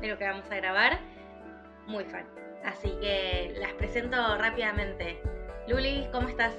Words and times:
De 0.00 0.08
lo 0.08 0.18
que 0.18 0.24
vamos 0.24 0.50
a 0.50 0.56
grabar. 0.56 0.98
Muy 1.86 2.04
fan. 2.04 2.26
Así 2.64 2.90
que 3.00 3.54
las 3.58 3.72
presento 3.74 4.16
rápidamente. 4.38 5.20
Luli, 5.68 6.08
¿cómo 6.12 6.28
estás? 6.28 6.52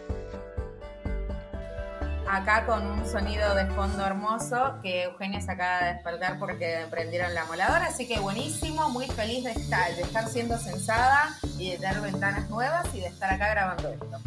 acá 2.29 2.65
con 2.67 2.85
un 2.85 3.05
sonido 3.07 3.55
de 3.55 3.65
fondo 3.67 4.05
hermoso 4.05 4.75
que 4.83 5.03
Eugenia 5.03 5.41
se 5.41 5.51
acaba 5.51 5.79
de 5.79 5.93
despertar 5.93 6.37
porque 6.37 6.85
prendieron 6.89 7.33
la 7.33 7.45
moladora, 7.45 7.87
así 7.87 8.07
que 8.07 8.19
buenísimo, 8.19 8.89
muy 8.89 9.07
feliz 9.07 9.43
de 9.43 9.51
estar, 9.51 9.95
de 9.95 10.03
estar 10.03 10.27
siendo 10.27 10.57
censada 10.57 11.29
y 11.57 11.71
de 11.71 11.77
tener 11.79 11.99
ventanas 12.01 12.47
nuevas 12.49 12.85
y 12.93 13.01
de 13.01 13.07
estar 13.07 13.33
acá 13.33 13.49
grabando 13.49 13.89
esto. 13.89 14.19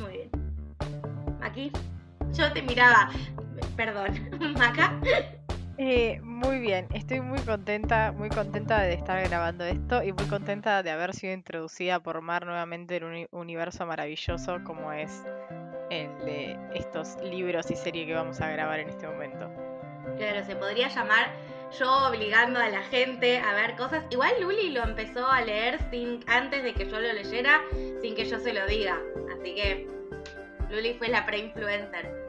Muy 0.00 0.12
bien. 0.12 0.30
Aquí 1.42 1.70
yo 2.32 2.50
te 2.52 2.62
miraba, 2.62 3.10
perdón, 3.76 4.54
Maca. 4.58 4.98
Eh, 5.76 6.20
muy 6.22 6.60
bien, 6.60 6.86
estoy 6.92 7.20
muy 7.20 7.40
contenta, 7.40 8.12
muy 8.12 8.30
contenta 8.30 8.80
de 8.82 8.94
estar 8.94 9.20
grabando 9.28 9.64
esto 9.64 10.04
y 10.04 10.12
muy 10.12 10.26
contenta 10.28 10.84
de 10.84 10.90
haber 10.92 11.14
sido 11.14 11.32
introducida 11.32 11.98
por 12.00 12.20
Mar 12.20 12.46
nuevamente 12.46 12.96
en 12.96 13.04
un 13.04 13.10
uni- 13.10 13.26
universo 13.32 13.84
maravilloso 13.84 14.62
como 14.62 14.92
es 14.92 15.24
el 15.90 16.16
de 16.24 16.56
estos 16.74 17.16
libros 17.24 17.70
y 17.72 17.76
serie 17.76 18.06
que 18.06 18.14
vamos 18.14 18.40
a 18.40 18.50
grabar 18.50 18.78
en 18.78 18.88
este 18.88 19.08
momento. 19.08 19.50
Claro, 20.16 20.44
se 20.44 20.54
podría 20.54 20.88
llamar 20.88 21.32
yo 21.76 22.08
obligando 22.08 22.60
a 22.60 22.68
la 22.68 22.82
gente 22.82 23.38
a 23.38 23.52
ver 23.54 23.74
cosas. 23.74 24.04
Igual 24.10 24.32
Luli 24.40 24.70
lo 24.70 24.84
empezó 24.84 25.26
a 25.26 25.40
leer 25.40 25.78
sin, 25.90 26.20
antes 26.28 26.62
de 26.62 26.72
que 26.72 26.84
yo 26.88 27.00
lo 27.00 27.12
leyera, 27.12 27.60
sin 28.00 28.14
que 28.14 28.24
yo 28.26 28.38
se 28.38 28.52
lo 28.52 28.64
diga. 28.66 28.96
Así 29.36 29.54
que 29.56 29.88
Luli 30.70 30.94
fue 30.94 31.08
la 31.08 31.26
pre-influencer. 31.26 32.23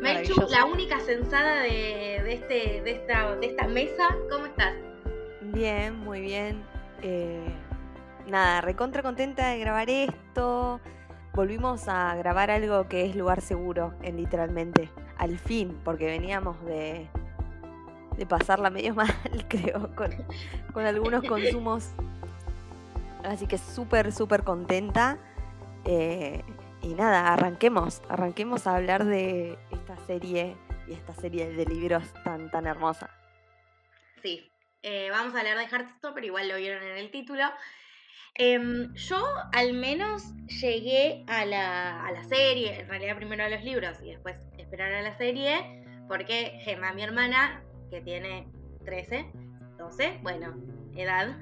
Maravilloso. 0.00 0.48
la 0.50 0.64
única 0.64 1.00
sensada 1.00 1.62
de, 1.62 2.20
de 2.24 2.32
este, 2.32 2.82
de, 2.82 2.90
esta, 2.90 3.36
de 3.36 3.46
esta 3.46 3.66
mesa, 3.68 4.16
¿cómo 4.30 4.46
estás? 4.46 4.74
Bien, 5.40 5.98
muy 5.98 6.20
bien. 6.20 6.62
Eh, 7.02 7.44
nada, 8.26 8.60
recontra 8.60 9.02
contenta 9.02 9.48
de 9.48 9.58
grabar 9.58 9.90
esto. 9.90 10.80
Volvimos 11.34 11.88
a 11.88 12.14
grabar 12.16 12.50
algo 12.50 12.88
que 12.88 13.04
es 13.04 13.14
lugar 13.14 13.40
seguro, 13.40 13.94
en 14.02 14.16
literalmente. 14.16 14.90
Al 15.16 15.38
fin, 15.38 15.76
porque 15.84 16.06
veníamos 16.06 16.62
de, 16.64 17.06
de 18.16 18.26
pasarla 18.26 18.70
medio 18.70 18.94
mal, 18.96 19.14
creo, 19.48 19.94
con, 19.94 20.10
con 20.72 20.86
algunos 20.86 21.22
consumos. 21.24 21.90
Así 23.24 23.46
que 23.46 23.58
súper, 23.58 24.12
súper 24.12 24.44
contenta. 24.44 25.18
Eh, 25.84 26.42
y 26.82 26.94
nada, 26.94 27.32
arranquemos, 27.32 28.02
arranquemos 28.08 28.66
a 28.66 28.76
hablar 28.76 29.04
de 29.04 29.58
esta 29.70 29.96
serie 30.06 30.56
y 30.88 30.92
esta 30.92 31.14
serie 31.14 31.50
de 31.50 31.64
libros 31.66 32.04
tan, 32.24 32.50
tan 32.50 32.66
hermosa. 32.66 33.10
Sí, 34.22 34.50
eh, 34.82 35.08
vamos 35.10 35.34
a 35.34 35.40
hablar 35.40 35.58
de 35.58 35.66
Heartstopper, 35.66 36.24
igual 36.24 36.48
lo 36.48 36.56
vieron 36.56 36.82
en 36.82 36.96
el 36.96 37.10
título. 37.10 37.44
Em, 38.34 38.94
yo 38.94 39.22
al 39.52 39.72
menos 39.74 40.34
llegué 40.46 41.24
a 41.26 41.44
la, 41.44 42.06
a 42.06 42.12
la 42.12 42.24
serie, 42.24 42.80
en 42.80 42.88
realidad 42.88 43.16
primero 43.16 43.44
a 43.44 43.48
los 43.48 43.62
libros 43.62 43.98
y 44.02 44.10
después 44.10 44.36
esperar 44.56 44.92
a 44.92 45.02
la 45.02 45.16
serie, 45.16 45.84
porque 46.08 46.58
Gemma, 46.62 46.92
mi 46.92 47.02
hermana, 47.02 47.62
que 47.90 48.00
tiene 48.00 48.48
13, 48.84 49.30
12, 49.78 50.20
bueno, 50.22 50.54
edad, 50.96 51.36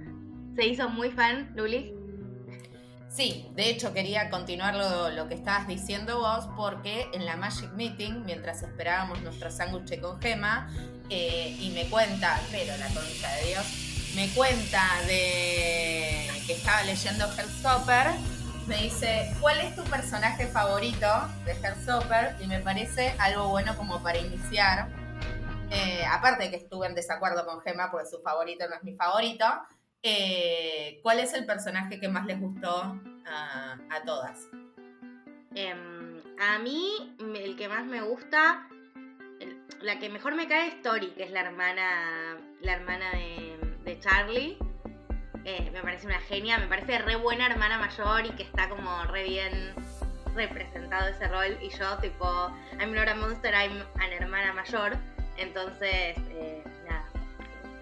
se 0.57 0.67
hizo 0.67 0.89
muy 0.89 1.11
fan, 1.11 1.53
Luli. 1.55 1.98
Sí, 3.09 3.49
de 3.55 3.71
hecho 3.71 3.95
quería 3.95 4.31
continuar 4.31 4.75
lo, 4.75 5.11
lo 5.11 5.29
que 5.29 5.35
estabas 5.35 5.67
diciendo 5.67 6.19
vos 6.19 6.47
porque 6.57 7.09
en 7.13 7.25
la 7.25 7.37
Magic 7.37 7.73
Meeting, 7.73 8.25
mientras 8.25 8.63
esperábamos 8.63 9.23
nuestro 9.23 9.51
sándwich 9.51 10.01
con 10.01 10.21
gema, 10.21 10.71
eh, 11.11 11.57
y 11.59 11.71
me 11.71 11.89
cuenta, 11.89 12.39
pero 12.51 12.77
la 12.77 12.87
concha 12.89 13.35
de 13.37 13.47
Dios, 13.47 14.13
me 14.15 14.29
cuenta 14.31 14.83
de 15.07 16.29
que 16.47 16.53
estaba 16.53 16.83
leyendo 16.83 17.27
Heartstopper, 17.27 18.09
me 18.67 18.77
dice, 18.77 19.35
¿cuál 19.41 19.59
es 19.61 19.75
tu 19.75 19.83
personaje 19.85 20.47
favorito 20.47 21.07
de 21.47 21.53
Heartstopper? 21.53 22.37
Y 22.41 22.47
me 22.47 22.59
parece 22.61 23.15
algo 23.19 23.49
bueno 23.49 23.75
como 23.77 24.03
para 24.03 24.19
iniciar. 24.19 24.89
Eh, 25.71 26.05
aparte 26.11 26.45
de 26.45 26.51
que 26.51 26.57
estuve 26.57 26.87
en 26.87 26.95
desacuerdo 26.95 27.47
con 27.47 27.61
Gema, 27.63 27.91
porque 27.91 28.09
su 28.09 28.21
favorito 28.21 28.69
no 28.69 28.77
es 28.77 28.83
mi 28.83 28.95
favorito. 28.95 29.47
Eh, 30.03 31.01
¿Cuál 31.03 31.21
es 31.21 31.35
el 31.35 31.45
personaje 31.45 31.99
que 31.99 32.09
más 32.09 32.25
les 32.27 32.41
gustó 32.41 33.01
a, 33.27 33.79
a 33.91 34.03
todas? 34.05 34.49
Em, 35.55 36.21
a 36.41 36.59
mí, 36.59 37.17
el 37.19 37.57
que 37.57 37.69
más 37.69 37.85
me 37.85 38.01
gusta, 38.01 38.69
la 39.81 39.99
que 39.99 40.09
mejor 40.09 40.35
me 40.35 40.49
cae 40.49 40.69
es 40.69 40.83
Tori, 40.83 41.11
que 41.11 41.25
es 41.25 41.31
la 41.31 41.41
hermana, 41.41 42.37
la 42.61 42.73
hermana 42.73 43.11
de, 43.11 43.59
de 43.85 43.99
Charlie. 44.01 44.59
Eh, 45.45 45.71
me 45.73 45.81
parece 45.83 46.07
una 46.07 46.21
genia, 46.21 46.59
me 46.59 46.67
parece 46.67 46.99
re 46.99 47.17
buena 47.17 47.47
hermana 47.47 47.79
mayor 47.79 48.27
y 48.27 48.31
que 48.31 48.43
está 48.43 48.69
como 48.69 49.05
re 49.05 49.25
bien 49.25 49.75
representado 50.35 51.09
ese 51.09 51.27
rol. 51.29 51.57
Y 51.63 51.71
yo, 51.71 51.97
tipo, 51.99 52.27
I'm 52.79 52.93
not 52.93 53.09
a 53.09 53.15
monster, 53.15 53.53
I'm 53.53 53.81
an 54.01 54.13
hermana 54.13 54.53
mayor. 54.53 54.97
Entonces, 55.37 56.17
eh, 56.31 56.63
nada, 56.89 57.09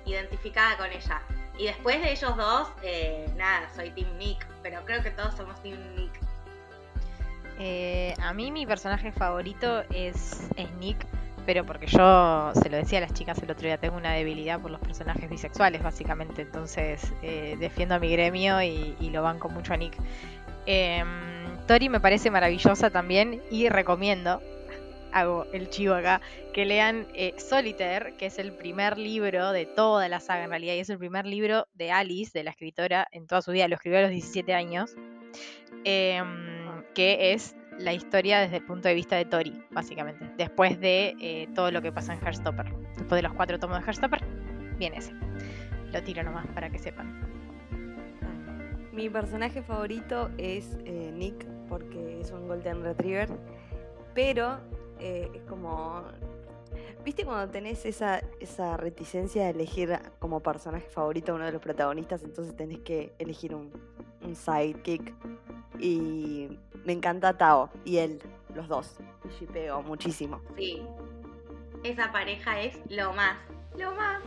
identificada 0.05 0.77
con 0.77 0.93
ella. 0.93 1.23
Y 1.59 1.65
después 1.65 2.01
de 2.03 2.13
ellos 2.13 2.37
dos, 2.37 2.69
eh, 2.83 3.29
nada, 3.37 3.69
soy 3.75 3.91
Team 3.91 4.17
Nick, 4.19 4.47
pero 4.63 4.85
creo 4.85 5.03
que 5.03 5.11
todos 5.11 5.35
somos 5.35 5.61
Team 5.63 5.79
Nick. 5.97 6.13
Eh, 7.59 8.15
a 8.23 8.35
mí 8.35 8.51
mi 8.53 8.67
personaje 8.67 9.13
favorito 9.13 9.83
es, 9.91 10.49
Nick, 10.79 11.07
pero 11.47 11.65
porque 11.65 11.87
yo 11.87 12.53
se 12.55 12.69
lo 12.69 12.77
decía 12.77 12.99
a 12.99 13.03
las 13.03 13.15
chicas 13.15 13.39
el 13.39 13.51
otro 13.51 13.67
día, 13.67 13.79
tengo 13.79 13.97
una 13.97 14.13
debilidad 14.13 14.61
por 14.61 14.71
los 14.71 14.81
personajes 14.81 15.31
bisexuales, 15.31 15.83
básicamente. 15.83 16.43
Entonces 16.43 17.13
eh, 17.23 17.57
defiendo 17.59 17.95
a 17.95 17.99
mi 17.99 18.11
gremio 18.13 18.61
y, 18.61 18.95
y 19.01 19.11
lo 19.11 19.23
banco 19.23 19.49
mucho 19.49 19.73
a 19.73 19.77
Nick. 19.79 19.97
Em, 20.67 21.07
Tori 21.67 21.89
me 21.89 22.01
parece 22.01 22.31
maravillosa 22.31 22.91
también 22.91 23.41
y 23.51 23.69
recomiendo, 23.69 24.43
hago 25.17 25.47
el 25.53 25.71
chivo 25.71 25.95
acá, 25.95 26.21
que 26.53 26.65
lean 26.65 27.07
eh, 27.15 27.35
Solitaire, 27.39 28.17
que 28.17 28.27
es 28.27 28.39
el 28.39 28.53
primer 28.53 28.99
libro 28.99 29.53
de 29.53 29.65
toda 29.65 30.09
la 30.09 30.21
saga 30.21 30.45
en 30.45 30.51
realidad, 30.51 30.75
y 30.75 30.81
es 30.81 30.91
el 30.91 30.99
primer 30.99 31.27
libro 31.27 31.67
de 31.75 31.91
Alice, 31.91 32.33
de 32.37 32.45
la 32.45 32.51
escritora, 32.51 33.09
en 33.13 33.27
toda 33.27 33.41
su 33.43 33.53
vida, 33.53 33.67
lo 33.67 33.77
escribió 33.77 33.99
a 33.99 34.03
los 34.03 34.11
17 34.11 34.53
años. 34.53 34.95
Em, 35.85 36.83
que 36.95 37.33
es 37.33 37.55
la 37.79 37.93
historia 37.93 38.41
desde 38.41 38.57
el 38.57 38.65
punto 38.65 38.89
de 38.89 38.95
vista 38.95 39.17
de 39.17 39.25
Tori, 39.25 39.53
básicamente. 39.71 40.31
Después 40.37 40.81
de 40.81 41.15
eh, 41.21 41.49
todo 41.55 41.71
lo 41.71 41.81
que 41.81 41.93
pasa 41.93 42.15
en 42.15 42.21
Heartstopper. 42.21 42.75
Después 42.97 43.19
de 43.19 43.23
los 43.23 43.33
cuatro 43.35 43.59
tomos 43.59 43.79
de 43.79 43.85
Heartstopper, 43.85 44.25
viene 44.79 44.99
ese. 44.99 45.13
Lo 45.93 46.03
tiro 46.03 46.23
nomás 46.23 46.47
para 46.49 46.71
que 46.71 46.79
sepan. 46.79 47.21
Mi 48.93 49.11
personaje 49.11 49.63
favorito 49.63 50.31
es 50.39 50.77
eh, 50.85 51.13
Nick 51.15 51.47
porque 51.69 52.21
es 52.21 52.31
un 52.31 52.49
Golden 52.49 52.83
Retriever, 52.83 53.29
pero 54.15 54.59
eh, 54.99 55.31
es 55.35 55.43
como... 55.43 56.05
¿Viste 57.05 57.25
cuando 57.25 57.49
tenés 57.53 57.87
esa, 57.87 58.21
esa 58.41 58.77
reticencia 58.77 59.45
de 59.45 59.51
elegir 59.51 59.97
como 60.19 60.41
personaje 60.41 60.89
favorito 60.89 61.33
a 61.33 61.35
uno 61.37 61.45
de 61.45 61.53
los 61.53 61.63
protagonistas? 61.63 62.23
Entonces 62.25 62.57
tenés 62.57 62.81
que 62.81 63.15
elegir 63.19 63.55
un, 63.55 63.71
un 64.23 64.35
sidekick. 64.35 65.15
Y 65.79 66.59
me 66.85 66.93
encanta 66.93 67.37
Tao 67.37 67.71
y 67.85 67.99
él, 67.99 68.21
los 68.55 68.67
dos. 68.69 68.97
Y 69.25 69.29
shippeo 69.39 69.83
muchísimo. 69.83 70.41
Sí. 70.57 70.83
esa 71.85 72.11
pareja 72.11 72.61
es 72.61 72.77
lo 72.91 73.13
más, 73.13 73.37
lo 73.79 73.95
más. 73.95 74.21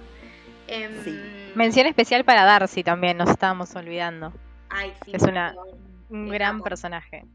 Em, 0.68 1.04
Sí. 1.04 1.20
Mención 1.56 1.88
especial 1.88 2.24
para 2.24 2.46
Darcy 2.46 2.84
también, 2.84 3.18
nos 3.18 3.30
estábamos 3.30 3.76
olvidando. 3.76 4.32
Ay, 4.70 4.94
sí, 5.04 5.12
Es 5.14 5.24
una- 5.24 5.54
Un 6.10 6.30
gran 6.30 6.56
amo. 6.56 6.64
personaje. 6.64 7.26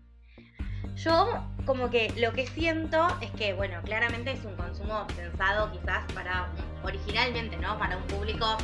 Yo 0.97 1.45
como 1.67 1.91
que 1.91 2.13
lo 2.17 2.33
que 2.33 2.47
siento 2.47 3.07
es 3.21 3.31
que, 3.33 3.53
bueno, 3.53 3.81
claramente 3.83 4.33
es 4.33 4.45
un 4.45 4.57
consumo 4.57 5.07
pensado 5.17 5.73
quizás 5.73 6.11
para, 6.13 6.51
originalmente, 6.83 7.57
¿no? 7.57 7.79
Para 7.79 7.97
un 7.97 8.05
público 8.05 8.57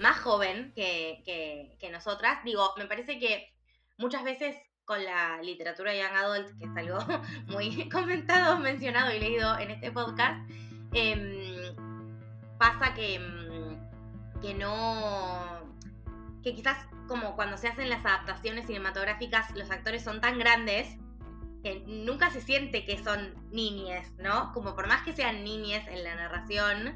más 0.00 0.18
joven 0.18 0.72
que, 0.74 1.22
que, 1.24 1.76
que 1.80 1.90
nosotras. 1.90 2.44
Digo, 2.44 2.72
me 2.76 2.86
parece 2.86 3.18
que 3.18 3.52
muchas 3.98 4.24
veces 4.24 4.56
con 4.84 5.02
la 5.04 5.40
literatura 5.42 5.94
Young 5.94 6.14
Adult, 6.14 6.58
que 6.58 6.64
es 6.66 6.76
algo 6.76 6.98
muy 7.46 7.88
comentado, 7.90 8.58
mencionado 8.58 9.14
y 9.14 9.20
leído 9.20 9.58
en 9.58 9.70
este 9.70 9.90
podcast, 9.90 10.48
em, 10.92 11.74
pasa 12.58 12.94
que, 12.94 13.14
em, 13.14 13.78
que 14.40 14.54
no... 14.54 15.74
que 16.42 16.54
quizás 16.54 16.86
como 17.08 17.34
cuando 17.36 17.56
se 17.56 17.68
hacen 17.68 17.90
las 17.90 18.04
adaptaciones 18.04 18.66
cinematográficas, 18.66 19.50
los 19.56 19.70
actores 19.70 20.02
son 20.02 20.20
tan 20.20 20.38
grandes 20.38 20.96
que 21.62 21.84
nunca 21.86 22.30
se 22.30 22.40
siente 22.40 22.84
que 22.84 22.98
son 23.02 23.34
niñes, 23.50 24.10
¿no? 24.18 24.52
Como 24.52 24.74
por 24.74 24.86
más 24.88 25.02
que 25.02 25.12
sean 25.12 25.44
niñes 25.44 25.86
en 25.88 26.02
la 26.04 26.14
narración, 26.16 26.94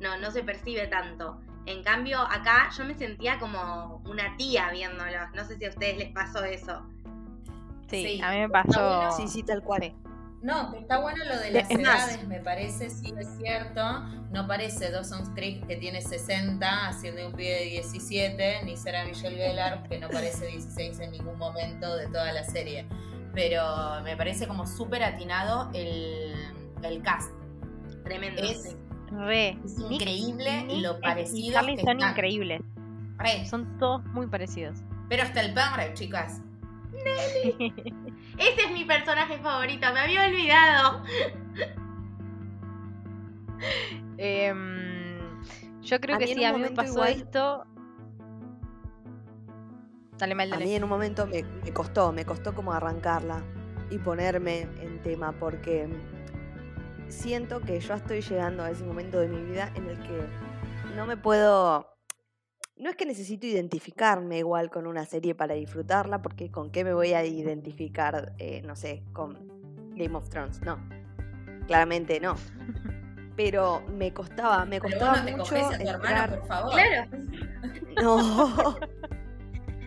no, 0.00 0.16
no 0.18 0.30
se 0.30 0.42
percibe 0.42 0.86
tanto. 0.88 1.40
En 1.66 1.82
cambio, 1.84 2.20
acá 2.20 2.70
yo 2.76 2.84
me 2.84 2.94
sentía 2.96 3.38
como 3.38 4.02
una 4.06 4.36
tía 4.36 4.70
viéndolos. 4.70 5.30
No 5.34 5.44
sé 5.44 5.58
si 5.58 5.66
a 5.66 5.68
ustedes 5.68 5.98
les 5.98 6.12
pasó 6.12 6.42
eso. 6.44 6.86
Sí, 7.90 8.02
Sí. 8.16 8.20
a 8.22 8.30
mí 8.32 8.38
me 8.38 8.48
pasó. 8.48 8.70
bueno. 8.96 9.12
Sí, 9.12 9.28
sí, 9.28 9.42
tal 9.42 9.62
cual. 9.62 9.82
Sí. 9.82 9.94
No, 10.40 10.70
que 10.72 10.78
está 10.78 11.00
bueno 11.00 11.24
lo 11.24 11.36
de 11.38 11.48
Es 11.48 11.52
las 11.54 11.70
más- 11.80 12.08
edades, 12.12 12.28
me 12.28 12.38
parece, 12.40 12.90
sí 12.90 13.12
es 13.18 13.28
cierto. 13.38 13.82
No 14.30 14.46
parece 14.46 14.90
Dawson's 14.90 15.30
Creek 15.30 15.66
que 15.66 15.76
tiene 15.76 16.00
60 16.00 16.86
haciendo 16.88 17.26
un 17.26 17.32
pibe 17.32 17.50
de 17.54 17.64
17, 17.64 18.62
ni 18.64 18.76
Sarah 18.76 19.04
Michelle 19.04 19.36
Gellar 19.36 19.82
que 19.88 19.98
no 19.98 20.08
parece 20.08 20.46
16 20.46 21.00
en 21.00 21.10
ningún 21.12 21.38
momento 21.38 21.96
de 21.96 22.06
toda 22.06 22.32
la 22.32 22.44
serie. 22.44 22.86
Pero 23.38 24.02
me 24.02 24.16
parece 24.16 24.48
como 24.48 24.66
súper 24.66 25.04
atinado 25.04 25.70
el, 25.72 26.34
el 26.82 27.02
cast. 27.02 27.30
Tremendo. 28.02 28.42
Es, 28.42 28.62
sí. 28.64 28.76
Re. 29.12 29.50
es 29.64 29.78
increíble 29.78 30.64
Nick 30.64 30.82
lo 30.82 30.98
y 30.98 31.00
parecidos 31.02 31.54
Charlie 31.54 31.76
que 31.76 31.82
son 31.82 31.96
están. 31.98 32.10
increíbles. 32.10 32.60
Re, 33.16 33.46
Son 33.46 33.78
todos 33.78 34.04
muy 34.06 34.26
parecidos. 34.26 34.78
pero 35.08 35.22
hasta 35.22 35.40
el 35.42 35.54
padre, 35.54 35.94
chicas. 35.94 36.42
Ese 38.38 38.60
es 38.66 38.72
mi 38.72 38.84
personaje 38.84 39.38
favorito, 39.38 39.86
me 39.94 40.00
había 40.00 40.26
olvidado. 40.26 41.04
Em, 44.16 45.18
yo 45.82 46.00
creo 46.00 46.16
A 46.16 46.18
que 46.18 46.26
sí, 46.26 46.44
a 46.44 46.52
mí 46.52 46.58
me 46.60 46.70
pasó 46.70 46.92
igual- 46.94 47.12
esto. 47.12 47.64
Dale 50.18 50.34
mal, 50.34 50.48
A 50.48 50.54
dale. 50.56 50.64
mí 50.66 50.74
en 50.74 50.82
un 50.84 50.90
momento 50.90 51.26
me, 51.26 51.42
me 51.42 51.72
costó, 51.72 52.12
me 52.12 52.24
costó 52.24 52.54
como 52.54 52.72
arrancarla 52.72 53.42
y 53.90 53.98
ponerme 53.98 54.62
en 54.80 55.00
tema 55.02 55.32
porque 55.32 55.88
siento 57.08 57.60
que 57.60 57.78
yo 57.80 57.94
estoy 57.94 58.20
llegando 58.20 58.64
a 58.64 58.70
ese 58.70 58.84
momento 58.84 59.18
de 59.20 59.28
mi 59.28 59.40
vida 59.50 59.72
en 59.74 59.86
el 59.88 59.98
que 60.00 60.20
no 60.96 61.06
me 61.06 61.16
puedo... 61.16 61.94
No 62.76 62.90
es 62.90 62.96
que 62.96 63.06
necesito 63.06 63.46
identificarme 63.46 64.38
igual 64.38 64.70
con 64.70 64.86
una 64.86 65.04
serie 65.04 65.34
para 65.34 65.54
disfrutarla, 65.54 66.22
porque 66.22 66.50
con 66.50 66.70
qué 66.70 66.84
me 66.84 66.92
voy 66.94 67.12
a 67.12 67.24
identificar, 67.24 68.34
eh, 68.38 68.62
no 68.64 68.76
sé, 68.76 69.02
con 69.12 69.36
Game 69.96 70.16
of 70.16 70.28
Thrones, 70.28 70.60
no. 70.62 70.78
Claramente 71.66 72.20
no. 72.20 72.36
Pero 73.36 73.82
me 73.88 74.12
costaba, 74.12 74.64
me 74.64 74.80
Pero 74.80 74.82
costaba 74.96 75.10
vos 75.12 75.20
no 75.20 75.24
te 75.26 75.36
mucho 75.36 75.54
coges 75.56 75.64
a 75.64 75.78
tu 75.78 75.88
hermano, 75.88 76.08
entrar- 76.08 76.38
por 76.38 76.46
favor. 76.48 76.72
Claro. 76.72 77.10
no. 78.00 78.78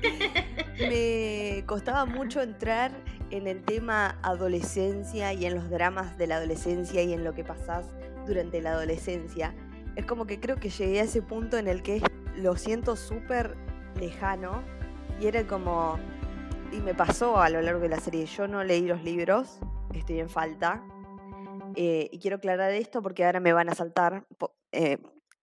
Me 0.79 1.63
costaba 1.65 2.05
mucho 2.05 2.41
entrar 2.41 2.91
en 3.29 3.47
el 3.47 3.63
tema 3.63 4.17
adolescencia 4.23 5.33
y 5.33 5.45
en 5.45 5.55
los 5.55 5.69
dramas 5.69 6.17
de 6.17 6.27
la 6.27 6.37
adolescencia 6.37 7.01
y 7.03 7.13
en 7.13 7.23
lo 7.23 7.33
que 7.33 7.43
pasás 7.43 7.85
durante 8.27 8.61
la 8.61 8.71
adolescencia. 8.71 9.53
Es 9.95 10.05
como 10.05 10.25
que 10.25 10.39
creo 10.39 10.57
que 10.57 10.69
llegué 10.69 11.01
a 11.01 11.03
ese 11.03 11.21
punto 11.21 11.57
en 11.57 11.67
el 11.67 11.81
que 11.83 12.01
lo 12.35 12.55
siento 12.55 12.95
súper 12.95 13.55
lejano 13.99 14.63
y 15.19 15.27
era 15.27 15.45
como... 15.45 15.99
Y 16.71 16.79
me 16.79 16.93
pasó 16.93 17.41
a 17.41 17.49
lo 17.49 17.61
largo 17.61 17.81
de 17.81 17.89
la 17.89 17.99
serie. 17.99 18.25
Yo 18.25 18.47
no 18.47 18.63
leí 18.63 18.87
los 18.87 19.03
libros, 19.03 19.59
estoy 19.93 20.21
en 20.21 20.29
falta. 20.29 20.81
Eh, 21.75 22.09
y 22.11 22.19
quiero 22.19 22.37
aclarar 22.37 22.71
esto 22.71 23.01
porque 23.01 23.25
ahora 23.25 23.41
me 23.41 23.51
van 23.51 23.69
a 23.69 23.75
saltar. 23.75 24.25
eh, 24.71 24.97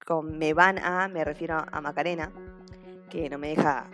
con 0.06 0.38
me 0.38 0.54
van 0.54 0.78
a, 0.78 1.06
me 1.08 1.22
refiero 1.22 1.62
a 1.70 1.80
Macarena, 1.82 2.32
que 3.10 3.28
no 3.28 3.36
me 3.36 3.48
deja 3.48 3.90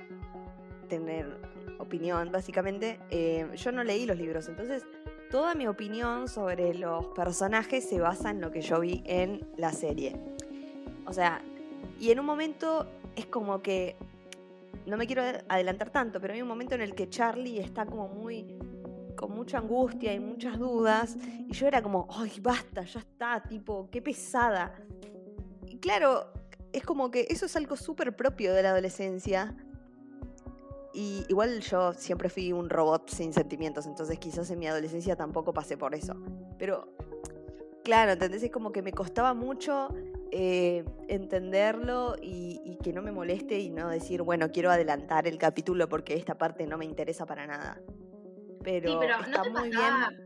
tener 0.98 1.38
opinión, 1.78 2.30
básicamente. 2.30 2.98
Eh, 3.10 3.48
yo 3.56 3.72
no 3.72 3.84
leí 3.84 4.06
los 4.06 4.16
libros, 4.16 4.48
entonces 4.48 4.84
toda 5.30 5.54
mi 5.54 5.66
opinión 5.66 6.28
sobre 6.28 6.74
los 6.74 7.06
personajes 7.08 7.88
se 7.88 8.00
basa 8.00 8.30
en 8.30 8.40
lo 8.40 8.50
que 8.50 8.60
yo 8.60 8.80
vi 8.80 9.02
en 9.04 9.46
la 9.56 9.72
serie. 9.72 10.16
O 11.06 11.12
sea, 11.12 11.42
y 12.00 12.10
en 12.10 12.20
un 12.20 12.26
momento 12.26 12.86
es 13.16 13.26
como 13.26 13.62
que, 13.62 13.96
no 14.86 14.96
me 14.96 15.06
quiero 15.06 15.22
adelantar 15.48 15.90
tanto, 15.90 16.20
pero 16.20 16.34
hay 16.34 16.42
un 16.42 16.48
momento 16.48 16.74
en 16.74 16.82
el 16.82 16.94
que 16.94 17.08
Charlie 17.08 17.58
está 17.58 17.86
como 17.86 18.08
muy 18.08 18.56
con 19.16 19.30
mucha 19.30 19.58
angustia 19.58 20.12
y 20.12 20.18
muchas 20.18 20.58
dudas, 20.58 21.16
y 21.48 21.52
yo 21.52 21.68
era 21.68 21.82
como, 21.82 22.08
ay, 22.10 22.32
basta, 22.40 22.82
ya 22.82 23.00
está, 23.00 23.42
tipo, 23.42 23.88
qué 23.90 24.02
pesada. 24.02 24.74
Y 25.66 25.78
claro, 25.78 26.32
es 26.72 26.84
como 26.84 27.10
que 27.10 27.26
eso 27.30 27.46
es 27.46 27.56
algo 27.56 27.76
súper 27.76 28.14
propio 28.16 28.52
de 28.52 28.62
la 28.62 28.70
adolescencia. 28.70 29.54
Y 30.94 31.24
igual 31.28 31.60
yo 31.60 31.92
siempre 31.92 32.28
fui 32.28 32.52
un 32.52 32.70
robot 32.70 33.10
sin 33.10 33.32
sentimientos, 33.32 33.84
entonces 33.86 34.18
quizás 34.18 34.48
en 34.50 34.60
mi 34.60 34.68
adolescencia 34.68 35.16
tampoco 35.16 35.52
pasé 35.52 35.76
por 35.76 35.92
eso. 35.94 36.14
Pero, 36.56 36.88
claro, 37.82 38.12
¿entendés? 38.12 38.44
Es 38.44 38.50
como 38.52 38.70
que 38.70 38.80
me 38.80 38.92
costaba 38.92 39.34
mucho 39.34 39.88
eh, 40.30 40.84
entenderlo 41.08 42.14
y, 42.22 42.60
y 42.64 42.76
que 42.76 42.92
no 42.92 43.02
me 43.02 43.10
moleste 43.10 43.58
y 43.58 43.70
no 43.70 43.88
decir, 43.88 44.22
bueno, 44.22 44.50
quiero 44.52 44.70
adelantar 44.70 45.26
el 45.26 45.36
capítulo 45.36 45.88
porque 45.88 46.14
esta 46.14 46.38
parte 46.38 46.66
no 46.66 46.78
me 46.78 46.84
interesa 46.84 47.26
para 47.26 47.46
nada. 47.46 47.80
Pero, 48.62 48.92
Sí, 48.92 48.96
pero 49.00 49.18
¿no 49.18 49.24
está 49.26 49.42
te 49.42 49.50
muy 49.50 49.70
pasaba? 49.70 50.08
bien. 50.10 50.23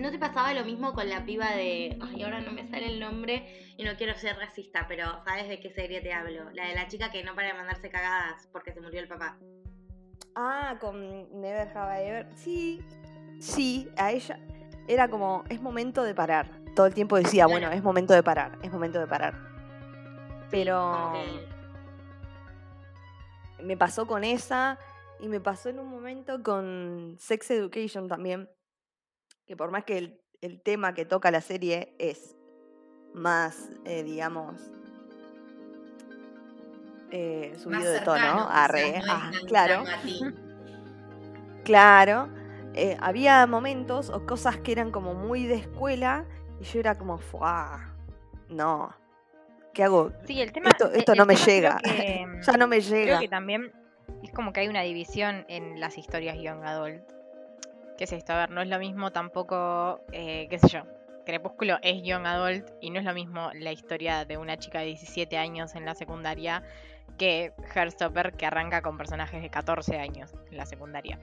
¿No 0.00 0.10
te 0.10 0.18
pasaba 0.18 0.54
lo 0.54 0.64
mismo 0.64 0.94
con 0.94 1.10
la 1.10 1.26
piba 1.26 1.50
de. 1.50 1.98
Ay, 2.00 2.22
ahora 2.22 2.40
no 2.40 2.52
me 2.52 2.66
sale 2.66 2.86
el 2.86 3.00
nombre 3.00 3.74
y 3.76 3.84
no 3.84 3.96
quiero 3.96 4.16
ser 4.16 4.34
racista, 4.36 4.86
pero 4.88 5.22
¿sabes 5.24 5.46
de 5.46 5.60
qué 5.60 5.70
serie 5.70 6.00
te 6.00 6.14
hablo? 6.14 6.50
La 6.52 6.68
de 6.68 6.74
la 6.74 6.88
chica 6.88 7.10
que 7.10 7.22
no 7.22 7.34
para 7.34 7.48
de 7.48 7.54
mandarse 7.54 7.90
cagadas 7.90 8.48
porque 8.50 8.72
se 8.72 8.80
murió 8.80 9.00
el 9.00 9.08
papá. 9.08 9.38
Ah, 10.34 10.78
con 10.80 11.38
Never 11.38 11.68
Have 11.76 12.02
I 12.02 12.08
Ever. 12.08 12.26
Sí, 12.34 12.80
sí, 13.40 13.90
a 13.98 14.10
ella 14.12 14.40
era 14.88 15.08
como, 15.08 15.44
es 15.50 15.60
momento 15.60 16.02
de 16.02 16.14
parar. 16.14 16.50
Todo 16.74 16.86
el 16.86 16.94
tiempo 16.94 17.16
decía, 17.16 17.46
bueno, 17.46 17.70
es 17.70 17.82
momento 17.82 18.14
de 18.14 18.22
parar, 18.22 18.58
es 18.62 18.72
momento 18.72 18.98
de 19.00 19.06
parar. 19.06 19.34
Pero 20.50 21.12
me 23.62 23.76
pasó 23.76 24.06
con 24.06 24.24
esa 24.24 24.78
y 25.20 25.28
me 25.28 25.40
pasó 25.40 25.68
en 25.68 25.78
un 25.78 25.88
momento 25.88 26.42
con 26.42 27.16
Sex 27.18 27.50
Education 27.50 28.08
también. 28.08 28.48
Que 29.50 29.56
por 29.56 29.72
más 29.72 29.82
que 29.82 29.98
el, 29.98 30.20
el 30.42 30.60
tema 30.60 30.94
que 30.94 31.04
toca 31.04 31.32
la 31.32 31.40
serie 31.40 31.92
es 31.98 32.36
más, 33.14 33.68
eh, 33.84 34.04
digamos, 34.04 34.54
eh, 37.10 37.52
subido 37.56 37.80
Más 37.80 37.92
de 37.92 38.00
tono, 38.02 38.46
arre, 38.48 39.00
no 39.04 39.12
ah, 39.12 39.32
claro. 39.48 39.82
Claro, 41.64 42.28
eh, 42.74 42.96
había 43.00 43.44
momentos 43.48 44.08
o 44.10 44.24
cosas 44.24 44.56
que 44.58 44.70
eran 44.70 44.92
como 44.92 45.14
muy 45.14 45.46
de 45.48 45.56
escuela 45.56 46.26
y 46.60 46.64
yo 46.66 46.78
era 46.78 46.96
como, 46.96 47.18
¡fuah! 47.18 47.92
No, 48.50 48.94
¿qué 49.74 49.82
hago? 49.82 50.12
Sí, 50.28 50.40
el 50.40 50.52
tema. 50.52 50.68
Esto, 50.68 50.92
el- 50.92 50.98
esto 51.00 51.10
el 51.10 51.18
no 51.18 51.26
me 51.26 51.34
tema 51.34 51.44
creo 51.44 51.56
llega, 51.56 51.78
que, 51.82 52.26
ya 52.46 52.52
no 52.52 52.68
me 52.68 52.78
Creo 52.78 52.90
llega. 53.00 53.18
que 53.18 53.28
también 53.28 53.72
es 54.22 54.30
como 54.30 54.52
que 54.52 54.60
hay 54.60 54.68
una 54.68 54.82
división 54.82 55.44
en 55.48 55.80
las 55.80 55.98
historias 55.98 56.36
Young 56.40 56.62
Adult. 56.64 57.02
¿Qué 58.00 58.04
es 58.04 58.12
esto? 58.12 58.32
A 58.32 58.36
ver, 58.38 58.50
no 58.50 58.62
es 58.62 58.68
lo 58.68 58.78
mismo 58.78 59.12
tampoco, 59.12 60.00
eh, 60.10 60.46
qué 60.48 60.58
sé 60.58 60.68
yo. 60.68 60.84
Crepúsculo 61.26 61.76
es 61.82 62.02
Young 62.02 62.24
Adult 62.24 62.66
y 62.80 62.88
no 62.88 62.98
es 62.98 63.04
lo 63.04 63.12
mismo 63.12 63.50
la 63.52 63.72
historia 63.72 64.24
de 64.24 64.38
una 64.38 64.56
chica 64.56 64.78
de 64.78 64.86
17 64.86 65.36
años 65.36 65.74
en 65.74 65.84
la 65.84 65.94
secundaria 65.94 66.62
que 67.18 67.52
Heartstopper 67.74 68.32
que 68.32 68.46
arranca 68.46 68.80
con 68.80 68.96
personajes 68.96 69.42
de 69.42 69.50
14 69.50 69.98
años 69.98 70.32
en 70.50 70.56
la 70.56 70.64
secundaria. 70.64 71.18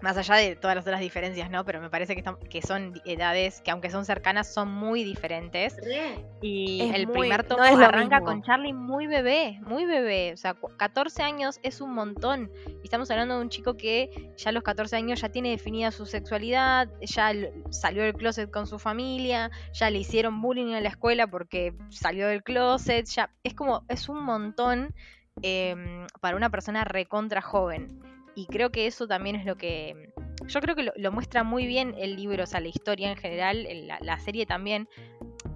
Más 0.00 0.16
allá 0.16 0.36
de 0.36 0.54
todas 0.56 0.76
las 0.76 0.84
otras 0.84 1.00
diferencias, 1.00 1.50
¿no? 1.50 1.64
Pero 1.64 1.80
me 1.80 1.90
parece 1.90 2.14
que, 2.14 2.20
están- 2.20 2.36
que 2.48 2.62
son 2.62 3.00
edades 3.04 3.60
que 3.62 3.70
aunque 3.70 3.90
son 3.90 4.04
cercanas 4.04 4.52
son 4.52 4.70
muy 4.70 5.02
diferentes. 5.04 5.76
Re. 5.76 6.24
Y 6.40 6.82
Es 6.82 6.94
el 6.94 7.06
muy- 7.08 7.18
primer 7.20 7.44
tomo 7.44 7.62
arranca 7.62 8.16
mismo. 8.20 8.24
con 8.26 8.42
Charlie 8.42 8.72
muy 8.72 9.06
bebé, 9.06 9.58
muy 9.62 9.84
bebé. 9.86 10.32
O 10.32 10.36
sea, 10.36 10.54
cu- 10.54 10.70
14 10.76 11.22
años 11.22 11.58
es 11.62 11.80
un 11.80 11.92
montón. 11.94 12.50
Y 12.66 12.84
estamos 12.84 13.10
hablando 13.10 13.36
de 13.36 13.42
un 13.42 13.48
chico 13.48 13.76
que 13.76 14.32
ya 14.36 14.50
a 14.50 14.52
los 14.52 14.62
14 14.62 14.94
años 14.96 15.20
ya 15.20 15.30
tiene 15.30 15.50
definida 15.50 15.90
su 15.90 16.06
sexualidad, 16.06 16.88
ya 17.00 17.32
salió 17.70 18.02
del 18.04 18.14
closet 18.14 18.50
con 18.50 18.66
su 18.66 18.78
familia, 18.78 19.50
ya 19.72 19.90
le 19.90 19.98
hicieron 19.98 20.40
bullying 20.40 20.74
en 20.74 20.82
la 20.82 20.88
escuela 20.90 21.26
porque 21.26 21.74
salió 21.90 22.28
del 22.28 22.42
closet. 22.42 23.06
Ya 23.06 23.30
es 23.42 23.54
como, 23.54 23.84
es 23.88 24.08
un 24.08 24.22
montón 24.22 24.94
em, 25.42 26.06
para 26.20 26.36
una 26.36 26.50
persona 26.50 26.84
recontra 26.84 27.40
joven. 27.42 28.00
Y 28.38 28.46
creo 28.46 28.70
que 28.70 28.86
eso 28.86 29.08
también 29.08 29.34
es 29.34 29.44
lo 29.44 29.56
que. 29.56 30.12
Yo 30.46 30.60
creo 30.60 30.76
que 30.76 30.92
lo, 30.94 31.10
muestra 31.10 31.42
muy 31.42 31.66
bien 31.66 31.96
el 31.98 32.14
libro, 32.14 32.44
o 32.44 32.46
sea, 32.46 32.60
la 32.60 32.68
historia 32.68 33.10
en 33.10 33.16
general, 33.16 33.66
la 34.00 34.18
serie 34.20 34.46
también. 34.46 34.88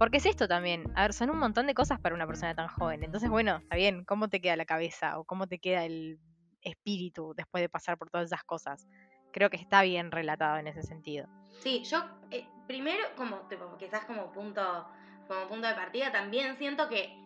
Porque 0.00 0.16
es 0.16 0.26
esto 0.26 0.48
también. 0.48 0.90
A 0.96 1.02
ver, 1.02 1.12
son 1.12 1.30
un 1.30 1.38
montón 1.38 1.68
de 1.68 1.74
cosas 1.74 2.00
para 2.00 2.12
una 2.12 2.26
persona 2.26 2.56
tan 2.56 2.66
joven. 2.66 3.04
Entonces, 3.04 3.30
bueno, 3.30 3.58
está 3.58 3.76
bien. 3.76 4.04
¿Cómo 4.04 4.28
te 4.28 4.40
queda 4.40 4.56
la 4.56 4.64
cabeza? 4.64 5.20
¿O 5.20 5.24
cómo 5.24 5.46
te 5.46 5.60
queda 5.60 5.84
el 5.84 6.18
espíritu 6.60 7.34
después 7.36 7.62
de 7.62 7.68
pasar 7.68 7.96
por 7.98 8.10
todas 8.10 8.26
esas 8.26 8.42
cosas? 8.42 8.88
Creo 9.32 9.48
que 9.48 9.58
está 9.58 9.82
bien 9.82 10.10
relatado 10.10 10.58
en 10.58 10.66
ese 10.66 10.82
sentido. 10.82 11.28
Sí, 11.60 11.84
yo 11.84 12.04
eh, 12.32 12.48
primero, 12.66 13.04
como 13.16 13.46
tipo, 13.48 13.76
quizás 13.78 14.06
como 14.06 14.32
punto, 14.32 14.88
como 15.28 15.46
punto 15.46 15.68
de 15.68 15.74
partida, 15.74 16.10
también 16.10 16.56
siento 16.56 16.88
que 16.88 17.16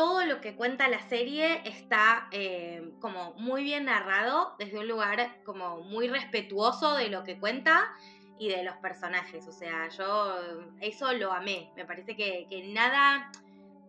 todo 0.00 0.24
lo 0.24 0.40
que 0.40 0.56
cuenta 0.56 0.88
la 0.88 1.06
serie 1.10 1.60
está 1.68 2.26
eh, 2.32 2.90
como 3.02 3.34
muy 3.34 3.62
bien 3.62 3.84
narrado 3.84 4.54
desde 4.58 4.78
un 4.78 4.88
lugar 4.88 5.42
como 5.44 5.82
muy 5.82 6.08
respetuoso 6.08 6.94
de 6.96 7.10
lo 7.10 7.22
que 7.22 7.38
cuenta 7.38 7.86
y 8.38 8.48
de 8.48 8.64
los 8.64 8.74
personajes. 8.76 9.46
O 9.46 9.52
sea, 9.52 9.90
yo 9.90 10.38
eso 10.80 11.12
lo 11.12 11.30
amé. 11.34 11.70
Me 11.76 11.84
parece 11.84 12.16
que, 12.16 12.46
que 12.48 12.72
nada, 12.72 13.30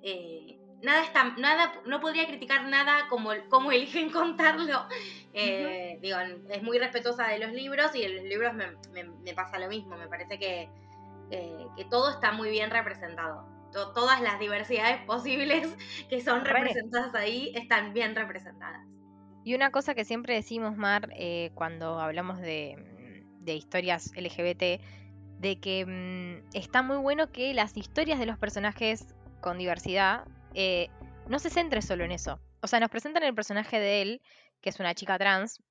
eh, 0.03 0.59
nada 0.81 1.01
está, 1.05 1.23
nada, 1.37 1.71
no 1.85 2.01
podría 2.01 2.27
criticar 2.27 2.65
nada 2.67 3.07
como 3.07 3.29
cómo 3.49 3.71
eligen 3.71 4.09
contarlo. 4.11 4.85
Eh, 5.31 5.97
Digo, 6.01 6.17
es 6.49 6.61
muy 6.61 6.77
respetuosa 6.77 7.27
de 7.29 7.39
los 7.39 7.53
libros 7.53 7.95
y 7.95 8.03
en 8.03 8.17
los 8.17 8.25
libros 8.25 8.53
me, 8.53 8.67
me- 8.91 9.09
me 9.23 9.33
pasa 9.33 9.57
lo 9.59 9.69
mismo. 9.69 9.95
Me 9.95 10.09
parece 10.09 10.37
que, 10.37 10.67
eh, 11.29 11.67
que 11.77 11.85
todo 11.85 12.09
está 12.09 12.33
muy 12.33 12.49
bien 12.49 12.69
representado. 12.69 13.47
To- 13.71 13.93
todas 13.93 14.21
las 14.21 14.39
diversidades 14.39 15.01
posibles 15.05 15.75
que 16.09 16.21
son 16.21 16.43
Re. 16.45 16.53
representadas 16.53 17.15
ahí 17.15 17.51
están 17.55 17.93
bien 17.93 18.15
representadas. 18.15 18.85
Y 19.43 19.55
una 19.55 19.71
cosa 19.71 19.95
que 19.95 20.05
siempre 20.05 20.35
decimos, 20.35 20.77
Mar, 20.77 21.09
eh, 21.15 21.51
cuando 21.55 21.99
hablamos 21.99 22.39
de, 22.39 22.75
mm, 22.77 23.43
de 23.45 23.55
historias 23.55 24.11
LGBT, 24.15 24.79
de 25.39 25.59
que 25.59 25.85
mm, 25.85 26.49
está 26.55 26.83
muy 26.83 26.97
bueno 26.97 27.31
que 27.31 27.53
las 27.53 27.75
historias 27.75 28.19
de 28.19 28.27
los 28.27 28.37
personajes 28.37 29.07
con 29.41 29.57
diversidad 29.57 30.25
eh, 30.53 30.89
no 31.27 31.39
se 31.39 31.49
centre 31.49 31.81
solo 31.81 32.03
en 32.03 32.11
eso. 32.11 32.39
O 32.61 32.67
sea, 32.67 32.79
nos 32.79 32.89
presentan 32.89 33.23
el 33.23 33.33
personaje 33.33 33.79
de 33.79 34.01
él, 34.03 34.21
que 34.61 34.69
es 34.69 34.79
una 34.79 34.93
chica 34.93 35.17
trans, 35.17 35.63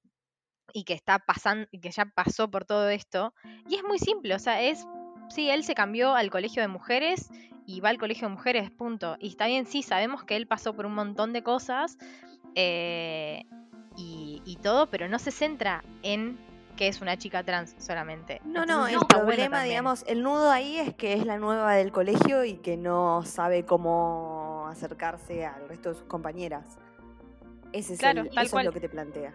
y 0.73 0.85
que 0.85 0.95
está 0.95 1.19
pasando, 1.21 1.69
y 1.71 1.81
que 1.81 1.91
ya 1.91 2.07
pasó 2.07 2.51
por 2.51 2.65
todo 2.65 2.89
esto. 2.89 3.35
Y 3.69 3.77
es 3.77 3.85
muy 3.85 3.99
simple, 3.99 4.35
o 4.35 4.39
sea, 4.39 4.63
es. 4.63 4.87
Sí, 5.29 5.49
él 5.49 5.63
se 5.63 5.75
cambió 5.77 6.15
al 6.15 6.29
colegio 6.31 6.61
de 6.63 6.67
mujeres 6.69 7.31
y 7.77 7.81
va 7.81 7.91
al 7.91 7.99
colegio 7.99 8.29
de 8.29 8.35
mujeres, 8.35 8.71
punto. 8.71 9.17
Y 9.21 9.29
está 9.29 9.47
bien, 9.47 9.67
sí, 9.67 9.83
sabemos 9.83 10.25
que 10.25 10.37
él 10.37 10.47
pasó 10.47 10.75
por 10.75 10.87
un 10.87 10.95
montón 10.95 11.33
de 11.33 11.43
cosas. 11.43 11.99
eh, 12.55 13.45
y, 13.97 14.41
y 14.45 14.57
todo, 14.57 14.89
pero 14.89 15.09
no 15.09 15.19
se 15.19 15.31
centra 15.31 15.83
en 16.03 16.39
que 16.77 16.89
es 16.89 17.01
una 17.03 17.19
chica 17.19 17.43
trans 17.43 17.75
solamente. 17.79 18.41
No, 18.45 18.65
no, 18.65 18.87
el 18.87 18.99
problema, 19.09 19.63
digamos, 19.65 20.05
el 20.07 20.23
nudo 20.23 20.51
ahí 20.51 20.79
es 20.79 20.95
que 20.95 21.13
es 21.13 21.27
la 21.27 21.37
nueva 21.39 21.75
del 21.75 21.93
colegio 21.93 22.45
y 22.45 22.55
que 22.55 22.77
no 22.79 23.23
sabe 23.25 23.65
cómo 23.67 24.67
acercarse 24.71 25.45
al 25.45 25.69
resto 25.69 25.91
de 25.91 25.95
sus 25.97 26.05
compañeras. 26.05 26.79
Ese 27.73 27.95
es, 27.95 27.99
Claro, 28.01 28.23
el- 28.23 28.31
tal 28.31 28.47
eso 28.47 28.53
cual. 28.53 28.65
es 28.65 28.67
lo 28.69 28.73
que 28.73 28.81
te 28.81 28.89
plantea. 28.89 29.33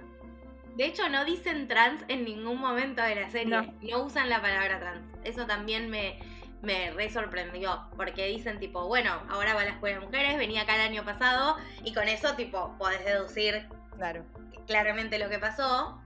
De 0.75 0.85
hecho, 0.85 1.07
no 1.09 1.23
dicen 1.23 1.67
trans 1.67 2.03
en 2.07 2.25
ningún 2.25 2.59
momento 2.59 3.01
de 3.03 3.15
la 3.15 3.29
serie. 3.29 3.55
No. 3.55 3.73
No, 3.81 4.03
usan 4.05 4.27
la 4.29 4.41
palabra 4.41 4.79
trans. 4.79 5.05
Eso 5.23 5.45
también 5.45 5.89
me, 5.89 6.17
me 6.65 6.91
re 6.91 7.09
sorprendió. 7.09 7.87
Porque 7.95 8.27
dicen 8.27 8.59
tipo, 8.59 8.87
bueno, 8.87 9.11
ahora 9.29 9.53
va 9.53 9.61
a 9.61 9.65
la 9.65 9.71
escuela 9.71 9.99
de 9.99 10.05
mujeres, 10.05 10.37
venía 10.37 10.63
acá 10.63 10.75
el 10.75 10.81
año 10.81 11.03
pasado. 11.05 11.57
Y 11.83 11.93
con 11.93 12.07
eso, 12.07 12.33
tipo, 12.35 12.75
podés 12.77 13.03
deducir 13.05 13.67
Claro. 13.95 14.23
claramente 14.67 15.17
lo 15.19 15.29
que 15.29 15.39
pasó. 15.39 16.01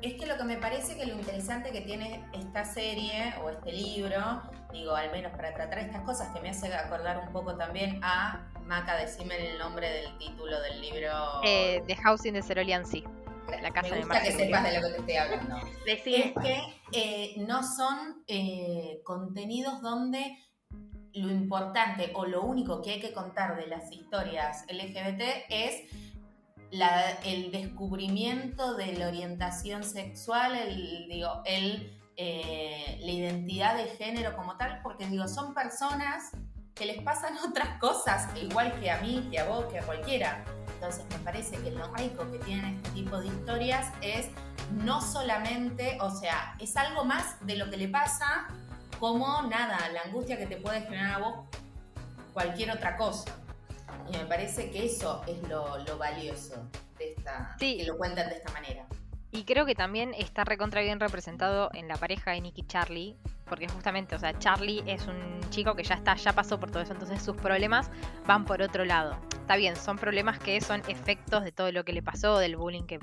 Es 0.00 0.14
que 0.14 0.26
lo 0.26 0.36
que 0.36 0.44
me 0.44 0.56
parece 0.56 0.96
que 0.96 1.06
lo 1.06 1.14
interesante 1.14 1.72
que 1.72 1.80
tiene 1.80 2.24
esta 2.32 2.64
serie 2.64 3.34
o 3.42 3.50
este 3.50 3.72
libro, 3.72 4.42
digo, 4.72 4.94
al 4.94 5.10
menos 5.10 5.32
para 5.32 5.52
tratar 5.54 5.80
estas 5.80 6.02
cosas, 6.02 6.28
que 6.32 6.40
me 6.40 6.50
hace 6.50 6.72
acordar 6.72 7.18
un 7.18 7.32
poco 7.32 7.56
también 7.56 7.98
a 8.04 8.46
Maca, 8.62 8.96
decime 8.96 9.50
el 9.52 9.58
nombre 9.58 9.90
del 9.90 10.16
título 10.18 10.60
del 10.60 10.80
libro. 10.80 11.10
Eh, 11.42 11.82
The 11.88 11.96
House 11.96 12.26
in 12.26 12.34
the 12.34 12.42
Cerulean 12.42 12.86
Sea. 12.86 13.02
La 13.60 13.70
casa 13.72 13.88
me 13.90 13.96
de 13.96 14.00
gusta 14.02 14.22
que 14.22 14.30
Marcelo. 14.30 14.44
sepas 14.44 14.64
de 14.64 14.80
lo 14.80 14.86
que 14.86 14.92
te 14.92 14.98
estoy 15.00 15.16
hablando. 15.16 15.56
Es 15.86 16.02
que 16.02 16.34
eh, 16.92 17.34
no 17.38 17.62
son 17.62 18.22
eh, 18.26 19.00
contenidos 19.04 19.80
donde 19.82 20.36
lo 21.14 21.30
importante 21.30 22.12
o 22.14 22.26
lo 22.26 22.42
único 22.42 22.82
que 22.82 22.92
hay 22.92 23.00
que 23.00 23.12
contar 23.12 23.56
de 23.56 23.66
las 23.66 23.90
historias 23.90 24.64
LGBT 24.68 25.22
es 25.48 25.82
la- 26.70 27.12
el 27.24 27.50
descubrimiento 27.50 28.74
de 28.74 28.92
la 28.92 29.08
orientación 29.08 29.82
sexual, 29.84 30.54
el, 30.56 31.08
digo, 31.08 31.42
el, 31.46 31.98
eh, 32.16 32.98
la 33.00 33.10
identidad 33.10 33.76
de 33.76 33.84
género 33.86 34.36
como 34.36 34.56
tal, 34.58 34.80
porque 34.82 35.06
digo, 35.06 35.26
son 35.28 35.54
personas 35.54 36.30
que 36.74 36.84
les 36.86 37.02
pasan 37.02 37.36
otras 37.48 37.78
cosas, 37.80 38.28
igual 38.40 38.78
que 38.80 38.90
a 38.90 39.00
mí, 39.00 39.26
que 39.30 39.38
a 39.40 39.44
vos, 39.48 39.64
que 39.66 39.78
a 39.78 39.82
cualquiera. 39.82 40.44
Entonces 40.78 41.04
me 41.10 41.18
parece 41.24 41.56
que 41.56 41.72
lo 41.72 41.92
rico 41.96 42.30
que 42.30 42.38
tienen 42.38 42.76
este 42.76 42.90
tipo 42.90 43.18
de 43.18 43.26
historias 43.26 43.92
es 44.00 44.28
no 44.84 45.00
solamente, 45.00 45.98
o 46.00 46.08
sea, 46.08 46.54
es 46.60 46.76
algo 46.76 47.04
más 47.04 47.34
de 47.44 47.56
lo 47.56 47.68
que 47.68 47.76
le 47.76 47.88
pasa 47.88 48.46
como 49.00 49.42
nada, 49.42 49.88
la 49.88 50.02
angustia 50.02 50.38
que 50.38 50.46
te 50.46 50.56
puede 50.56 50.82
generar 50.82 51.14
a 51.14 51.18
vos 51.18 51.34
cualquier 52.32 52.70
otra 52.70 52.96
cosa. 52.96 53.34
Y 54.08 54.16
me 54.16 54.24
parece 54.26 54.70
que 54.70 54.86
eso 54.86 55.22
es 55.26 55.42
lo, 55.48 55.78
lo 55.78 55.98
valioso 55.98 56.54
de 56.96 57.10
esta, 57.12 57.56
Sí. 57.58 57.78
que 57.78 57.84
lo 57.84 57.98
cuentan 57.98 58.28
de 58.28 58.36
esta 58.36 58.52
manera. 58.52 58.86
Y 59.32 59.44
creo 59.44 59.66
que 59.66 59.74
también 59.74 60.14
está 60.14 60.44
recontra 60.44 60.80
bien 60.80 61.00
representado 61.00 61.70
en 61.74 61.88
la 61.88 61.96
pareja 61.96 62.30
de 62.30 62.40
Nick 62.40 62.58
y 62.58 62.66
Charlie. 62.68 63.16
Porque 63.48 63.68
justamente, 63.68 64.14
o 64.14 64.18
sea, 64.18 64.38
Charlie 64.38 64.82
es 64.86 65.06
un 65.06 65.40
chico 65.50 65.74
que 65.74 65.82
ya 65.82 65.94
está, 65.94 66.14
ya 66.14 66.32
pasó 66.32 66.58
por 66.60 66.70
todo 66.70 66.82
eso. 66.82 66.92
Entonces 66.92 67.22
sus 67.22 67.36
problemas 67.36 67.90
van 68.26 68.44
por 68.44 68.62
otro 68.62 68.84
lado. 68.84 69.18
Está 69.32 69.56
bien, 69.56 69.76
son 69.76 69.96
problemas 69.96 70.38
que 70.38 70.60
son 70.60 70.82
efectos 70.88 71.44
de 71.44 71.52
todo 71.52 71.72
lo 71.72 71.84
que 71.84 71.92
le 71.92 72.02
pasó, 72.02 72.38
del 72.38 72.56
bullying 72.56 72.84
que, 72.84 72.98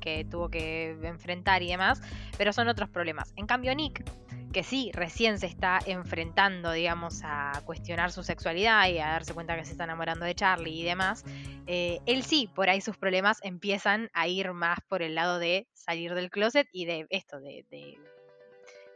que 0.00 0.24
tuvo 0.24 0.48
que 0.48 0.96
enfrentar 1.02 1.62
y 1.62 1.68
demás. 1.68 2.00
Pero 2.36 2.52
son 2.52 2.68
otros 2.68 2.88
problemas. 2.88 3.32
En 3.36 3.46
cambio, 3.46 3.74
Nick, 3.74 4.04
que 4.52 4.62
sí, 4.62 4.90
recién 4.94 5.38
se 5.38 5.46
está 5.46 5.78
enfrentando, 5.86 6.72
digamos, 6.72 7.20
a 7.22 7.52
cuestionar 7.64 8.12
su 8.12 8.22
sexualidad 8.22 8.88
y 8.88 8.98
a 8.98 9.08
darse 9.08 9.34
cuenta 9.34 9.56
que 9.56 9.64
se 9.64 9.72
está 9.72 9.84
enamorando 9.84 10.24
de 10.24 10.34
Charlie 10.34 10.80
y 10.80 10.84
demás. 10.84 11.24
eh, 11.66 12.00
él 12.06 12.22
sí, 12.22 12.48
por 12.54 12.70
ahí 12.70 12.80
sus 12.80 12.96
problemas 12.96 13.38
empiezan 13.42 14.10
a 14.14 14.26
ir 14.26 14.52
más 14.52 14.78
por 14.88 15.02
el 15.02 15.14
lado 15.14 15.38
de 15.38 15.66
salir 15.74 16.14
del 16.14 16.30
closet 16.30 16.66
y 16.72 16.86
de 16.86 17.06
esto, 17.10 17.40
de, 17.40 17.66
de 17.70 17.98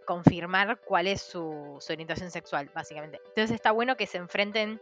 confirmar 0.05 0.79
cuál 0.81 1.07
es 1.07 1.23
su, 1.23 1.79
orientación 1.89 2.31
sexual, 2.31 2.71
básicamente. 2.75 3.21
Entonces 3.29 3.53
está 3.53 3.71
bueno 3.71 3.97
que 3.97 4.07
se 4.07 4.19
enfrenten 4.19 4.81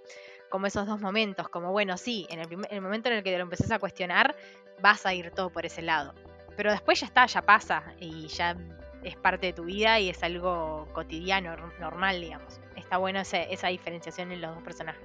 como 0.49 0.67
esos 0.67 0.87
dos 0.87 1.00
momentos, 1.00 1.49
como 1.49 1.73
bueno, 1.73 1.97
sí, 1.97 2.27
en 2.31 2.41
el, 2.41 2.81
momento 2.81 3.09
en 3.09 3.17
el 3.17 3.23
que 3.23 3.31
te 3.31 3.39
lo 3.39 3.45
empezás 3.45 3.71
a 3.71 3.79
cuestionar, 3.79 4.35
vas 4.81 5.07
a 5.07 5.15
ir 5.15 5.31
todo 5.31 5.50
por 5.50 5.65
ese 5.65 5.83
lado. 5.83 6.15
Pero 6.57 6.73
después 6.73 7.00
ya 7.00 7.07
está, 7.07 7.27
ya 7.27 7.43
pasa 7.43 7.83
y 8.00 8.27
ya 8.29 8.57
es 9.03 9.17
parte 9.17 9.47
de 9.47 9.53
tu 9.53 9.65
vida 9.65 10.00
y 10.00 10.11
es 10.11 10.23
algo 10.23 10.89
cotidiano, 10.93 11.57
normal, 11.79 12.21
digamos. 12.21 12.61
Está 12.77 12.97
bueno 12.97 13.21
esa 13.21 13.69
diferenciación 13.69 14.33
en 14.33 14.41
los 14.41 14.55
dos 14.55 14.65
personajes. 14.65 15.03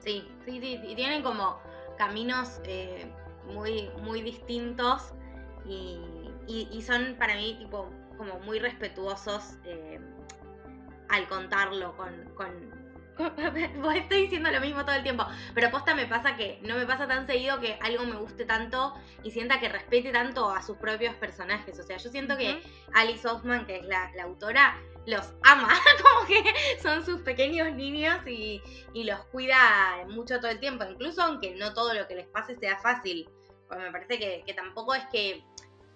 sí, 0.00 0.28
sí, 0.44 0.60
sí. 0.60 0.80
Y 0.86 0.94
tienen 0.96 1.22
como 1.22 1.60
caminos 1.96 2.60
eh, 2.64 3.06
muy, 3.46 3.90
muy 4.02 4.22
distintos. 4.22 5.12
Y- 5.64 6.18
y 6.48 6.82
son 6.82 7.14
para 7.18 7.36
mí 7.36 7.54
tipo 7.60 7.88
como 8.22 8.38
muy 8.40 8.60
respetuosos 8.60 9.56
eh, 9.64 10.00
al 11.08 11.28
contarlo 11.28 11.96
con, 11.96 12.12
con 12.34 12.82
Vos 13.82 13.94
estoy 13.94 14.22
diciendo 14.22 14.50
lo 14.50 14.60
mismo 14.60 14.84
todo 14.84 14.94
el 14.96 15.02
tiempo, 15.02 15.26
pero 15.54 15.70
posta 15.70 15.94
me 15.94 16.06
pasa 16.06 16.36
que 16.36 16.58
no 16.62 16.76
me 16.76 16.86
pasa 16.86 17.06
tan 17.06 17.26
seguido 17.26 17.60
que 17.60 17.78
algo 17.82 18.04
me 18.06 18.16
guste 18.16 18.44
tanto 18.44 18.94
y 19.22 19.30
sienta 19.30 19.60
que 19.60 19.68
respete 19.68 20.12
tanto 20.12 20.50
a 20.50 20.62
sus 20.62 20.78
propios 20.78 21.14
personajes. 21.16 21.78
O 21.78 21.82
sea, 21.82 21.98
yo 21.98 22.10
siento 22.10 22.36
que 22.38 22.62
Alice 22.94 23.26
Hoffman, 23.28 23.66
que 23.66 23.76
es 23.76 23.84
la, 23.84 24.10
la 24.14 24.24
autora, 24.24 24.80
los 25.06 25.34
ama, 25.42 25.68
como 26.02 26.26
que 26.26 26.42
son 26.80 27.04
sus 27.04 27.20
pequeños 27.20 27.74
niños 27.74 28.26
y, 28.26 28.62
y 28.94 29.04
los 29.04 29.20
cuida 29.26 30.06
mucho 30.08 30.40
todo 30.40 30.50
el 30.50 30.60
tiempo, 30.60 30.84
incluso 30.84 31.22
aunque 31.22 31.54
no 31.56 31.74
todo 31.74 31.92
lo 31.92 32.08
que 32.08 32.14
les 32.14 32.26
pase 32.28 32.56
sea 32.56 32.78
fácil. 32.78 33.28
Porque 33.68 33.84
me 33.84 33.92
parece 33.92 34.18
que, 34.18 34.42
que 34.46 34.54
tampoco 34.54 34.94
es 34.94 35.04
que, 35.12 35.44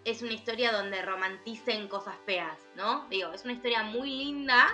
es 0.06 0.22
una 0.22 0.32
historia 0.32 0.70
donde 0.70 1.02
romanticen 1.02 1.88
cosas 1.88 2.14
feas, 2.24 2.56
¿no? 2.76 3.08
Digo, 3.08 3.32
es 3.32 3.42
una 3.44 3.54
historia 3.54 3.82
muy 3.82 4.08
linda, 4.08 4.68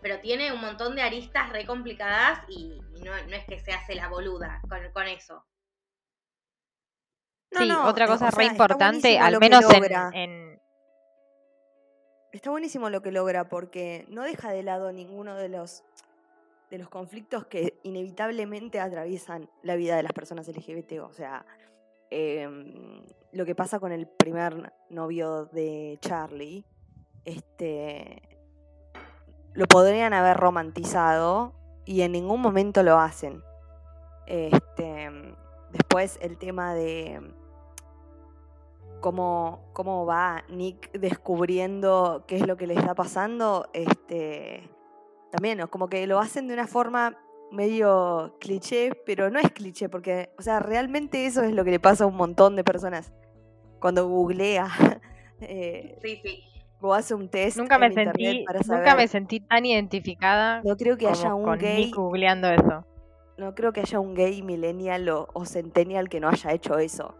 pero 0.00 0.20
tiene 0.20 0.52
un 0.52 0.60
montón 0.60 0.94
de 0.94 1.02
aristas 1.02 1.50
re 1.50 1.66
complicadas 1.66 2.40
y, 2.48 2.80
y 2.94 3.00
no, 3.02 3.10
no 3.26 3.34
es 3.36 3.44
que 3.46 3.58
se 3.58 3.72
hace 3.72 3.96
la 3.96 4.06
boluda 4.08 4.62
con, 4.68 4.78
con 4.92 5.08
eso. 5.08 5.44
No, 7.50 7.60
sí, 7.62 7.68
no, 7.68 7.84
otra 7.88 8.04
o 8.04 8.08
cosa 8.08 8.30
sea, 8.30 8.38
re 8.38 8.44
importante, 8.44 9.18
al 9.18 9.40
menos 9.40 9.64
en- 10.14 10.60
Está 12.32 12.50
buenísimo 12.50 12.90
lo 12.90 13.02
que 13.02 13.10
logra 13.10 13.48
porque 13.48 14.04
no 14.08 14.22
deja 14.22 14.52
de 14.52 14.62
lado 14.62 14.92
ninguno 14.92 15.34
de 15.34 15.48
los 15.48 15.82
de 16.70 16.78
los 16.78 16.88
conflictos 16.88 17.46
que 17.46 17.80
inevitablemente 17.82 18.78
atraviesan 18.78 19.50
la 19.64 19.74
vida 19.74 19.96
de 19.96 20.04
las 20.04 20.12
personas 20.12 20.46
LGBT. 20.46 21.00
O 21.00 21.12
sea, 21.12 21.44
em, 22.10 23.02
lo 23.32 23.44
que 23.44 23.54
pasa 23.54 23.78
con 23.80 23.92
el 23.92 24.06
primer 24.06 24.72
novio 24.88 25.46
de 25.46 25.98
Charlie, 26.00 26.64
este, 27.24 28.22
lo 29.52 29.66
podrían 29.66 30.12
haber 30.12 30.36
romantizado 30.36 31.54
y 31.84 32.02
en 32.02 32.12
ningún 32.12 32.40
momento 32.40 32.82
lo 32.82 32.98
hacen. 32.98 33.42
Este, 34.26 35.10
después 35.72 36.18
el 36.22 36.38
tema 36.38 36.74
de 36.74 37.20
cómo, 39.00 39.70
cómo 39.72 40.06
va 40.06 40.44
Nick 40.48 40.92
descubriendo 40.92 42.24
qué 42.26 42.36
es 42.36 42.46
lo 42.46 42.56
que 42.56 42.66
le 42.66 42.74
está 42.74 42.94
pasando, 42.94 43.68
este, 43.72 44.70
también, 45.30 45.66
como 45.68 45.88
que 45.88 46.06
lo 46.06 46.18
hacen 46.18 46.48
de 46.48 46.54
una 46.54 46.66
forma 46.66 47.16
medio 47.52 48.36
cliché, 48.40 48.92
pero 49.06 49.30
no 49.30 49.38
es 49.40 49.50
cliché, 49.52 49.88
porque, 49.88 50.30
o 50.38 50.42
sea, 50.42 50.60
realmente 50.60 51.26
eso 51.26 51.42
es 51.42 51.52
lo 51.52 51.64
que 51.64 51.70
le 51.72 51.80
pasa 51.80 52.04
a 52.04 52.06
un 52.06 52.16
montón 52.16 52.56
de 52.56 52.64
personas 52.64 53.12
cuando 53.80 54.06
googlea 54.08 54.68
eh, 55.40 55.98
Sí, 56.02 56.20
sí. 56.22 56.44
o 56.80 56.94
hace 56.94 57.14
un 57.14 57.28
test 57.28 57.56
nunca 57.56 57.78
me 57.78 57.86
internet 57.86 58.14
sentí, 58.14 58.44
para 58.44 58.60
nunca 58.60 58.94
me 58.94 59.08
sentí 59.08 59.40
tan 59.40 59.64
identificada 59.66 60.60
No 60.64 60.76
creo 60.76 60.96
que 60.96 61.06
como 61.06 61.16
haya 61.18 61.34
un 61.34 61.44
con 61.44 61.58
gay, 61.58 61.86
Nick 61.86 61.96
googleando 61.96 62.48
eso. 62.48 62.84
no 63.38 63.54
creo 63.54 63.72
que 63.72 63.80
haya 63.80 63.98
un 64.00 64.14
gay 64.14 64.42
millennial 64.42 65.08
o, 65.08 65.28
o 65.32 65.44
centennial 65.44 66.08
que 66.08 66.20
no 66.20 66.28
haya 66.28 66.52
hecho 66.52 66.78
eso. 66.78 67.16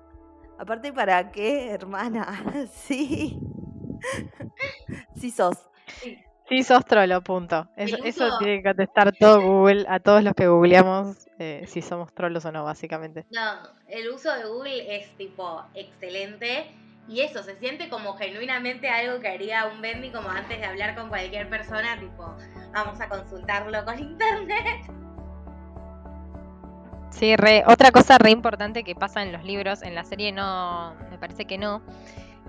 Aparte, 0.59 0.93
¿para 0.93 1.31
qué, 1.33 1.71
hermana? 1.71 2.27
Sí. 2.73 3.41
Sí 5.17 5.31
sos. 5.31 5.57
Sí, 6.03 6.17
sos 6.65 6.85
trolo, 6.85 7.23
punto. 7.23 7.69
Eso, 7.77 7.97
tiene 8.39 8.59
que 8.59 8.69
contestar 8.69 9.17
todo 9.17 9.41
Google, 9.41 9.87
a 9.89 10.01
todos 10.01 10.23
los 10.25 10.35
que 10.35 10.49
googleamos, 10.49 11.29
eh, 11.39 11.65
si 11.67 11.81
somos 11.81 12.13
trolos 12.13 12.45
o 12.45 12.53
no, 12.53 12.65
básicamente. 12.65 13.25
No, 13.31 13.41
el 13.89 14.09
uso 14.11 14.33
de 14.35 14.45
Google 14.45 14.97
es 14.97 15.17
tipo 15.17 15.65
excelente 15.75 16.71
y 17.09 17.23
eso, 17.23 17.43
se 17.43 17.57
siente 17.57 17.89
como 17.89 18.15
genuinamente 18.15 18.89
algo 18.89 19.21
que 19.21 19.29
haría 19.29 19.67
un 19.67 19.81
Bendy 19.81 20.11
como 20.11 20.29
antes 20.29 20.59
de 20.59 20.65
hablar 20.67 20.95
con 20.95 21.09
cualquier 21.09 21.49
persona, 21.49 21.99
tipo, 21.99 22.37
vamos 22.73 23.01
a 23.01 23.09
consultarlo 23.09 23.85
con 23.85 23.99
internet. 24.01 24.93
Sí, 27.11 27.37
re- 27.37 27.65
otra 27.67 27.91
cosa 27.91 28.19
re 28.19 28.31
importante 28.31 28.85
que 28.85 28.95
pasa 28.95 29.23
en 29.23 29.33
los 29.33 29.45
libros, 29.45 29.83
en 29.83 29.95
la 29.95 30.05
serie 30.05 30.31
no, 30.33 30.95
me 31.11 31.19
parece 31.19 31.45
que 31.45 31.59
no, 31.59 31.83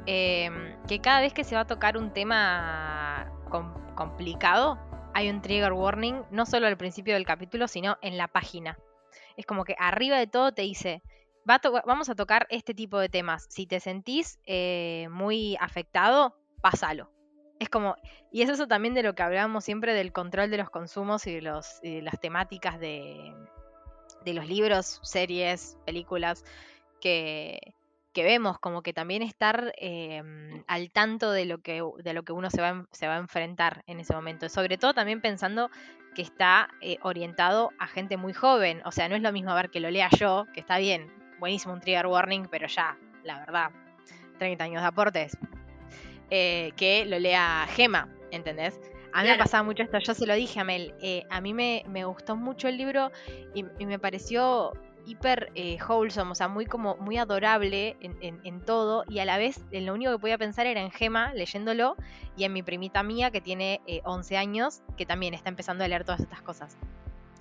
eh, 0.06 0.50
que 0.88 1.00
cada 1.00 1.22
vez 1.22 1.34
que 1.34 1.44
se 1.44 1.56
va 1.56 1.62
a 1.62 1.68
tocar 1.68 1.98
un 1.98 2.12
tema 2.14 3.32
com- 3.52 3.74
complicado, 3.96 4.80
hay 5.14 5.30
un 5.30 5.42
trigger 5.42 5.74
warning, 5.74 6.24
no 6.32 6.46
solo 6.46 6.66
al 6.68 6.78
principio 6.78 7.14
del 7.14 7.26
capítulo, 7.26 7.68
sino 7.68 7.98
en 8.02 8.18
la 8.18 8.28
página. 8.28 8.80
Es 9.38 9.46
como 9.46 9.64
que 9.66 9.76
arriba 9.78 10.18
de 10.18 10.26
todo 10.28 10.54
te 10.54 10.64
dice, 10.64 11.04
"Va 11.48 11.56
a 11.56 11.60
to- 11.60 11.82
vamos 11.86 12.10
a 12.10 12.16
tocar 12.16 12.48
este 12.50 12.74
tipo 12.74 12.98
de 12.98 13.10
temas. 13.10 13.46
Si 13.50 13.68
te 13.68 13.80
sentís 13.80 14.40
eh, 14.46 15.08
muy 15.12 15.58
afectado, 15.60 16.36
pásalo. 16.62 17.12
Es 17.60 17.70
como, 17.70 17.96
y 18.32 18.42
es 18.42 18.50
eso 18.50 18.68
también 18.68 18.94
de 18.96 19.04
lo 19.04 19.14
que 19.14 19.22
hablábamos 19.22 19.64
siempre 19.64 19.94
del 19.94 20.12
control 20.14 20.50
de 20.50 20.58
los 20.58 20.70
consumos 20.72 21.28
y 21.28 21.34
de, 21.36 21.42
los, 21.42 21.80
las 21.84 22.20
temáticas 22.20 22.80
de, 22.80 23.36
de 24.26 24.34
los 24.34 24.48
libros, 24.48 25.00
series, 25.04 25.78
películas 25.86 26.44
que, 27.02 27.76
que 28.12 28.24
vemos, 28.24 28.60
como 28.60 28.82
que 28.82 28.94
también 28.94 29.22
estar 29.22 29.74
eh, 29.78 30.22
al 30.68 30.92
tanto 30.92 31.32
de 31.32 31.46
lo 31.46 31.60
que, 31.60 31.82
de 32.04 32.14
lo 32.14 32.24
que 32.24 32.34
uno 32.34 32.50
se 32.50 32.62
va, 32.62 32.70
a 32.70 32.86
se 32.92 33.08
va 33.08 33.16
a 33.16 33.20
enfrentar 33.20 33.84
en 33.88 34.00
ese 34.00 34.14
momento. 34.14 34.50
Sobre 34.50 34.78
todo 34.78 34.94
también 34.94 35.22
pensando 35.22 35.70
que 36.16 36.22
está 36.22 36.70
eh, 36.82 36.98
orientado 37.02 37.72
a 37.80 37.88
gente 37.88 38.18
muy 38.18 38.34
joven. 38.34 38.82
O 38.86 38.92
sea, 38.92 39.08
no 39.10 39.16
es 39.16 39.22
lo 39.22 39.32
mismo 39.32 39.54
ver 39.56 39.70
que 39.70 39.80
lo 39.80 39.90
lea 39.90 40.10
yo, 40.18 40.46
que 40.54 40.60
está 40.60 40.78
bien, 40.78 41.08
buenísimo 41.40 41.74
un 41.74 41.80
trigger 41.82 42.08
warning, 42.08 42.48
pero 42.52 42.68
ya, 42.68 42.98
la 43.24 43.40
verdad, 43.40 43.72
30 44.38 44.64
años 44.66 44.82
de 44.82 44.88
aportes, 44.88 45.38
eh, 46.30 46.72
que 46.76 47.06
lo 47.06 47.20
lea 47.20 47.68
Gema, 47.76 48.08
¿entendés? 48.32 48.80
A 49.14 49.24
mí 49.24 49.30
me 49.30 49.36
Claro. 49.36 49.44
pasaba 49.44 49.64
mucho 49.64 49.84
esto, 49.84 50.00
yo 50.00 50.14
se 50.14 50.26
lo 50.26 50.34
dije 50.36 50.60
a 50.60 50.64
Mel, 50.64 50.94
eh, 51.02 51.24
a 51.30 51.42
mí 51.42 51.54
me, 51.54 51.84
me 51.88 52.06
gustó 52.06 52.36
mucho 52.36 52.68
el 52.70 52.78
libro 52.78 53.12
y, 53.54 53.66
y 53.80 53.86
me 53.86 54.00
pareció 54.00 54.72
hiper 55.06 55.52
eh, 55.56 55.78
wholesome, 55.88 56.32
o 56.32 56.36
sea, 56.36 56.48
muy 56.48 56.66
como 56.66 56.96
muy 56.98 57.18
adorable 57.18 57.98
en, 58.02 58.18
en- 58.22 58.40
en 58.44 58.62
todo 58.62 59.04
y 59.10 59.20
a 59.20 59.26
la 59.26 59.38
vez 59.38 59.60
lo 59.72 59.94
único 59.94 60.12
que 60.12 60.20
podía 60.20 60.38
pensar 60.38 60.66
era 60.68 60.82
en 60.82 60.92
Gema 60.92 61.34
leyéndolo 61.34 61.96
y 62.38 62.44
en 62.44 62.54
mi 62.54 62.64
primita 62.64 63.04
mía 63.04 63.32
que 63.32 63.42
tiene 63.42 63.82
eh, 63.88 64.02
11 64.06 64.38
años 64.38 64.82
que 64.98 65.06
también 65.06 65.34
está 65.34 65.50
empezando 65.50 65.84
a 65.84 65.88
leer 65.88 66.04
todas 66.04 66.22
estas 66.22 66.42
cosas. 66.42 66.78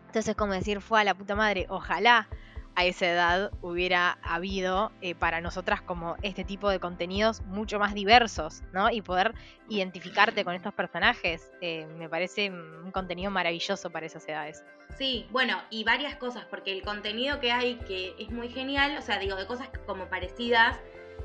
Entonces 0.06 0.34
como 0.34 0.52
decir, 0.52 0.80
fue 0.80 1.00
a 1.00 1.04
la 1.04 1.14
puta 1.14 1.34
madre, 1.36 1.66
ojalá 1.68 2.28
a 2.74 2.84
esa 2.84 3.06
edad 3.06 3.50
hubiera 3.62 4.18
habido 4.22 4.92
eh, 5.00 5.14
para 5.14 5.40
nosotras 5.40 5.82
como 5.82 6.16
este 6.22 6.44
tipo 6.44 6.70
de 6.70 6.78
contenidos 6.78 7.42
mucho 7.42 7.78
más 7.78 7.94
diversos, 7.94 8.62
¿no? 8.72 8.90
Y 8.90 9.02
poder 9.02 9.34
identificarte 9.68 10.44
con 10.44 10.54
estos 10.54 10.72
personajes, 10.74 11.52
eh, 11.60 11.86
me 11.98 12.08
parece 12.08 12.50
un 12.50 12.90
contenido 12.92 13.30
maravilloso 13.30 13.90
para 13.90 14.06
esas 14.06 14.26
edades. 14.28 14.64
Sí, 14.96 15.26
bueno, 15.30 15.62
y 15.70 15.84
varias 15.84 16.16
cosas, 16.16 16.44
porque 16.46 16.72
el 16.72 16.82
contenido 16.82 17.40
que 17.40 17.52
hay 17.52 17.76
que 17.76 18.14
es 18.18 18.30
muy 18.30 18.48
genial, 18.48 18.96
o 18.98 19.02
sea, 19.02 19.18
digo, 19.18 19.36
de 19.36 19.46
cosas 19.46 19.68
como 19.86 20.06
parecidas, 20.08 20.78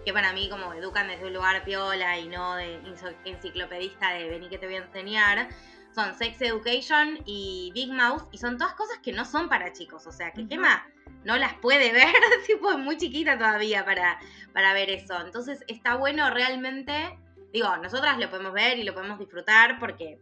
que 0.06 0.14
para 0.14 0.34
mí 0.34 0.50
como 0.50 0.74
educan 0.74 1.08
desde 1.08 1.26
un 1.26 1.34
lugar 1.34 1.64
piola 1.64 2.20
y 2.20 2.28
no 2.28 2.56
de 2.56 2.80
enciclopedista 3.26 4.12
de 4.12 4.30
vení 4.30 4.50
que 4.50 4.60
te 4.60 4.68
voy 4.68 4.76
a 4.76 4.80
enseñar, 4.80 5.50
son 5.96 6.14
Sex 6.14 6.42
Education 6.42 7.20
y 7.26 7.72
Big 7.74 7.92
Mouth, 7.92 8.28
y 8.32 8.38
son 8.38 8.58
todas 8.58 8.74
cosas 8.74 9.00
que 9.00 9.14
no 9.14 9.26
son 9.26 9.50
para 9.50 9.74
chicos, 9.74 10.06
o 10.06 10.12
sea, 10.12 10.32
que. 10.32 10.46
Gemma 10.46 10.86
no 11.24 11.38
las 11.38 11.56
puede 11.56 11.92
ver, 11.94 12.14
tipo, 12.46 12.72
es 12.72 12.78
muy 12.78 12.98
chiquita 12.98 13.38
todavía 13.38 13.84
para, 13.84 14.20
para 14.54 14.74
ver 14.74 14.90
eso. 14.90 15.20
Entonces 15.22 15.64
está 15.68 15.96
bueno 15.96 16.30
realmente, 16.30 17.18
digo, 17.52 17.76
nosotras 17.78 18.18
lo 18.18 18.30
podemos 18.30 18.54
ver 18.54 18.78
y 18.78 18.84
lo 18.84 18.94
podemos 18.94 19.18
disfrutar 19.20 19.80
porque 19.80 20.20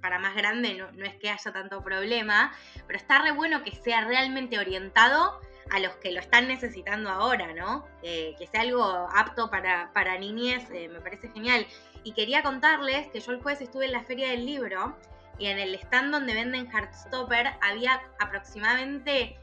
para 0.00 0.18
más 0.18 0.34
grande 0.36 0.74
no, 0.74 0.92
no 0.92 1.06
es 1.06 1.14
que 1.14 1.30
haya 1.30 1.52
tanto 1.52 1.82
problema, 1.82 2.52
pero 2.86 2.98
está 2.98 3.22
re 3.22 3.32
bueno 3.32 3.62
que 3.62 3.74
sea 3.74 4.04
realmente 4.04 4.58
orientado 4.58 5.40
a 5.70 5.80
los 5.80 5.96
que 5.96 6.12
lo 6.12 6.20
están 6.20 6.46
necesitando 6.48 7.10
ahora, 7.10 7.52
¿no? 7.54 7.86
Eh, 8.02 8.34
que 8.38 8.46
sea 8.46 8.60
algo 8.60 8.84
apto 9.14 9.50
para, 9.50 9.92
para 9.92 10.18
niñez, 10.18 10.70
eh, 10.70 10.88
me 10.88 11.00
parece 11.00 11.28
genial. 11.30 11.66
Y 12.06 12.12
quería 12.12 12.40
contarles 12.40 13.08
que 13.08 13.18
yo 13.18 13.32
el 13.32 13.42
jueves 13.42 13.60
estuve 13.60 13.86
en 13.86 13.90
la 13.90 14.04
feria 14.04 14.30
del 14.30 14.46
libro 14.46 14.96
y 15.40 15.46
en 15.46 15.58
el 15.58 15.74
stand 15.74 16.12
donde 16.12 16.34
venden 16.34 16.70
Heartstopper 16.70 17.54
había 17.60 18.00
aproximadamente, 18.20 19.36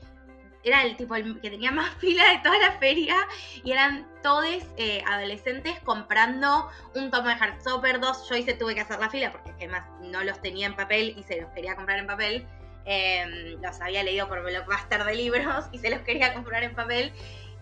era 0.63 0.83
el 0.83 0.95
tipo 0.95 1.13
que 1.13 1.49
tenía 1.49 1.71
más 1.73 1.93
fila 1.95 2.23
de 2.31 2.37
toda 2.37 2.57
la 2.59 2.71
feria 2.79 3.17
y 3.65 3.73
eran 3.73 4.07
todos 4.21 4.45
eh, 4.77 5.03
adolescentes 5.05 5.77
comprando 5.81 6.69
un 6.95 7.11
tomo 7.11 7.27
de 7.27 7.35
Heartstopper, 7.35 7.99
dos, 7.99 8.29
yo 8.29 8.37
hice 8.37 8.53
tuve 8.53 8.75
que 8.75 8.79
hacer 8.79 8.97
la 8.97 9.09
fila 9.09 9.33
porque 9.33 9.51
además 9.51 9.83
no 9.99 10.23
los 10.23 10.41
tenía 10.41 10.67
en 10.67 10.77
papel 10.77 11.15
y 11.17 11.23
se 11.23 11.41
los 11.41 11.51
quería 11.51 11.75
comprar 11.75 11.99
en 11.99 12.07
papel. 12.07 12.47
Eh, 12.85 13.57
los 13.61 13.81
había 13.81 14.03
leído 14.03 14.29
por 14.29 14.41
Blockbuster 14.41 15.03
de 15.03 15.15
libros 15.15 15.65
y 15.73 15.79
se 15.79 15.89
los 15.89 15.99
quería 16.03 16.33
comprar 16.33 16.63
en 16.63 16.73
papel. 16.75 17.11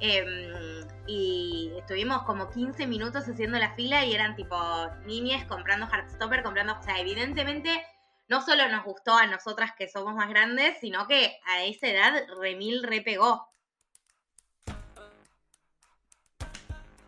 Eh, 0.04 0.84
y 1.08 1.72
estuvimos 1.78 2.24
como 2.24 2.50
15 2.50 2.88
minutos 2.88 3.28
haciendo 3.28 3.60
la 3.60 3.74
fila 3.76 4.04
y 4.04 4.14
eran 4.16 4.36
tipo 4.36 4.58
niñes 5.06 5.46
comprando 5.46 5.88
Heartstopper, 5.88 6.42
comprando, 6.44 6.74
o 6.80 6.84
sea, 6.84 7.00
evidentemente 7.00 7.86
no 8.28 8.42
solo 8.42 8.68
nos 8.70 8.84
gustó 8.84 9.16
a 9.16 9.28
nosotras 9.28 9.72
que 9.78 9.88
somos 9.88 10.16
más 10.16 10.30
grandes, 10.30 10.78
sino 10.80 11.08
que 11.08 11.38
a 11.46 11.64
esa 11.64 11.88
edad 11.88 12.14
remil 12.40 12.82
repegó. 12.84 13.48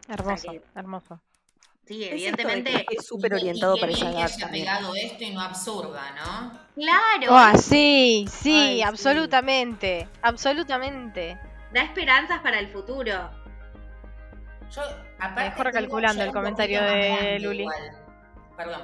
Hermoso, 0.08 0.52
que- 0.52 0.62
hermoso. 0.76 1.20
Sí, 1.88 2.04
evidentemente. 2.06 2.86
es 2.90 3.06
súper 3.06 3.34
orientado 3.34 3.78
para 3.78 3.92
esa 3.92 4.02
bien 4.06 4.12
que 4.16 4.22
edad 4.22 4.32
haya 4.34 4.50
pegado 4.52 4.96
esto 4.96 5.24
y 5.24 5.32
no 5.32 5.42
absurda, 5.42 6.12
¿no? 6.12 6.60
Claro, 6.76 7.28
Ah, 7.30 7.58
sí, 7.58 8.26
sí, 8.30 8.54
Ay, 8.54 8.78
sí. 8.78 8.82
absolutamente, 8.84 10.08
absolutamente. 10.22 11.38
Da 11.74 11.84
esperanzas 11.84 12.40
para 12.42 12.60
el 12.60 12.68
futuro. 12.70 13.32
Yo, 14.72 14.82
aparte, 15.20 15.50
Mejor 15.52 15.72
calculando 15.72 16.24
el 16.24 16.32
comentario 16.32 16.82
de 16.82 17.40
Luli. 17.40 17.62
igual. 17.62 17.98
Perdón. 18.58 18.82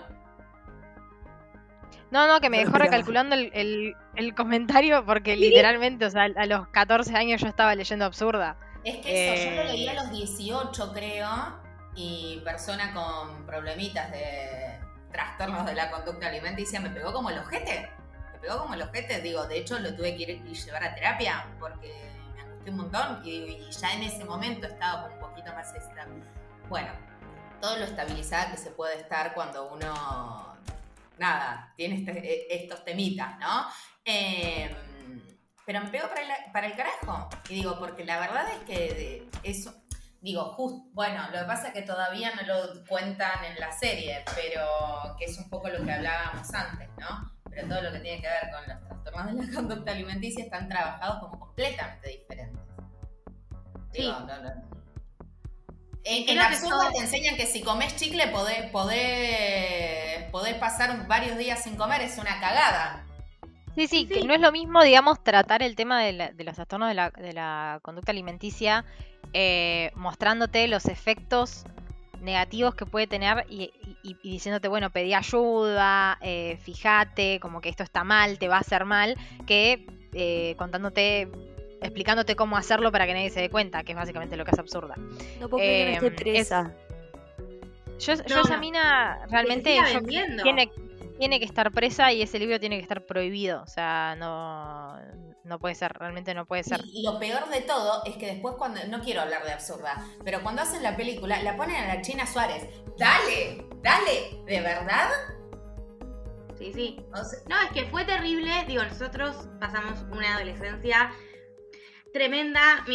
No, 2.11 2.27
no, 2.27 2.39
que 2.41 2.49
me 2.49 2.57
dejó 2.57 2.77
recalculando 2.77 3.35
el, 3.35 3.51
el- 3.53 3.95
el 4.15 4.33
comentario 4.33 5.05
porque 5.05 5.35
literalmente, 5.35 6.05
o 6.05 6.09
sea, 6.09 6.23
a 6.35 6.45
los 6.47 6.67
14 6.69 7.15
años 7.15 7.39
yo 7.41 7.47
estaba 7.47 7.75
leyendo 7.75 8.05
absurda. 8.05 8.57
Es 8.83 8.97
que 8.97 9.33
eso, 9.33 9.49
yo 9.49 9.55
lo 9.55 9.61
Eh. 9.69 9.73
leí 9.73 9.87
a 9.87 9.93
los 9.93 10.11
18, 10.11 10.91
creo. 10.93 11.29
y 11.95 12.39
persona 12.45 12.93
con 12.93 13.45
problemitas 13.45 14.09
de 14.11 14.79
trastornos 15.11 15.65
de 15.65 15.73
la 15.73 15.91
conducta 15.91 16.27
alimenticia 16.27 16.79
me 16.79 16.91
pegó 16.91 17.11
como 17.11 17.29
el 17.29 17.39
ojete. 17.39 17.89
Me 18.33 18.39
pegó 18.39 18.59
como 18.59 18.75
el 18.75 18.83
ojete. 18.83 19.19
Digo, 19.21 19.45
de 19.47 19.57
hecho 19.57 19.77
lo 19.79 19.93
tuve 19.95 20.15
que 20.15 20.23
ir 20.23 20.29
y 20.45 20.53
llevar 20.53 20.83
a 20.83 20.95
terapia 20.95 21.45
porque 21.59 21.91
un 22.67 22.77
montón 22.77 23.21
y, 23.23 23.69
ya 23.71 23.93
en 23.93 24.03
ese 24.03 24.25
momento 24.25 24.67
estaba 24.67 25.05
un 25.05 25.19
poquito 25.19 25.53
más 25.53 25.73
estable. 25.73 26.23
Bueno, 26.67 26.91
todo 27.61 27.77
lo 27.77 27.85
estabilizada 27.85 28.51
que 28.51 28.57
se 28.57 28.71
puede 28.71 28.99
estar 28.99 29.33
cuando 29.33 29.71
uno, 29.71 30.57
nada, 31.17 31.73
tiene 31.75 31.95
este, 31.95 32.63
estos 32.63 32.83
temitas, 32.85 33.39
¿no? 33.39 33.65
Em, 34.05 34.71
pero 35.65 35.81
me 35.81 35.89
pegó 35.89 36.09
para 36.09 36.21
el, 36.21 36.51
para 36.51 36.67
el 36.67 36.75
carajo. 36.75 37.29
Y 37.49 37.55
digo, 37.55 37.77
porque 37.79 38.05
la 38.05 38.19
verdad 38.19 38.47
es 38.49 38.63
que 38.65 39.29
eso, 39.43 39.73
digo, 40.21 40.43
justo, 40.53 40.89
bueno, 40.93 41.27
lo 41.31 41.39
que 41.39 41.45
pasa 41.45 41.67
es 41.67 41.73
que 41.73 41.81
todavía 41.83 42.33
no 42.35 42.43
lo 42.43 42.85
cuentan 42.85 43.43
en 43.45 43.59
la 43.59 43.71
serie, 43.71 44.23
pero 44.35 45.15
que 45.17 45.25
es 45.25 45.37
un 45.37 45.49
poco 45.49 45.69
lo 45.69 45.83
que 45.83 45.91
hablábamos 45.91 46.53
antes, 46.53 46.89
¿no? 46.97 47.38
Pero 47.49 47.67
todo 47.67 47.81
lo 47.81 47.91
que 47.91 47.99
tiene 47.99 48.21
que 48.21 48.27
ver 48.27 48.51
con 48.51 48.69
los 48.69 48.87
trastornos 48.87 49.35
de 49.35 49.47
la 49.47 49.53
conducta 49.55 49.91
alimenticia 49.91 50.43
están 50.43 50.69
trabajados 50.69 51.19
como 51.19 51.39
completamente 51.39 52.09
diferentes. 52.09 52.61
Digo, 53.91 54.11
no, 54.11 54.41
no. 54.41 54.69
En, 56.05 56.29
en 56.29 56.39
absurdo 56.39 56.91
te 56.91 56.99
enseñan 56.99 57.35
que 57.35 57.45
si 57.45 57.61
comes 57.61 57.95
chicle 57.97 58.27
podés, 58.27 58.71
podés, 58.71 60.23
podés 60.31 60.55
pasar 60.55 61.07
varios 61.07 61.37
días 61.37 61.61
sin 61.63 61.75
comer, 61.75 62.01
es 62.01 62.17
una 62.17 62.39
cagada. 62.39 63.05
Sí, 63.75 63.87
sí, 63.87 64.07
que 64.07 64.23
no 64.23 64.33
es 64.33 64.41
lo 64.41 64.51
mismo, 64.51 64.83
digamos, 64.83 65.23
tratar 65.23 65.61
el 65.61 65.75
tema 65.75 66.01
de, 66.01 66.13
los 66.13 66.55
trastornos 66.55 66.89
de 66.89 66.95
la, 66.95 67.11
de 67.11 67.33
la, 67.33 67.79
conducta 67.81 68.11
alimenticia 68.11 68.85
eh, 69.33 69.91
mostrándote 69.95 70.67
los 70.67 70.85
efectos 70.85 71.63
negativos 72.21 72.75
que 72.75 72.85
puede 72.85 73.07
tener 73.07 73.45
y, 73.49 73.71
diciéndote, 74.23 74.67
bueno, 74.67 74.89
pedí 74.89 75.13
ayuda, 75.13 76.17
eh, 76.21 76.57
fíjate, 76.61 77.39
como 77.39 77.61
que 77.61 77.69
esto 77.69 77.83
está 77.83 78.03
mal, 78.03 78.39
te 78.39 78.47
va 78.47 78.57
a 78.57 78.59
hacer 78.59 78.85
mal, 78.85 79.15
que 79.45 79.85
eh, 80.13 80.55
contándote, 80.57 81.29
explicándote 81.81 82.35
cómo 82.35 82.57
hacerlo 82.57 82.91
para 82.91 83.05
que 83.05 83.13
nadie 83.13 83.29
se 83.29 83.41
dé 83.41 83.49
cuenta, 83.49 83.83
que 83.83 83.93
es 83.93 83.97
básicamente 83.97 84.37
lo 84.37 84.45
que 84.45 84.51
es 84.51 84.59
absurda. 84.59 84.95
No 85.39 85.49
puedo 85.49 85.63
creer 85.63 85.99
que 85.99 86.11
presa. 86.11 86.73
yo, 87.99 88.13
yo 88.25 88.41
esa 88.41 88.57
mina 88.57 89.25
realmente 89.29 89.77
tiene, 90.41 90.71
tiene 91.19 91.37
que 91.39 91.45
estar 91.45 91.69
presa 91.71 92.13
y 92.13 92.21
ese 92.21 92.39
libro 92.39 92.59
tiene 92.59 92.77
que 92.77 92.81
estar 92.81 93.05
prohibido. 93.05 93.61
O 93.61 93.67
sea, 93.67 94.15
no, 94.17 94.97
no 95.43 95.59
puede 95.59 95.75
ser, 95.75 95.91
realmente 95.93 96.33
no 96.33 96.45
puede 96.45 96.63
ser. 96.63 96.79
Y, 96.85 97.03
lo 97.03 97.19
peor 97.19 97.49
de 97.49 97.61
todo 97.61 98.03
es 98.05 98.15
que 98.15 98.27
después 98.27 98.55
cuando, 98.57 98.79
no 98.87 99.01
quiero 99.01 99.21
hablar 99.21 99.43
de 99.43 99.51
absurda, 99.51 100.03
pero 100.23 100.41
cuando 100.41 100.61
hacen 100.61 100.81
la 100.81 100.95
película, 100.95 101.43
la 101.43 101.57
ponen 101.57 101.75
a 101.75 101.93
la 101.93 102.01
China 102.01 102.25
Suárez. 102.25 102.69
Dale, 102.97 103.65
dale, 103.83 104.43
¿de 104.45 104.61
verdad? 104.61 105.09
Sí, 106.57 106.71
sí. 106.73 107.05
no, 107.47 107.61
es 107.61 107.71
que 107.73 107.85
fue 107.89 108.05
terrible. 108.05 108.49
Digo, 108.67 108.83
nosotros 108.83 109.35
pasamos 109.59 110.01
una 110.11 110.35
adolescencia 110.35 111.11
tremenda. 112.13 112.85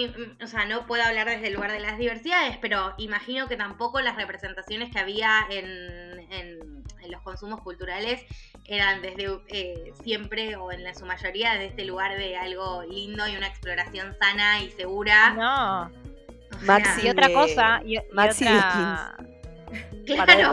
o 0.42 0.46
sea, 0.46 0.64
no 0.64 0.86
puedo 0.86 1.02
hablar 1.02 1.28
desde 1.28 1.48
el 1.48 1.54
lugar 1.54 1.72
de 1.72 1.80
las 1.80 1.98
diversidades, 1.98 2.56
pero 2.56 2.94
imagino 2.96 3.48
que 3.48 3.56
tampoco 3.56 4.00
las 4.00 4.16
representaciones 4.16 4.90
que 4.90 4.98
había 4.98 5.46
en 5.50 6.14
en 6.30 6.73
los 7.08 7.22
consumos 7.22 7.60
culturales 7.60 8.24
eran 8.66 9.02
desde 9.02 9.40
eh, 9.48 9.92
siempre 10.02 10.56
o 10.56 10.72
en 10.72 10.84
la, 10.84 10.94
su 10.94 11.06
mayoría 11.06 11.52
desde 11.52 11.66
este 11.66 11.84
lugar 11.84 12.16
de 12.16 12.36
algo 12.36 12.82
lindo 12.84 13.26
y 13.26 13.36
una 13.36 13.46
exploración 13.46 14.14
sana 14.18 14.62
y 14.62 14.70
segura. 14.70 15.30
No. 15.34 15.90
Maxi 16.62 17.06
y 17.06 17.10
otra 17.10 17.32
cosa. 17.32 17.80
Y, 17.84 17.98
otra... 17.98 19.16
Claro. 20.06 20.52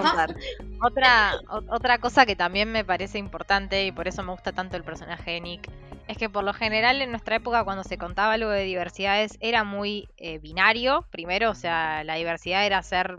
Otra, 0.82 1.34
otra 1.70 1.98
cosa 2.00 2.26
que 2.26 2.36
también 2.36 2.72
me 2.72 2.86
parece 2.86 3.20
importante 3.20 3.86
y 3.86 3.92
por 3.92 4.08
eso 4.08 4.24
me 4.24 4.32
gusta 4.32 4.54
tanto 4.54 4.78
el 4.78 4.84
personaje 4.84 5.32
de 5.32 5.42
Nick 5.42 5.70
es 6.12 6.18
que 6.18 6.30
por 6.30 6.44
lo 6.44 6.54
general 6.54 7.02
en 7.02 7.12
nuestra 7.12 7.38
época 7.38 7.64
cuando 7.64 7.86
se 7.86 7.98
contaba 7.98 8.34
algo 8.34 8.50
de 8.50 8.64
diversidades 8.64 9.38
era 9.40 9.64
muy 9.64 10.10
eh, 10.18 10.40
binario, 10.40 11.06
primero, 11.10 11.52
o 11.52 11.56
sea, 11.56 12.04
la 12.04 12.16
diversidad 12.16 12.66
era 12.66 12.84
ser 12.84 13.18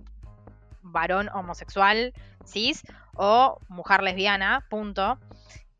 varón 0.83 1.31
homosexual, 1.33 2.13
cis, 2.47 2.83
o 3.15 3.59
mujer 3.69 4.03
lesbiana, 4.03 4.67
punto. 4.69 5.19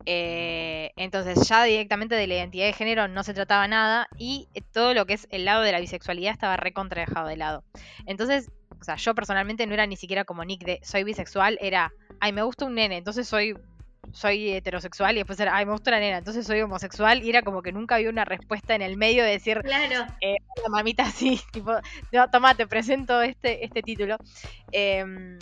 Eh, 0.05 0.91
entonces 0.97 1.47
ya 1.47 1.63
directamente 1.63 2.15
de 2.15 2.27
la 2.27 2.35
identidad 2.35 2.65
de 2.65 2.73
género 2.73 3.07
no 3.07 3.23
se 3.23 3.33
trataba 3.33 3.67
nada 3.69 4.09
y 4.17 4.49
todo 4.73 4.93
lo 4.93 5.05
que 5.05 5.13
es 5.13 5.27
el 5.31 5.45
lado 5.45 5.61
de 5.61 5.71
la 5.71 5.79
bisexualidad 5.79 6.33
estaba 6.33 6.57
recontra 6.57 7.05
dejado 7.05 7.27
de 7.27 7.37
lado. 7.37 7.63
Entonces, 8.05 8.51
o 8.81 8.83
sea, 8.83 8.95
yo 8.95 9.15
personalmente 9.15 9.65
no 9.65 9.73
era 9.73 9.85
ni 9.87 9.95
siquiera 9.95 10.25
como 10.25 10.43
Nick 10.43 10.65
de 10.65 10.79
soy 10.83 11.03
bisexual, 11.03 11.57
era, 11.61 11.93
ay, 12.19 12.33
me 12.33 12.41
gusta 12.41 12.65
un 12.65 12.75
nene, 12.75 12.97
entonces 12.97 13.27
soy 13.27 13.55
soy 14.11 14.51
heterosexual 14.51 15.15
y 15.15 15.19
después 15.19 15.39
era, 15.39 15.55
ay, 15.55 15.65
me 15.65 15.71
gusta 15.71 15.91
la 15.91 15.99
nena, 15.99 16.17
entonces 16.17 16.45
soy 16.45 16.61
homosexual 16.61 17.23
y 17.23 17.29
era 17.29 17.41
como 17.41 17.61
que 17.61 17.71
nunca 17.71 17.95
había 17.95 18.09
una 18.09 18.25
respuesta 18.25 18.75
en 18.75 18.81
el 18.81 18.97
medio 18.97 19.23
de 19.23 19.31
decir, 19.31 19.61
claro, 19.61 20.05
eh, 20.19 20.35
la 20.63 20.69
mamita 20.69 21.05
sí, 21.11 21.39
tipo, 21.51 21.71
no, 22.11 22.29
toma, 22.29 22.55
te 22.55 22.67
presento 22.67 23.21
este, 23.21 23.63
este 23.65 23.81
título. 23.81 24.17
Eh, 24.71 25.37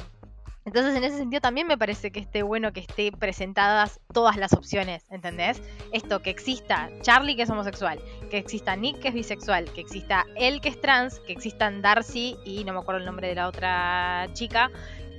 entonces, 0.64 0.96
en 0.96 1.04
ese 1.04 1.18
sentido, 1.18 1.42
también 1.42 1.66
me 1.66 1.78
parece 1.78 2.12
que 2.12 2.20
esté 2.20 2.44
bueno 2.44 2.72
que 2.72 2.82
esté 2.82 3.12
presentadas 3.12 4.00
todas 4.14 4.38
las 4.38 4.54
opciones, 4.54 5.04
¿entendés? 5.10 5.60
Esto, 5.92 6.22
que 6.22 6.30
exista 6.30 6.90
Charlie, 7.02 7.36
que 7.36 7.44
es 7.44 7.50
homosexual, 7.50 8.00
que 8.30 8.38
exista 8.38 8.76
Nick, 8.76 9.00
que 9.00 9.08
es 9.08 9.14
bisexual, 9.14 9.72
que 9.74 9.82
exista 9.82 10.26
él, 10.36 10.62
que 10.62 10.70
es 10.70 10.80
trans, 10.80 11.20
que 11.22 11.34
existan 11.34 11.82
Darcy 11.82 12.38
y 12.46 12.64
no 12.64 12.74
me 12.74 12.80
acuerdo 12.80 13.00
el 13.00 13.06
nombre 13.06 13.28
de 13.28 13.36
la 13.36 13.48
otra 13.48 14.30
chica, 14.34 14.70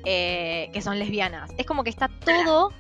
eh, 0.05 0.71
que 0.73 0.81
son 0.81 0.99
lesbianas. 0.99 1.51
Es 1.59 1.67
como 1.67 1.83
que 1.83 1.91
está 1.91 2.09
todo. 2.09 2.71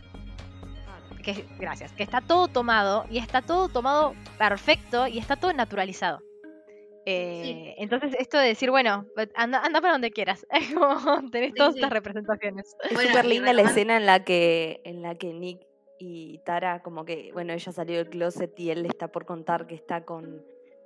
Que, 1.25 1.47
gracias, 1.59 1.93
que 1.93 2.03
está 2.03 2.21
todo 2.21 2.49
tomado 2.49 3.07
y 3.09 3.19
está 3.19 3.43
todo 3.43 3.69
tomado 3.69 4.15
perfecto 4.39 5.07
y 5.07 5.19
está 5.19 5.37
todo 5.37 5.53
naturalizado. 5.53 6.21
Eh, 7.05 7.75
entonces, 7.79 8.15
esto 8.19 8.39
de 8.39 8.49
decir, 8.49 8.71
bueno, 8.71 9.07
anda, 9.35 9.61
anda 9.61 9.81
para 9.81 9.95
donde 9.95 10.11
quieras. 10.11 10.47
Es 10.51 10.73
como 10.73 11.31
tenés 11.31 11.55
todas 11.55 11.75
estas 11.75 11.91
representaciones. 11.91 12.77
Es 12.91 13.01
súper 13.01 13.25
linda 13.25 13.53
la 13.53 13.63
escena 13.63 13.97
en 13.97 14.07
la 14.07 14.25
que, 14.25 14.81
en 14.85 15.03
la 15.03 15.15
que 15.15 15.33
Nick 15.33 15.67
y 15.99 16.39
Tara, 16.45 16.83
como 16.83 17.05
que, 17.05 17.31
bueno, 17.33 17.53
ella 17.53 17.73
salió 17.73 17.97
del 17.97 18.09
closet 18.09 18.59
y 18.59 18.71
él 18.71 18.83
le 18.83 18.89
está 18.89 19.09
por 19.09 19.25
contar 19.25 19.67
que 19.67 19.75
está 19.75 20.05
con 20.05 20.45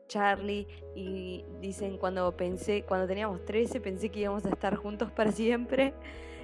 Charlie. 0.09 0.67
Y 0.95 1.45
dicen, 1.61 1.99
cuando 1.99 2.37
pensé, 2.37 2.83
cuando 2.83 3.07
teníamos 3.07 3.45
13, 3.45 3.81
pensé 3.81 4.09
que 4.09 4.21
íbamos 4.21 4.45
a 4.47 4.51
estar 4.51 4.75
juntos 4.77 5.11
para 5.11 5.33
siempre. 5.33 5.95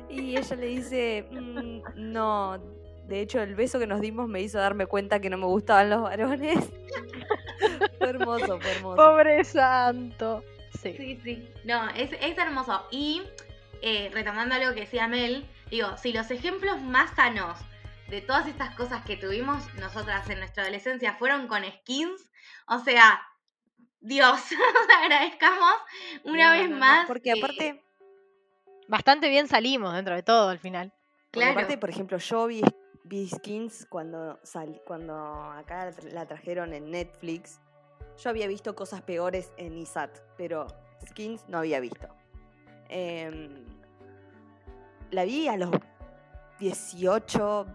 Y 0.08 0.36
ella 0.36 0.56
le 0.56 0.66
dice, 0.66 1.26
mm, 1.30 2.12
no, 2.12 2.58
de 3.06 3.20
hecho, 3.20 3.40
el 3.40 3.54
beso 3.54 3.78
que 3.78 3.86
nos 3.86 4.00
dimos 4.00 4.28
me 4.28 4.40
hizo 4.40 4.58
darme 4.58 4.86
cuenta 4.86 5.20
que 5.20 5.28
no 5.28 5.36
me 5.36 5.46
gustaban 5.46 5.90
los 5.90 6.02
varones. 6.02 6.58
fue 7.98 8.08
hermoso, 8.08 8.60
fue 8.60 8.70
hermoso. 8.72 8.96
Pobre 8.96 9.44
santo. 9.44 10.44
Sí, 10.80 10.94
sí. 10.96 11.20
sí. 11.22 11.48
No, 11.64 11.88
es, 11.90 12.12
hermoso. 12.38 12.86
Y 12.90 13.22
eh, 13.82 14.10
retomando 14.12 14.54
algo 14.54 14.72
que 14.74 14.80
decía 14.80 15.08
Mel, 15.08 15.46
digo, 15.70 15.96
si 15.96 16.12
los 16.12 16.30
ejemplos 16.30 16.80
más 16.80 17.14
sanos 17.14 17.58
de 18.08 18.20
todas 18.20 18.46
estas 18.46 18.74
cosas 18.74 19.04
que 19.04 19.16
tuvimos 19.16 19.62
nosotras 19.74 20.28
en 20.30 20.38
nuestra 20.38 20.62
adolescencia 20.62 21.14
fueron 21.14 21.48
con 21.48 21.64
skins, 21.64 22.30
o 22.68 22.78
sea, 22.78 23.20
Dios, 24.00 24.40
agradezcamos 25.02 25.74
una 26.24 26.52
vez 26.52 26.70
más. 26.70 27.06
porque 27.06 27.32
aparte. 27.32 27.82
Bastante 28.88 29.28
bien 29.28 29.48
salimos 29.48 29.94
dentro 29.94 30.14
de 30.14 30.22
todo 30.22 30.48
al 30.48 30.58
final. 30.58 30.92
Claro. 31.30 31.52
Aparte, 31.52 31.78
por 31.78 31.88
ejemplo, 31.88 32.18
yo 32.18 32.46
vi 32.46 32.62
skins 33.10 33.86
cuando, 33.88 34.38
cuando 34.84 35.14
acá 35.14 35.90
la 36.12 36.26
trajeron 36.26 36.72
en 36.72 36.90
Netflix. 36.90 37.60
Yo 38.18 38.30
había 38.30 38.46
visto 38.46 38.74
cosas 38.74 39.02
peores 39.02 39.52
en 39.56 39.76
ISAT, 39.76 40.10
pero 40.36 40.66
Skins 41.06 41.44
no 41.48 41.58
había 41.58 41.80
visto. 41.80 42.08
Em, 42.88 43.64
la 45.10 45.24
vi 45.24 45.48
a 45.48 45.56
los 45.56 45.70
18, 46.58 47.66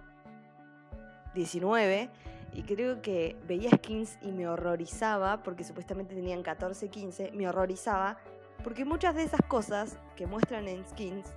19 1.33 2.09
y 2.53 2.63
creo 2.63 3.01
que 3.01 3.35
veía 3.47 3.69
skins 3.71 4.17
y 4.21 4.31
me 4.31 4.47
horrorizaba, 4.47 5.43
porque 5.43 5.63
supuestamente 5.63 6.15
tenían 6.15 6.41
14, 6.41 6.89
15, 6.89 7.31
me 7.33 7.47
horrorizaba, 7.47 8.17
porque 8.63 8.85
muchas 8.85 9.15
de 9.15 9.23
esas 9.23 9.41
cosas 9.47 9.97
que 10.15 10.25
muestran 10.25 10.67
en 10.67 10.87
skins, 10.87 11.33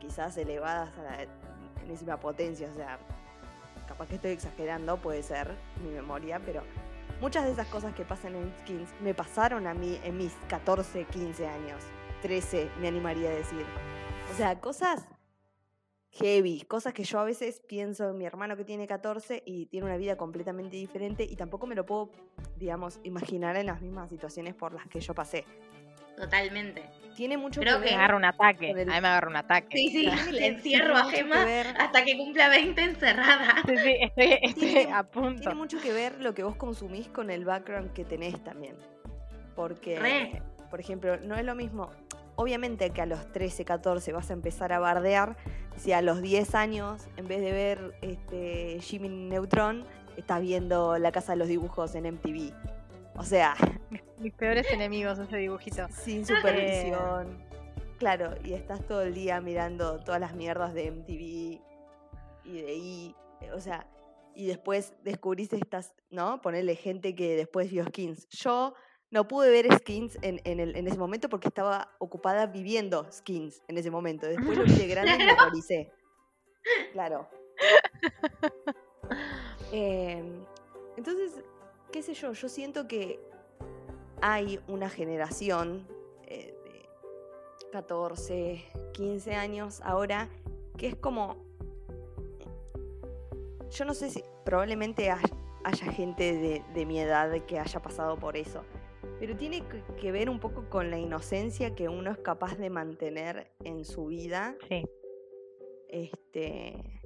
quizás 0.00 0.36
elevadas 0.36 0.96
a 0.98 1.02
la 1.02 1.16
enésima 1.84 2.18
potencia, 2.18 2.68
o 2.70 2.74
sea, 2.74 2.98
capaz 3.86 4.08
que 4.08 4.16
estoy 4.16 4.32
exagerando, 4.32 4.96
puede 4.98 5.22
ser 5.22 5.54
mi 5.82 5.90
memoria, 5.90 6.40
pero 6.44 6.62
muchas 7.20 7.44
de 7.44 7.52
esas 7.52 7.66
cosas 7.68 7.94
que 7.94 8.04
pasan 8.04 8.36
en 8.36 8.52
skins 8.60 8.90
me 9.00 9.14
pasaron 9.14 9.66
a 9.66 9.74
mí 9.74 9.98
en 10.04 10.16
mis 10.16 10.32
14, 10.48 11.04
15 11.04 11.46
años, 11.46 11.82
13 12.22 12.70
me 12.80 12.88
animaría 12.88 13.30
a 13.30 13.34
decir. 13.34 13.64
O 14.32 14.36
sea, 14.36 14.60
cosas 14.60 15.06
heavy, 16.10 16.62
cosas 16.62 16.92
que 16.92 17.04
yo 17.04 17.18
a 17.18 17.24
veces 17.24 17.60
pienso 17.66 18.10
en 18.10 18.18
mi 18.18 18.24
hermano 18.24 18.56
que 18.56 18.64
tiene 18.64 18.86
14 18.86 19.42
y 19.46 19.66
tiene 19.66 19.86
una 19.86 19.96
vida 19.96 20.16
completamente 20.16 20.76
diferente 20.76 21.24
y 21.24 21.36
tampoco 21.36 21.66
me 21.66 21.74
lo 21.74 21.86
puedo, 21.86 22.10
digamos, 22.56 23.00
imaginar 23.04 23.56
en 23.56 23.66
las 23.66 23.80
mismas 23.80 24.08
situaciones 24.08 24.54
por 24.54 24.72
las 24.72 24.86
que 24.88 25.00
yo 25.00 25.14
pasé. 25.14 25.44
totalmente. 26.16 26.90
Tiene 27.16 27.36
mucho 27.36 27.60
Creo 27.60 27.76
que 27.78 27.84
que 27.84 27.88
ver. 27.90 27.94
Me 27.94 27.98
agarra 28.04 28.16
un 28.16 28.24
ataque. 28.24 28.70
A 28.70 28.74
mí 28.74 28.84
me 28.84 28.94
agarra 28.96 29.28
un 29.28 29.36
ataque. 29.36 29.76
Sí, 29.76 29.88
sí, 29.90 30.08
le 30.32 30.46
encierro 30.46 30.96
a 30.96 31.10
que 31.10 31.22
ver- 31.24 31.74
hasta 31.78 32.04
que 32.04 32.16
cumpla 32.16 32.48
20 32.48 32.80
encerrada. 32.82 33.56
Sí, 33.66 33.76
sí, 33.76 33.96
estoy, 34.00 34.32
estoy 34.42 34.54
Tiene- 34.68 34.92
a 34.92 35.02
punto. 35.04 35.40
Tiene 35.40 35.54
mucho 35.54 35.80
que 35.80 35.92
ver 35.92 36.20
lo 36.20 36.34
que 36.34 36.42
vos 36.44 36.56
consumís 36.56 37.08
con 37.08 37.30
el 37.30 37.44
background 37.44 37.92
que 37.92 38.04
tenés 38.04 38.42
también. 38.44 38.76
Porque, 39.56 39.98
Re. 39.98 40.42
por 40.70 40.80
ejemplo, 40.80 41.16
no 41.18 41.34
es 41.34 41.44
lo 41.44 41.54
mismo. 41.54 41.90
Obviamente 42.36 42.90
que 42.90 43.02
a 43.02 43.06
los 43.06 43.32
13, 43.32 43.64
14 43.64 44.12
vas 44.12 44.30
a 44.30 44.32
empezar 44.32 44.72
a 44.72 44.78
bardear 44.78 45.36
si 45.76 45.92
a 45.92 46.02
los 46.02 46.22
10 46.22 46.54
años, 46.54 47.08
en 47.16 47.26
vez 47.26 47.40
de 47.40 47.50
ver 47.52 47.94
este 48.00 48.78
Jimmy 48.80 49.08
Neutron, 49.08 49.84
estás 50.16 50.40
viendo 50.40 50.98
La 50.98 51.10
Casa 51.10 51.32
de 51.32 51.38
los 51.38 51.48
Dibujos 51.48 51.96
en 51.96 52.04
MTV. 52.14 52.52
O 53.18 53.22
sea, 53.24 53.54
Mis 54.18 54.32
peores 54.34 54.70
enemigos, 54.72 55.18
ese 55.18 55.36
dibujito. 55.36 55.86
sin 55.90 56.24
supervisión. 56.26 57.44
Claro, 57.98 58.34
y 58.44 58.52
estás 58.54 58.86
todo 58.86 59.02
el 59.02 59.12
día 59.14 59.40
mirando 59.40 59.98
todas 60.04 60.20
las 60.20 60.34
mierdas 60.34 60.72
de 60.74 60.86
MTV 60.86 61.60
y 62.44 62.62
de 62.62 62.66
ahí, 62.68 63.16
o 63.52 63.60
sea, 63.60 63.86
y 64.34 64.46
después 64.46 64.94
descubrís 65.02 65.52
estas, 65.52 65.92
¿no? 66.10 66.40
Ponerle 66.40 66.76
gente 66.76 67.14
que 67.16 67.34
después 67.36 67.70
vio 67.70 67.84
skins. 67.86 68.28
Yo 68.28 68.74
no 69.10 69.26
pude 69.26 69.50
ver 69.50 69.66
skins 69.78 70.16
en, 70.22 70.40
en, 70.44 70.60
el- 70.60 70.76
en 70.76 70.86
ese 70.86 70.96
momento 70.98 71.28
porque 71.28 71.48
estaba 71.48 71.90
ocupada 71.98 72.46
viviendo 72.46 73.10
skins 73.10 73.62
en 73.66 73.78
ese 73.78 73.90
momento. 73.90 74.26
Después 74.28 74.56
lo 74.56 74.64
vi 74.64 74.74
de 74.74 74.86
grande 74.86 75.14
y 75.14 75.18
me 75.26 75.32
horroricé. 75.40 75.92
Claro. 76.92 77.28
Em, 79.72 80.44
entonces, 80.96 81.42
qué 81.92 82.02
sé 82.02 82.14
yo, 82.14 82.32
yo 82.32 82.48
siento 82.48 82.86
que 82.88 83.18
hay 84.20 84.60
una 84.68 84.88
generación 84.90 85.86
eh, 86.26 86.54
de 86.64 87.68
14, 87.72 88.64
15 88.92 89.34
años 89.34 89.80
ahora 89.82 90.28
que 90.76 90.88
es 90.88 90.96
como... 90.96 91.36
Yo 93.70 93.84
no 93.84 93.94
sé 93.94 94.10
si 94.10 94.22
probablemente 94.44 95.10
hay- 95.10 95.22
haya 95.64 95.92
gente 95.92 96.32
de, 96.36 96.64
de 96.74 96.86
mi 96.86 96.98
edad 97.00 97.30
que 97.46 97.58
haya 97.58 97.80
pasado 97.82 98.16
por 98.18 98.36
eso, 98.36 98.62
pero 99.18 99.36
tiene 99.36 99.62
que- 99.68 99.82
que 100.00 100.10
ver 100.12 100.30
un 100.30 100.40
poco 100.40 100.68
con 100.70 100.90
la 100.90 100.98
inocencia 100.98 101.74
que 101.74 101.88
uno 101.88 102.10
es 102.10 102.18
capaz 102.18 102.56
de 102.56 102.70
mantener 102.70 103.50
en 103.64 103.84
su 103.84 104.06
vida 104.06 104.56
Sí. 104.68 104.84
este. 105.88 107.00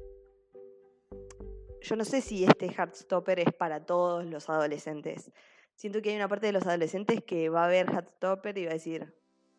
Yo 1.82 1.96
no 1.96 2.04
sé 2.04 2.20
si 2.20 2.44
este 2.44 2.66
Heartstopper 2.66 3.40
es 3.40 3.52
para 3.52 3.84
todos 3.84 4.24
los 4.24 4.48
adolescentes. 4.48 5.30
Siento 5.74 6.00
que 6.00 6.10
hay 6.10 6.16
una 6.16 6.28
parte 6.28 6.46
de 6.46 6.52
los 6.52 6.66
adolescentes 6.66 7.22
que 7.24 7.48
va 7.48 7.64
a 7.64 7.68
ver 7.68 7.90
Heartstopper 7.90 8.56
y 8.58 8.64
va 8.64 8.70
a 8.70 8.74
decir, 8.74 9.14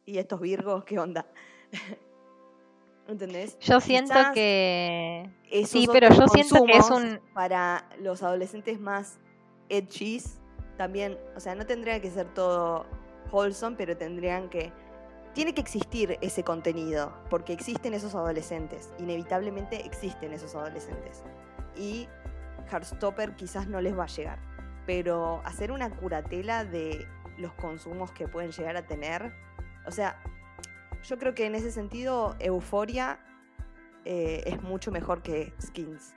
¿y 0.05 0.17
estos 0.17 0.39
virgos 0.39 0.85
qué 0.85 0.99
onda? 0.99 1.27
¿Entendés? 3.07 3.59
Yo 3.59 3.81
siento 3.81 4.13
Quizás 4.13 4.31
que. 4.33 5.29
Sí, 5.65 5.87
pero 5.91 6.09
yo 6.09 6.27
siento 6.27 6.63
que 6.65 6.77
es 6.77 6.89
un. 6.89 7.19
Para 7.33 7.89
los 7.99 8.23
adolescentes 8.23 8.79
más 8.79 9.19
edgys, 9.67 10.39
también, 10.77 11.17
o 11.35 11.39
sea, 11.39 11.55
no 11.55 11.65
tendría 11.65 11.99
que 12.01 12.09
ser 12.09 12.33
todo 12.33 12.85
wholesome, 13.31 13.75
pero 13.77 13.97
tendrían 13.97 14.49
que... 14.49 14.71
Tiene 15.33 15.53
que 15.53 15.61
existir 15.61 16.17
ese 16.21 16.43
contenido, 16.43 17.11
porque 17.29 17.53
existen 17.53 17.95
esos 17.95 18.13
adolescentes, 18.13 18.91
inevitablemente 18.99 19.83
existen 19.83 20.31
esos 20.31 20.53
adolescentes. 20.53 21.23
Y 21.75 22.07
Heartstopper 22.71 23.35
quizás 23.35 23.67
no 23.67 23.81
les 23.81 23.97
va 23.97 24.03
a 24.03 24.07
llegar, 24.07 24.39
pero 24.85 25.41
hacer 25.45 25.71
una 25.71 25.89
curatela 25.89 26.65
de 26.65 27.07
los 27.37 27.53
consumos 27.53 28.11
que 28.11 28.27
pueden 28.27 28.51
llegar 28.51 28.77
a 28.77 28.83
tener, 28.85 29.33
o 29.85 29.91
sea, 29.91 30.21
yo 31.03 31.17
creo 31.17 31.33
que 31.33 31.45
en 31.45 31.55
ese 31.55 31.71
sentido 31.71 32.35
Euforia 32.39 33.19
eh, 34.05 34.43
es 34.45 34.61
mucho 34.61 34.91
mejor 34.91 35.21
que 35.21 35.53
Skins. 35.61 36.13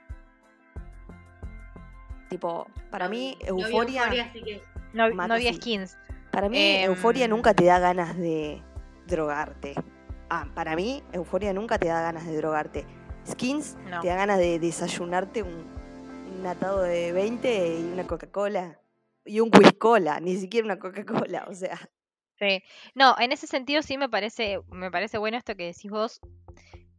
Tipo, 2.29 2.67
para 2.91 3.07
mí 3.07 3.37
No 3.47 3.55
vi 3.55 3.61
Euforia, 3.63 4.01
Euphoria, 4.03 4.25
así 4.25 4.43
que 4.43 4.61
No, 4.93 5.37
sí. 5.37 5.53
skins. 5.53 5.97
para 6.31 6.49
mí 6.49 6.57
Em, 6.57 6.85
Euforia 6.85 7.27
nunca 7.27 7.53
te 7.53 7.65
da 7.65 7.79
ganas 7.79 8.17
de 8.17 8.61
drogarte. 9.07 9.75
Ah, 10.29 10.47
para 10.53 10.75
mí 10.75 11.03
Euforia 11.13 11.53
nunca 11.53 11.77
te 11.79 11.87
da 11.87 12.01
ganas 12.01 12.25
de 12.25 12.35
drogarte. 12.35 12.85
Skins 13.27 13.75
No. 13.89 14.01
te 14.01 14.07
da 14.07 14.15
ganas 14.15 14.37
de 14.39 14.59
desayunarte 14.59 15.43
un, 15.43 15.65
un 16.39 16.45
atado 16.45 16.81
de 16.81 17.11
20 17.11 17.79
y 17.79 17.83
una 17.93 18.05
Coca-Cola 18.05 18.79
y 19.25 19.39
un 19.41 19.51
Cola, 19.51 20.19
ni 20.19 20.37
siquiera 20.37 20.65
una 20.65 20.79
Coca-Cola, 20.79 21.45
o 21.49 21.53
sea, 21.53 21.77
Sí. 22.39 22.63
No, 22.93 23.15
en 23.19 23.31
ese 23.31 23.47
sentido 23.47 23.81
sí 23.81 23.97
me 23.97 24.09
parece, 24.09 24.61
me 24.69 24.91
parece 24.91 25.17
bueno 25.17 25.37
esto 25.37 25.55
que 25.55 25.65
decís 25.65 25.89
vos, 25.89 26.21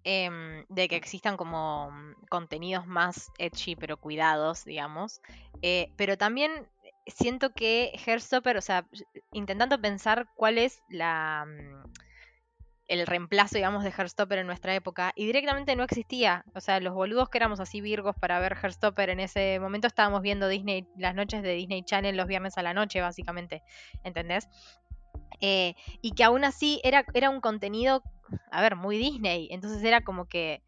em, 0.05 0.65
de 0.69 0.89
que 0.89 0.97
existan 0.97 1.37
como 1.37 1.91
mm, 1.91 2.27
contenidos 2.29 2.87
más 2.87 3.31
edgy, 3.39 3.77
pero 3.77 3.99
cuidados, 3.99 4.65
digamos. 4.65 5.21
Eh, 5.63 5.93
pero 5.97 6.19
también 6.19 6.69
siento 7.07 7.53
que 7.53 7.93
Heartstopper, 8.05 8.57
o 8.57 8.61
sea, 8.61 8.87
intentando 9.33 9.81
pensar 9.81 10.29
cuál 10.35 10.59
es 10.59 10.83
la 10.89 11.47
mm, 11.47 11.93
el 12.89 13.07
reemplazo, 13.07 13.57
digamos, 13.57 13.85
de 13.85 13.91
Heartstopper 13.91 14.39
en 14.39 14.47
nuestra 14.47 14.75
época, 14.75 15.13
y 15.15 15.27
directamente 15.27 15.77
no 15.77 15.85
existía. 15.85 16.45
O 16.55 16.61
sea, 16.61 16.81
los 16.81 16.95
boludos 16.95 17.29
que 17.29 17.39
éramos 17.39 17.61
así 17.61 17.81
virgos 17.81 18.17
para 18.17 18.41
ver 18.41 18.57
Heartstopper 18.57 19.11
en 19.11 19.21
ese 19.21 19.61
momento 19.61 19.87
estábamos 19.87 20.23
viendo 20.23 20.49
Disney, 20.49 20.87
las 20.97 21.15
noches 21.15 21.43
de 21.43 21.55
Disney 21.55 21.83
Channel 21.83 22.17
los 22.17 22.27
viernes 22.27 22.57
a 22.59 22.63
la 22.63 22.75
noche, 22.75 23.01
básicamente. 23.01 23.63
¿Entendés? 24.05 24.49
Eh, 25.41 25.75
y 26.01 26.13
que 26.13 26.25
aún 26.25 26.45
así 26.45 26.81
era, 26.83 27.05
era 27.15 27.31
un 27.31 27.41
contenido, 27.41 28.03
a 28.51 28.63
ver, 28.63 28.75
muy 28.75 28.97
Disney. 28.97 29.49
Entonces 29.51 29.85
era 29.85 30.01
como 30.01 30.27
que 30.27 30.63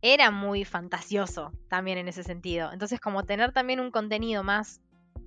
era 0.00 0.30
muy 0.30 0.64
fantasioso 0.64 1.52
también 1.68 1.98
en 1.98 2.08
ese 2.08 2.22
sentido. 2.22 2.72
Entonces 2.72 3.00
como 3.00 3.24
tener 3.24 3.52
también 3.52 3.80
un 3.80 3.90
contenido 3.90 4.42
más 4.42 4.80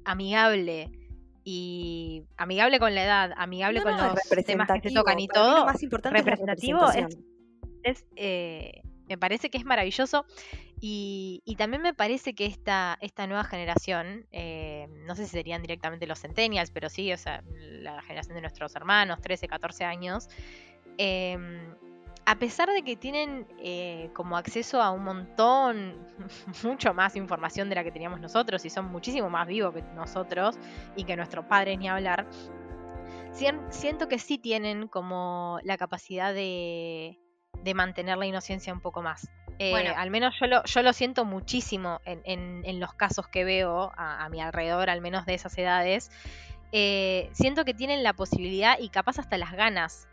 amigable 0.06 0.92
y 1.44 2.24
amigable 2.38 2.80
con 2.80 2.94
la 2.96 3.04
edad, 3.04 3.32
amigable 3.38 3.80
No, 3.80 3.84
con 3.86 3.98
no, 3.98 4.08
los 4.10 4.46
temas 4.46 4.70
que 4.82 4.90
se 4.90 4.96
tocan 4.96 5.20
y 5.20 5.28
todo, 5.28 5.60
Lo 5.60 5.66
más 5.66 5.82
importante 5.84 6.20
es 6.20 6.26
la 6.26 6.32
representativo 6.32 6.88
es- 7.84 8.06
eh, 8.16 8.82
me 9.08 9.18
parece 9.18 9.50
que 9.50 9.58
es 9.58 9.66
maravilloso 9.66 10.26
y, 10.80 11.42
y 11.46 11.56
también 11.56 11.82
me 11.82 11.94
parece 11.94 12.34
que 12.34 12.46
esta, 12.46 12.98
esta 13.02 13.28
nueva 13.28 13.44
generación, 13.44 14.26
eh, 14.32 14.88
no 15.06 15.16
sé 15.16 15.26
si 15.26 15.32
serían 15.32 15.62
directamente 15.62 16.08
los 16.08 16.20
centennials, 16.22 16.72
pero 16.72 16.90
sí, 16.90 17.12
o 17.12 17.18
sea, 17.18 17.44
la 17.58 18.02
generación 18.04 18.36
de 18.36 18.42
nuestros 18.42 18.76
hermanos, 18.76 19.20
13, 19.20 19.48
14 19.48 19.84
años, 19.84 20.30
em, 20.98 21.76
a 22.26 22.36
pesar 22.36 22.70
de 22.70 22.84
que 22.84 22.96
tienen 22.96 23.48
eh, 23.60 24.10
como 24.14 24.38
acceso 24.38 24.82
a 24.82 24.92
un 24.92 25.04
montón, 25.04 25.96
mucho 26.64 26.94
más 26.94 27.16
información 27.16 27.68
de 27.70 27.76
la 27.76 27.84
que 27.84 27.92
teníamos 27.92 28.20
nosotros 28.20 28.64
y 28.66 28.70
son 28.70 28.86
muchísimo 28.92 29.30
más 29.30 29.48
vivos 29.48 29.74
que 29.74 29.82
nosotros 29.96 30.58
y 30.96 31.04
que 31.04 31.16
nuestros 31.16 31.46
padres 31.46 31.78
ni 31.80 31.90
hablar, 31.90 32.28
sien- 33.34 33.66
siento 33.70 34.08
que 34.08 34.20
sí 34.20 34.38
tienen 34.38 34.88
como 34.88 35.60
la 35.64 35.78
capacidad 35.78 36.34
de, 36.34 37.20
de 37.64 37.74
mantener 37.74 38.18
la 38.18 38.26
inocencia 38.26 38.74
un 38.74 38.82
poco 38.82 39.02
más. 39.02 39.28
Eh, 39.60 39.72
Bueno. 39.72 39.94
Al 39.96 40.10
menos 40.10 40.34
yo 40.40 40.48
lo, 40.48 40.64
yo 40.64 40.82
lo 40.82 40.94
siento 40.94 41.24
muchísimo 41.26 42.00
en, 42.06 42.22
en- 42.26 42.62
en 42.66 42.80
los 42.80 42.94
casos 42.94 43.28
que 43.28 43.44
veo 43.44 43.92
a, 43.96 44.24
a 44.26 44.30
mi 44.30 44.42
alrededor, 44.42 44.90
al 44.90 45.02
menos 45.02 45.26
de 45.26 45.34
esas 45.36 45.58
edades. 45.58 46.12
Eh, 46.72 47.30
siento 47.34 47.66
que 47.66 47.74
tienen 47.74 48.02
la 48.04 48.14
posibilidad 48.14 48.80
y 48.80 48.90
capaz 48.90 49.20
hasta 49.20 49.38
las 49.38 49.52
ganas. 49.52 50.08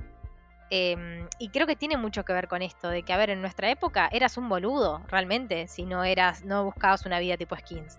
Em, 0.71 1.27
y 1.39 1.49
creo 1.49 1.67
que 1.67 1.77
tiene 1.77 1.97
mucho 1.97 2.25
que 2.25 2.33
ver 2.33 2.49
con 2.49 2.63
esto, 2.63 2.89
de 2.89 3.03
que, 3.03 3.13
a 3.13 3.17
ver, 3.17 3.31
en 3.31 3.41
nuestra 3.41 3.71
época 3.71 4.09
eras 4.13 4.37
un 4.37 4.49
boludo, 4.49 5.03
realmente, 5.09 5.67
si 5.67 5.85
no 5.85 6.05
eras, 6.05 6.45
no 6.45 6.65
buscabas 6.65 7.07
una 7.07 7.19
vida 7.19 7.37
tipo 7.37 7.57
skins. 7.57 7.97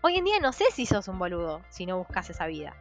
Hoy 0.00 0.16
en 0.16 0.24
día 0.24 0.38
no 0.38 0.52
sé 0.52 0.64
si 0.70 0.86
sos 0.86 1.08
un 1.08 1.18
boludo 1.18 1.62
si 1.70 1.86
no 1.86 1.98
buscas 1.98 2.30
esa 2.30 2.46
vida. 2.46 2.76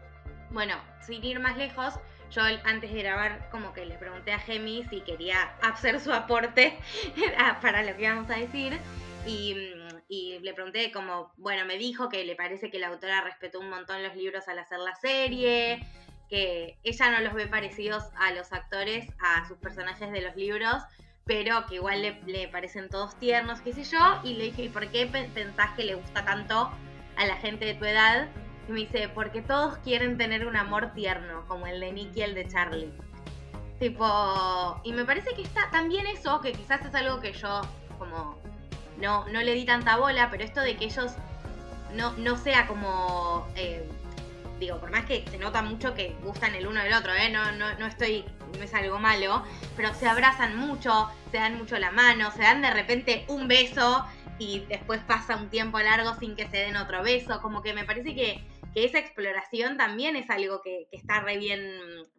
Bueno, 0.52 0.76
sin 1.02 1.24
ir 1.24 1.40
más 1.40 1.58
lejos, 1.58 1.96
yo 2.30 2.42
antes 2.66 2.92
de 2.92 3.00
grabar 3.02 3.50
como 3.50 3.74
que 3.74 3.86
le 3.86 3.98
pregunté 3.98 4.34
a 4.34 4.40
Gemi 4.40 4.84
si 4.90 5.02
quería 5.02 5.56
hacer 5.62 6.00
su 6.00 6.12
aporte 6.12 6.78
para 7.62 7.82
lo 7.84 7.96
que 7.96 8.04
íbamos 8.04 8.30
a 8.30 8.36
decir 8.36 8.80
y, 9.26 9.56
y 10.10 10.40
le 10.40 10.54
pregunté 10.54 10.92
como, 10.92 11.32
bueno, 11.38 11.66
me 11.66 11.78
dijo 11.78 12.10
que 12.10 12.26
le 12.26 12.36
parece 12.36 12.70
que 12.70 12.80
la 12.80 12.88
autora 12.88 13.22
respetó 13.22 13.60
un 13.60 13.70
montón 13.70 14.04
los 14.04 14.16
libros 14.16 14.48
al 14.48 14.60
hacer 14.60 14.80
la 14.80 14.96
serie, 14.96 15.80
que 16.30 16.78
ella 16.84 17.12
no 17.12 17.20
los 17.22 17.34
ve 17.34 17.48
parecidos 17.48 18.04
a 18.18 18.32
los 18.32 18.52
actores, 18.54 19.08
a 19.20 19.48
sus 19.48 19.58
personajes 19.58 20.12
de 20.12 20.22
los 20.22 20.36
libros, 20.36 20.84
pero 21.26 21.66
que 21.68 21.76
igual 21.76 22.02
le, 22.02 22.48
parecen 22.50 22.90
todos 22.90 23.18
tiernos, 23.20 23.62
qué 23.62 23.74
sé 23.74 23.84
yo, 23.84 24.20
y 24.24 24.34
le 24.34 24.46
dije, 24.46 24.64
¿y 24.64 24.70
por 24.70 24.88
qué 24.90 25.06
pe- 25.06 25.30
pensás 25.34 25.72
que 25.76 25.84
le 25.84 25.96
gusta 25.96 26.26
tanto 26.26 26.70
a 27.16 27.26
la 27.26 27.36
gente 27.38 27.66
de 27.66 27.76
tu 27.76 27.86
edad? 27.86 28.28
Y 28.68 28.72
me 28.72 28.80
dice, 28.82 29.10
porque 29.10 29.42
todos 29.42 29.78
quieren 29.80 30.18
tener 30.18 30.48
un 30.48 30.56
amor 30.56 30.92
tierno, 30.94 31.46
como 31.48 31.68
el 31.68 31.80
de 31.80 31.92
Nicky 31.94 32.20
y 32.20 32.24
el 32.24 32.36
de 32.36 32.48
Charlie. 32.48 32.92
Tipo, 33.80 34.82
y 34.84 34.94
me 34.94 35.06
parece 35.06 35.34
que 35.34 35.42
está 35.42 35.70
también 35.72 36.08
eso, 36.08 36.40
que 36.42 36.54
quizás 36.54 36.86
es 36.86 36.96
algo 36.96 37.20
que 37.20 37.34
yo 37.34 37.62
como 37.98 38.38
no, 38.98 39.28
no 39.28 39.42
le 39.42 39.54
di 39.54 39.66
tanta 39.66 39.98
bola, 39.98 40.30
pero 40.30 40.44
esto 40.44 40.62
de 40.62 40.78
que 40.78 40.86
ellos 40.86 41.14
no, 41.94 42.14
no 42.14 42.38
sea 42.38 42.68
como, 42.68 43.48
eh, 43.56 43.88
digo, 44.64 44.80
por 44.80 44.92
más 44.92 45.06
que 45.06 45.26
se 45.30 45.38
nota 45.38 45.62
mucho 45.62 45.94
que 45.94 46.16
gustan 46.24 46.56
el 46.56 46.68
uno 46.68 46.82
del 46.82 46.94
otro, 46.94 47.14
¿eh? 47.14 47.30
no, 47.30 47.52
no, 47.54 47.78
no 47.78 47.86
estoy, 47.86 48.26
no 48.58 48.64
es 48.64 48.74
algo 48.74 49.00
malo, 49.00 49.44
pero 49.76 49.94
se 49.94 50.08
abrazan 50.08 50.58
mucho, 50.58 51.10
se 51.32 51.38
dan 51.38 51.58
mucho 51.58 51.78
la 51.78 51.92
mano, 51.92 52.32
se 52.32 52.42
dan 52.42 52.62
de 52.62 52.72
repente 52.72 53.26
un 53.28 53.48
beso 53.48 54.06
y 54.40 54.62
después 54.62 55.02
pasa 55.02 55.36
un 55.36 55.50
tiempo 55.50 55.80
largo 55.80 56.16
sin 56.16 56.36
que 56.36 56.48
se 56.48 56.58
den 56.58 56.76
otro 56.76 57.04
beso, 57.04 57.42
como 57.42 57.62
que 57.62 57.74
me 57.74 57.84
parece 57.84 58.16
que, 58.16 58.44
que 58.74 58.86
esa 58.86 59.00
exploración 59.00 59.78
también 59.78 60.16
es 60.16 60.30
algo 60.30 60.62
que, 60.62 60.88
que 60.90 60.98
está 60.98 61.20
re 61.20 61.38
bien, 61.38 61.62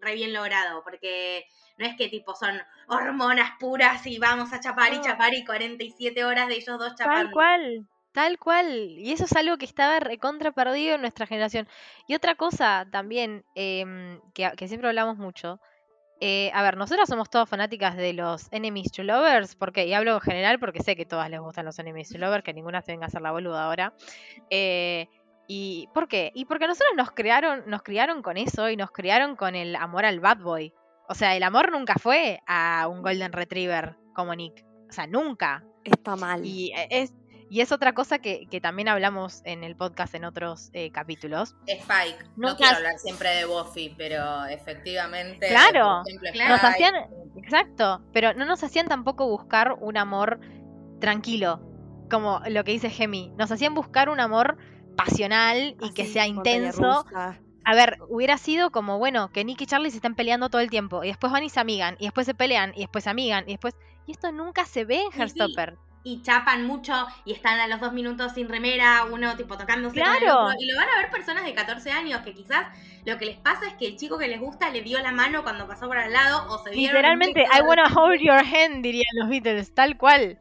re 0.01 0.15
bien 0.15 0.33
logrado, 0.33 0.83
porque 0.85 1.47
no 1.79 1.87
es 1.87 1.97
que 1.97 2.09
tipo 2.09 2.35
son 2.35 2.61
hormonas 2.89 3.53
puras 3.59 4.07
y 4.07 4.19
vamos 4.19 4.53
a 4.53 4.61
chapar 4.61 4.93
y 4.93 5.01
chapar 5.01 5.35
y 5.35 5.45
47 5.45 6.25
horas 6.25 6.49
de 6.49 6.55
ellos 6.57 6.79
dos 6.79 6.95
chapando. 6.95 7.25
Tal 7.25 7.33
cual, 7.33 7.89
tal 8.15 8.39
cual. 8.39 8.69
Y 8.99 9.13
eso 9.13 9.25
es 9.27 9.35
algo 9.37 9.59
que 9.59 9.67
estaba 9.67 10.01
recontra 10.01 10.53
perdido 10.53 10.97
en 10.97 11.03
nuestra 11.03 11.27
generación. 11.27 11.69
Y 12.09 12.17
otra 12.17 12.37
cosa 12.37 12.89
también, 12.93 13.45
em, 13.57 14.21
que, 14.35 14.53
que 14.57 14.69
siempre 14.69 14.89
hablamos 14.91 15.19
mucho. 15.19 15.61
eh, 16.21 16.51
a 16.55 16.63
ver, 16.63 16.77
nosotras 16.79 17.09
somos 17.09 17.31
todas 17.31 17.49
fanáticas 17.51 17.97
de 17.97 18.15
los 18.15 18.49
enemies 18.53 18.93
to 18.93 19.03
lovers, 19.05 19.57
porque, 19.57 19.87
y 19.87 19.95
hablo 19.95 20.15
en 20.15 20.21
general 20.23 20.59
porque 20.61 20.83
sé 20.83 20.97
que 20.97 21.07
todas 21.07 21.31
les 21.31 21.41
gustan 21.41 21.67
los 21.67 21.79
enemies 21.81 22.11
to 22.11 22.19
lovers, 22.19 22.45
que 22.45 22.55
ninguna 22.55 22.83
se 22.83 22.93
venga 22.93 23.07
a 23.07 23.09
hacer 23.09 23.23
la 23.23 23.33
boluda 23.33 23.65
ahora. 23.67 23.95
Eh, 24.51 25.09
¿Y 25.47 25.89
por 25.95 26.09
qué? 26.09 26.33
Y 26.35 26.47
porque 26.47 26.67
nosotros 26.67 26.95
nos 26.97 27.11
crearon, 27.13 27.65
nos 27.67 27.83
criaron 27.83 28.23
con 28.23 28.37
eso 28.39 28.71
y 28.71 28.77
nos 28.77 28.91
criaron 28.93 29.37
con 29.37 29.55
el 29.57 29.77
amor 29.77 30.07
al 30.07 30.21
bad 30.21 30.39
boy. 30.39 30.73
O 31.09 31.15
sea, 31.15 31.37
el 31.37 31.43
amor 31.45 31.73
nunca 31.73 31.97
fue 31.97 32.41
a 32.47 32.89
un 32.89 33.03
golden 33.03 33.33
retriever 33.33 33.97
como 34.15 34.35
Nick. 34.35 34.65
O 34.89 34.93
sea, 34.93 35.07
nunca. 35.07 35.65
Está 35.85 36.17
mal. 36.17 36.47
Y 36.47 36.73
eh, 36.77 36.89
es, 36.91 37.13
y 37.51 37.61
es 37.61 37.73
otra 37.73 37.93
cosa 37.93 38.19
que, 38.19 38.47
que 38.51 38.61
también 38.61 38.89
hablamos 38.89 39.43
en 39.45 39.65
el 39.65 39.77
podcast 39.77 40.15
en 40.15 40.25
otros 40.25 40.71
eh, 40.73 40.91
capítulos. 40.91 41.55
Spike. 41.67 42.25
No 42.37 42.49
Nunca- 42.49 42.57
quiero 42.57 42.77
hablar 42.77 42.99
siempre 42.99 43.29
de 43.31 43.45
Buffy, 43.45 43.95
pero 43.97 44.45
efectivamente. 44.47 45.49
Claro, 45.49 46.03
ejemplo, 46.07 46.31
claro. 46.33 46.55
Nos 46.55 46.65
hacían, 46.65 46.95
exacto, 47.37 48.03
pero 48.13 48.35
no 48.35 48.45
nos 48.45 48.63
hacían 48.65 48.87
tampoco 48.89 49.27
buscar 49.29 49.77
un 49.81 49.97
amor 49.97 50.41
tranquilo, 51.01 51.61
como 52.11 52.41
lo 52.49 52.65
que 52.65 52.73
dice 52.73 52.91
Gemi. 52.91 53.33
Nos 53.37 53.51
hacían 53.53 53.75
buscar 53.75 54.09
un 54.09 54.21
amor 54.21 54.57
pasional 54.97 55.77
y 55.81 55.93
que 55.93 56.07
sea 56.07 56.27
intenso. 56.27 57.05
A 57.67 57.75
ver, 57.75 57.99
hubiera 58.11 58.37
sido 58.37 58.71
como, 58.71 58.99
bueno, 58.99 59.31
que 59.33 59.43
Nick 59.43 59.63
y 59.63 59.67
Charlie 59.67 59.91
se 59.91 59.97
están 59.97 60.15
peleando 60.15 60.51
todo 60.51 60.61
el 60.61 60.69
tiempo, 60.69 61.03
y 61.03 61.09
después 61.09 61.33
van 61.33 61.45
y 61.45 61.49
se 61.49 61.61
amigan, 61.61 61.97
y 61.99 62.05
después 62.05 62.27
se 62.27 62.35
pelean, 62.35 62.73
y 62.77 62.81
después 62.81 63.05
se 63.05 63.11
amigan, 63.11 63.45
y 63.47 63.53
después... 63.53 63.75
Y 64.07 64.13
esto 64.13 64.33
nunca 64.33 64.67
se 64.67 64.85
ve 64.85 65.01
en 65.03 65.13
Sí, 65.13 65.17
sí. 65.17 65.41
Y 66.07 66.21
chapan 66.23 66.67
mucho 66.67 66.93
y 67.25 67.33
están 67.33 67.59
a 67.59 67.67
los 67.67 67.81
dos 67.81 67.93
minutos 67.95 68.33
sin 68.35 68.49
remera, 68.49 69.05
uno 69.11 69.35
tipo 69.37 69.57
tocándose 69.57 69.99
con 69.99 70.09
el 70.09 70.19
Claro. 70.19 70.45
otro. 70.45 70.57
Y 70.61 70.67
lo 70.71 70.77
van 70.77 70.89
a 70.91 70.99
ver 71.01 71.11
personas 71.11 71.45
de 71.45 71.55
14 71.55 71.91
años 71.91 72.21
que 72.21 72.35
quizás 72.35 72.67
lo 73.07 73.17
que 73.19 73.25
les 73.25 73.39
pasa 73.39 73.67
es 73.67 73.75
que 73.75 73.87
el 73.87 73.97
chico 73.97 74.19
que 74.19 74.29
les 74.29 74.39
gusta 74.39 74.69
le 74.71 74.83
dio 74.83 75.01
la 75.01 75.13
mano 75.13 75.43
cuando 75.43 75.67
pasó 75.67 75.87
por 75.87 75.97
al 75.97 76.13
lado 76.13 76.47
o 76.51 76.63
se 76.63 76.71
dieron 76.71 76.97
un 76.97 77.19
Literalmente. 77.19 77.43
I 77.45 77.63
wanna 77.63 77.89
hold 77.95 78.21
your 78.21 78.39
hand, 78.45 78.83
dirían 78.83 79.05
los 79.15 79.29
Beatles, 79.31 79.75
tal 79.75 79.97
cual. 79.97 80.39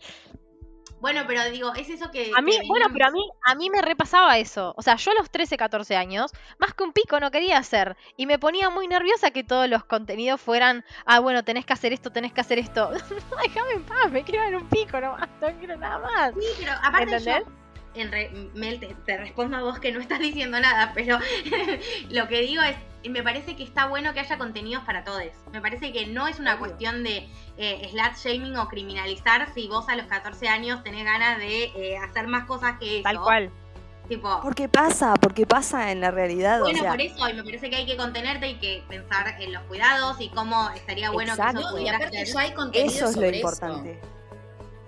Bueno, 1.03 1.23
pero 1.27 1.43
digo, 1.51 1.73
es 1.73 1.89
eso 1.89 2.09
que... 2.11 2.31
A 2.33 2.41
mí, 2.41 2.57
que 2.57 2.65
bueno, 2.65 2.87
pero 2.93 3.07
a 3.07 3.11
mí, 3.11 3.29
a 3.43 3.55
mí 3.55 3.69
me 3.69 3.81
repasaba 3.81 4.37
eso. 4.37 4.73
O 4.77 4.81
sea, 4.81 4.95
yo 4.95 5.11
a 5.11 5.15
los 5.15 5.29
13, 5.29 5.57
14 5.57 5.97
años, 5.97 6.31
más 6.59 6.73
que 6.73 6.83
un 6.85 6.93
pico 6.93 7.19
no 7.19 7.29
quería 7.29 7.57
hacer. 7.57 7.97
Y 8.15 8.25
me 8.25 8.39
ponía 8.39 8.69
muy 8.69 8.87
nerviosa 8.87 9.31
que 9.31 9.43
todos 9.43 9.67
los 9.67 9.83
contenidos 9.83 10.39
fueran, 10.39 10.85
ah, 11.05 11.19
bueno, 11.19 11.43
tenés 11.43 11.65
que 11.65 11.73
hacer 11.73 11.91
esto, 11.91 12.13
tenés 12.13 12.31
que 12.31 12.39
hacer 12.39 12.57
esto. 12.57 12.89
Déjame 13.43 13.71
en 13.73 13.83
paz, 13.83 14.11
me 14.13 14.23
quiero 14.23 14.45
dar 14.45 14.55
un 14.55 14.69
pico 14.69 15.01
nomás, 15.01 15.27
no 15.41 15.59
quiero 15.59 15.75
nada 15.75 15.99
más. 15.99 16.33
Sí, 16.39 16.47
pero 16.57 16.71
aparte 16.71 17.15
¿Entendés? 17.17 17.45
yo... 17.45 17.62
En 17.95 18.11
re- 18.11 18.31
Mel, 18.55 18.79
te, 18.79 18.87
te 19.05 19.17
respondo 19.17 19.57
a 19.57 19.61
vos 19.61 19.79
que 19.79 19.91
no 19.91 19.99
estás 19.99 20.19
diciendo 20.19 20.59
nada, 20.59 20.91
pero 20.95 21.19
lo 22.09 22.27
que 22.27 22.41
digo 22.41 22.61
es, 22.63 22.75
me 23.09 23.21
parece 23.21 23.55
que 23.55 23.63
está 23.63 23.85
bueno 23.87 24.13
que 24.13 24.19
haya 24.21 24.37
contenidos 24.37 24.83
para 24.83 25.03
todos. 25.03 25.23
Me 25.51 25.61
parece 25.61 25.91
que 25.93 26.07
no 26.07 26.27
es 26.27 26.39
una 26.39 26.53
Obvio. 26.55 26.59
cuestión 26.67 27.03
de 27.03 27.27
eh, 27.57 27.87
slut 27.91 28.15
shaming 28.17 28.55
o 28.57 28.67
criminalizar 28.67 29.53
si 29.53 29.67
vos 29.67 29.87
a 29.89 29.95
los 29.95 30.05
14 30.07 30.47
años 30.47 30.83
tenés 30.83 31.03
ganas 31.05 31.37
de 31.37 31.65
eh, 31.65 31.97
hacer 31.97 32.27
más 32.27 32.45
cosas 32.45 32.77
que 32.79 32.95
eso. 32.99 33.03
Tal 33.03 33.19
cual. 33.21 33.51
Tipo, 34.07 34.41
Porque 34.41 34.67
pasa, 34.67 35.13
porque 35.13 35.45
pasa 35.45 35.91
en 35.91 36.01
la 36.01 36.11
realidad. 36.11 36.59
bueno, 36.59 36.79
o 36.79 36.81
sea, 36.81 36.91
por 36.91 36.99
eso, 37.01 37.29
y 37.29 37.33
me 37.33 37.43
parece 37.43 37.69
que 37.69 37.77
hay 37.77 37.85
que 37.85 37.95
contenerte 37.95 38.49
y 38.49 38.55
que 38.55 38.83
pensar 38.89 39.33
en 39.39 39.53
los 39.53 39.63
cuidados 39.63 40.19
y 40.19 40.27
cómo 40.29 40.69
estaría 40.71 41.09
bueno 41.09 41.31
Exacto. 41.31 41.59
que 41.59 41.63
No, 41.63 41.69
eso 41.69 41.79
y 41.79 41.87
aparte 41.87 42.25
ya 42.25 42.39
hay 42.41 42.51
contenido 42.53 42.91
eso 42.93 43.09
es 43.09 43.15
lo 43.15 43.29
importante. 43.29 43.99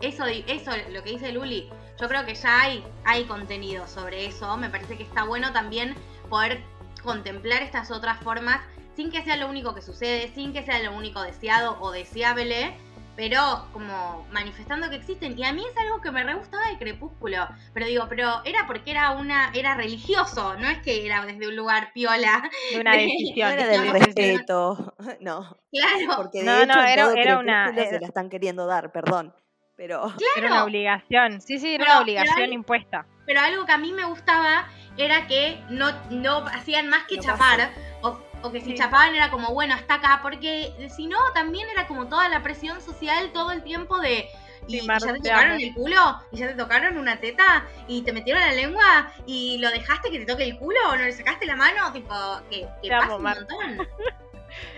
Eso, 0.02 0.26
eso, 0.26 0.72
lo 0.92 1.02
que 1.04 1.12
dice 1.12 1.32
Luli, 1.32 1.70
yo 2.00 2.08
creo 2.08 2.26
que 2.26 2.36
ya 2.36 2.62
hay, 2.62 2.84
hay 3.06 3.26
contenido 3.26 3.88
sobre 3.88 4.26
eso. 4.26 4.58
Me 4.58 4.70
parece 4.70 4.98
que 4.98 5.04
está 5.04 5.24
bueno 5.24 5.54
también 5.54 5.96
poder 6.30 6.62
contemplar 7.04 7.62
estas 7.62 7.92
otras 7.92 8.20
formas 8.24 8.62
sin 8.96 9.12
que 9.12 9.24
sea 9.24 9.36
lo 9.38 9.48
único 9.50 9.76
que 9.76 9.82
sucede, 9.82 10.32
sin 10.34 10.54
que 10.54 10.64
sea 10.64 10.80
lo 10.80 10.94
único 10.96 11.22
deseado 11.22 11.78
o 11.82 11.92
deseable, 11.92 12.74
pero 13.18 13.68
como 13.74 14.26
manifestando 14.32 14.90
que 14.90 14.96
existen. 14.96 15.38
Y 15.38 15.44
a 15.44 15.52
mí 15.54 15.64
es 15.70 15.78
algo 15.78 16.02
que 16.02 16.12
me 16.12 16.24
re 16.24 16.34
gustaba 16.34 16.68
de 16.70 16.78
Crepúsculo. 16.78 17.48
Pero 17.74 17.86
digo, 17.86 18.06
pero 18.10 18.42
era 18.46 18.66
porque 18.68 18.92
era 18.92 19.12
una, 19.12 19.52
era 19.54 19.76
religioso, 19.76 20.56
no 20.58 20.68
es 20.70 20.80
que 20.80 21.06
era 21.06 21.26
desde 21.26 21.48
un 21.48 21.56
lugar 21.56 21.92
piola. 21.94 22.50
De 22.74 22.80
una 22.82 22.92
No 22.92 22.98
No 23.02 23.04
decisión. 23.04 23.52
era 23.52 23.68
del 23.68 23.90
respeto, 23.92 24.96
no. 25.22 25.58
Claro. 25.72 26.14
Porque 26.18 26.40
de 26.40 26.46
No, 26.46 26.58
hecho 26.64 26.74
no, 26.74 26.82
en 26.82 26.88
era- 26.90 27.04
todo 27.04 27.16
era 27.16 27.38
una- 27.40 27.74
se 27.74 28.00
la 28.00 28.08
están 28.08 28.30
queriendo 28.30 28.66
dar, 28.66 28.92
perdón. 28.92 29.34
Pero 29.78 30.14
Era 30.38 30.48
una 30.48 30.64
obligación. 30.64 31.42
Sí, 31.42 31.60
sí, 31.60 31.76
era 31.76 31.84
Pero- 31.86 31.96
una 31.98 32.02
obligación 32.04 32.36
pero 32.38 32.54
impuesta. 32.54 33.06
pero 33.26 33.42
algo 33.42 33.66
que 33.66 33.72
a 33.72 33.78
mí 33.78 33.92
me 33.92 34.06
gustaba 34.06 34.68
era 34.98 35.28
que 35.28 35.62
no, 35.70 35.92
no 36.12 36.38
hacían 36.48 36.88
más 36.90 37.04
que 37.08 37.18
No 37.18 37.24
chapar. 37.24 37.70
O, 38.02 38.18
o 38.44 38.52
que 38.52 38.62
si 38.62 38.72
Sí. 38.72 38.76
chapaban 38.78 39.14
era 39.16 39.30
como, 39.32 39.54
bueno, 39.54 39.74
hasta 39.76 39.96
acá. 39.96 40.20
Porque 40.22 40.72
si 40.96 41.08
no, 41.08 41.18
también 41.34 41.68
era 41.70 41.88
como 41.88 42.08
toda 42.08 42.30
la 42.30 42.42
presión 42.44 42.80
social 42.82 43.32
todo 43.34 43.52
el 43.52 43.64
tiempo 43.64 44.00
de. 44.00 44.28
Y, 44.68 44.80
Sí, 44.80 44.84
y 44.84 44.88
Mar, 44.88 45.00
ya 45.00 45.14
te 45.14 45.20
tocaron 45.20 45.60
el 45.62 45.74
culo, 45.76 46.22
y 46.32 46.38
ya 46.38 46.48
te 46.48 46.56
tocaron 46.56 46.98
una 46.98 47.20
teta, 47.20 47.66
y 47.88 48.02
te 48.02 48.12
metieron 48.14 48.42
la 48.42 48.52
lengua, 48.52 49.12
y 49.28 49.60
lo 49.60 49.70
dejaste 49.70 50.10
que 50.10 50.18
te 50.18 50.26
toque 50.26 50.44
el 50.44 50.58
culo, 50.58 50.80
o 50.90 50.96
no 50.96 51.04
le 51.04 51.12
sacaste 51.12 51.46
la 51.46 51.56
mano, 51.56 51.92
tipo, 51.94 52.16
que, 52.50 52.68
que 52.82 52.90
pasa 52.90 53.16
un 53.16 53.22
montón. 53.22 53.88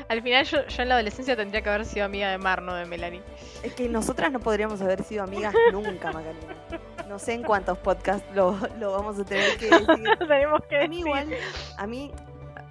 Al 0.10 0.22
final 0.22 0.46
yo, 0.46 0.66
yo 0.68 0.82
en 0.84 0.90
la 0.90 0.96
adolescencia 0.96 1.36
tendría 1.36 1.62
que 1.62 1.70
haber 1.70 1.86
sido 1.86 2.06
amiga 2.06 2.30
de 2.30 2.38
Mar, 2.38 2.62
no 2.62 2.74
de 2.74 2.86
Melanie. 2.86 3.22
es 3.64 3.74
que 3.74 3.90
nosotras 3.90 4.32
no 4.32 4.40
podríamos 4.40 4.82
haber 4.82 5.04
sido 5.04 5.24
amigas 5.24 5.54
nunca, 5.72 6.12
Macarena. 6.12 6.56
No 7.08 7.20
sé 7.20 7.34
en 7.34 7.44
cuántos 7.44 7.78
podcasts 7.78 8.28
lo, 8.36 8.58
lo 8.80 8.92
vamos 8.92 9.20
a 9.20 9.26
tener 9.26 9.58
que 9.58 9.66
decir. 9.70 9.88
Tenemos 10.28 10.62
que 10.70 10.78
A 10.78 10.88
mí 10.88 10.88
decir. 10.88 11.00
igual, 11.08 11.30
a 11.78 11.88
mí 11.88 12.12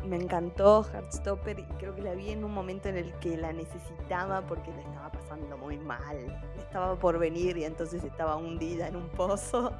me 0.05 0.16
encantó 0.16 0.85
Heartstopper 0.85 1.59
y 1.59 1.64
creo 1.79 1.95
que 1.95 2.03
la 2.03 2.14
vi 2.14 2.31
en 2.31 2.45
un 2.45 2.53
momento 2.53 2.88
en 2.88 2.97
el 2.97 3.12
que 3.19 3.37
la 3.37 3.53
necesitaba 3.53 4.47
porque 4.47 4.71
la 4.73 4.81
estaba 4.83 5.11
pasando 5.11 5.57
muy 5.59 5.79
mal. 5.79 6.40
Estaba 6.59 6.99
por 6.99 7.19
venir 7.19 7.57
y 7.57 7.64
entonces 7.64 8.05
estaba 8.05 8.37
hundida 8.37 8.88
en 8.88 8.97
un 8.97 9.09
pozo. 9.09 9.73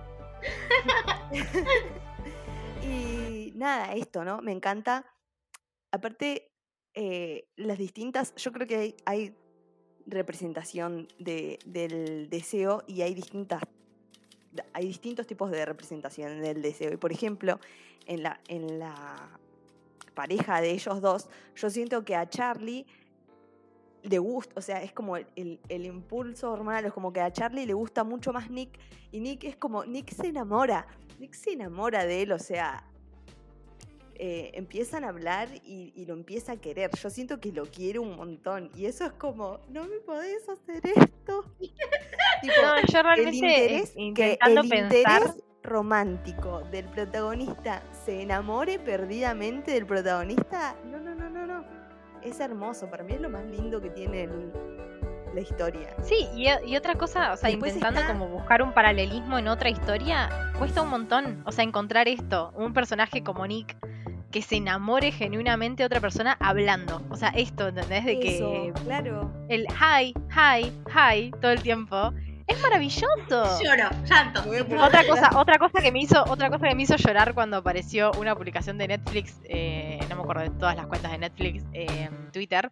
y 2.83 3.53
nada, 3.55 3.93
esto, 3.95 4.25
¿no? 4.25 4.41
Me 4.43 4.53
encanta. 4.53 5.05
Aparte, 5.93 6.53
eh, 6.97 7.47
las 7.57 7.79
distintas, 7.79 8.35
yo 8.35 8.51
creo 8.53 8.67
que 8.67 8.97
hay, 9.05 9.35
representación 10.09 11.09
de- 11.19 11.59
del 11.67 12.29
deseo 12.31 12.83
y 12.87 13.03
hay 13.03 13.13
distintas 13.15 13.61
hay 14.73 14.87
distintos 14.87 15.27
tipos 15.27 15.51
de 15.51 15.65
representación 15.67 16.41
del 16.41 16.63
deseo. 16.63 16.93
Y 16.93 16.97
por 16.97 17.13
ejemplo, 17.13 17.61
en 18.07 18.23
la, 18.23 18.41
en 18.49 18.79
la 18.79 19.39
pareja 20.15 20.61
de 20.63 20.71
ellos 20.71 21.01
dos, 21.03 21.29
yo 21.57 21.69
siento 21.69 22.05
que 22.05 22.15
a 22.17 22.27
Charlie 22.29 22.87
le 24.03 24.19
gusta, 24.19 24.55
o 24.57 24.63
sea, 24.63 24.83
es 24.83 24.93
como 24.93 25.17
el, 25.19 25.27
el- 25.37 25.61
el 25.69 25.85
impulso 25.85 26.51
hormonal, 26.53 26.87
es 26.87 26.93
como 26.93 27.13
que 27.13 27.21
a 27.21 27.31
Charlie 27.33 27.67
le 27.67 27.75
gusta 27.75 28.03
mucho 28.05 28.33
más 28.33 28.49
Nick, 28.51 28.79
y 29.13 29.21
Nick 29.21 29.45
es 29.45 29.57
como, 29.57 29.85
Nick 29.85 30.11
se 30.15 30.29
enamora, 30.29 30.87
Nick 31.19 31.35
se 31.35 31.53
enamora 31.53 32.07
de 32.07 32.23
él, 32.23 32.33
o 32.33 32.39
sea, 32.39 32.83
eh, 34.19 34.51
empiezan 34.55 35.05
a 35.05 35.09
hablar 35.09 35.49
y, 35.65 35.93
y 35.95 36.05
lo 36.07 36.15
empieza 36.15 36.53
a 36.53 36.57
querer. 36.57 36.91
Yo 37.01 37.11
siento 37.11 37.41
que 37.41 37.53
lo 37.53 37.65
quiere 37.67 37.99
un 37.99 38.17
montón, 38.17 38.71
y 38.75 38.87
eso 38.87 39.05
es 39.07 39.13
como, 39.13 39.61
no 39.69 39.85
me 39.85 39.97
podés 40.01 40.49
hacer 40.49 40.81
esto. 40.85 41.45
Tipo, 42.43 42.55
No, 42.63 42.77
yo 42.87 42.99
el 42.99 43.05
realmente 43.05 43.37
interés, 43.37 43.91
eh, 43.91 43.95
que 43.95 44.03
intentando 44.33 44.61
el 44.63 44.69
pensar. 44.69 45.23
interés 45.23 45.45
romántico 45.63 46.61
del 46.71 46.85
protagonista 46.87 47.83
se 48.05 48.23
enamore 48.23 48.79
perdidamente 48.79 49.73
del 49.73 49.87
protagonista, 49.87 50.77
no, 50.85 50.99
no, 50.99 51.15
no, 51.15 51.29
no, 51.31 51.47
no. 51.47 51.65
Es 52.23 52.41
hermoso, 52.41 52.89
para 52.91 53.05
mí 53.05 53.15
es 53.15 53.21
lo 53.21 53.31
más 53.31 53.45
lindo 53.47 53.81
que 53.81 53.91
tiene 53.91 54.25
el- 54.25 54.53
la 55.35 55.41
historia. 55.41 55.95
Sí, 56.03 56.29
y, 56.35 56.47
y 56.67 56.77
otra 56.77 56.95
cosa, 56.95 57.33
o 57.33 57.37
sea, 57.37 57.51
Después 57.51 57.75
intentando 57.75 58.01
está- 58.01 58.13
como 58.13 58.29
buscar 58.29 58.63
un 58.63 58.73
paralelismo 58.73 59.39
en 59.39 59.49
otra 59.49 59.69
historia, 59.69 60.31
cuesta 60.59 60.81
un 60.83 60.89
montón. 60.89 61.43
O 61.47 61.53
sea, 61.53 61.63
encontrar 61.65 62.09
esto, 62.09 62.53
un 62.57 62.73
personaje 62.73 63.23
como 63.23 63.47
Nick 63.47 63.77
que 64.31 64.43
se 64.43 64.57
enamore 64.57 65.13
genuinamente 65.13 65.83
de 65.83 65.87
otra 65.87 66.01
persona 66.01 66.37
hablando. 66.41 67.03
O 67.11 67.17
sea, 67.17 67.29
esto, 67.31 67.69
¿entendés? 67.69 68.05
De 68.05 68.13
Eso, 68.13 68.51
que 68.53 68.73
claro. 68.85 69.33
el 69.49 69.67
hi, 69.67 70.15
hi, 70.31 70.73
hi 70.89 71.31
todo 71.41 71.53
el 71.53 71.63
tiempo. 71.63 72.13
Es 72.47 72.61
maravilloso. 72.63 73.61
Lloro, 73.61 73.91
llanto. 74.05 74.45
Otra 74.81 75.05
cosa, 75.05 75.31
otra 75.35 75.59
cosa 75.59 75.81
que 75.81 75.91
me 75.91 76.01
hizo, 76.01 76.23
otra 76.29 76.49
cosa 76.49 76.69
que 76.69 76.75
me 76.77 76.83
hizo 76.85 76.95
llorar 76.97 77.35
cuando 77.35 77.57
apareció 77.57 78.13
una 78.19 78.37
publicación 78.37 78.79
de 78.79 78.89
Netflix, 78.89 79.41
eh, 79.45 79.99
no 80.09 80.17
me 80.17 80.23
acuerdo 80.23 80.43
de 80.43 80.51
todas 80.51 80.77
las 80.77 80.87
cuentas 80.87 81.11
de 81.11 81.19
Netflix, 81.19 81.65
eh, 81.73 81.87
en 81.89 82.31
Twitter, 82.31 82.71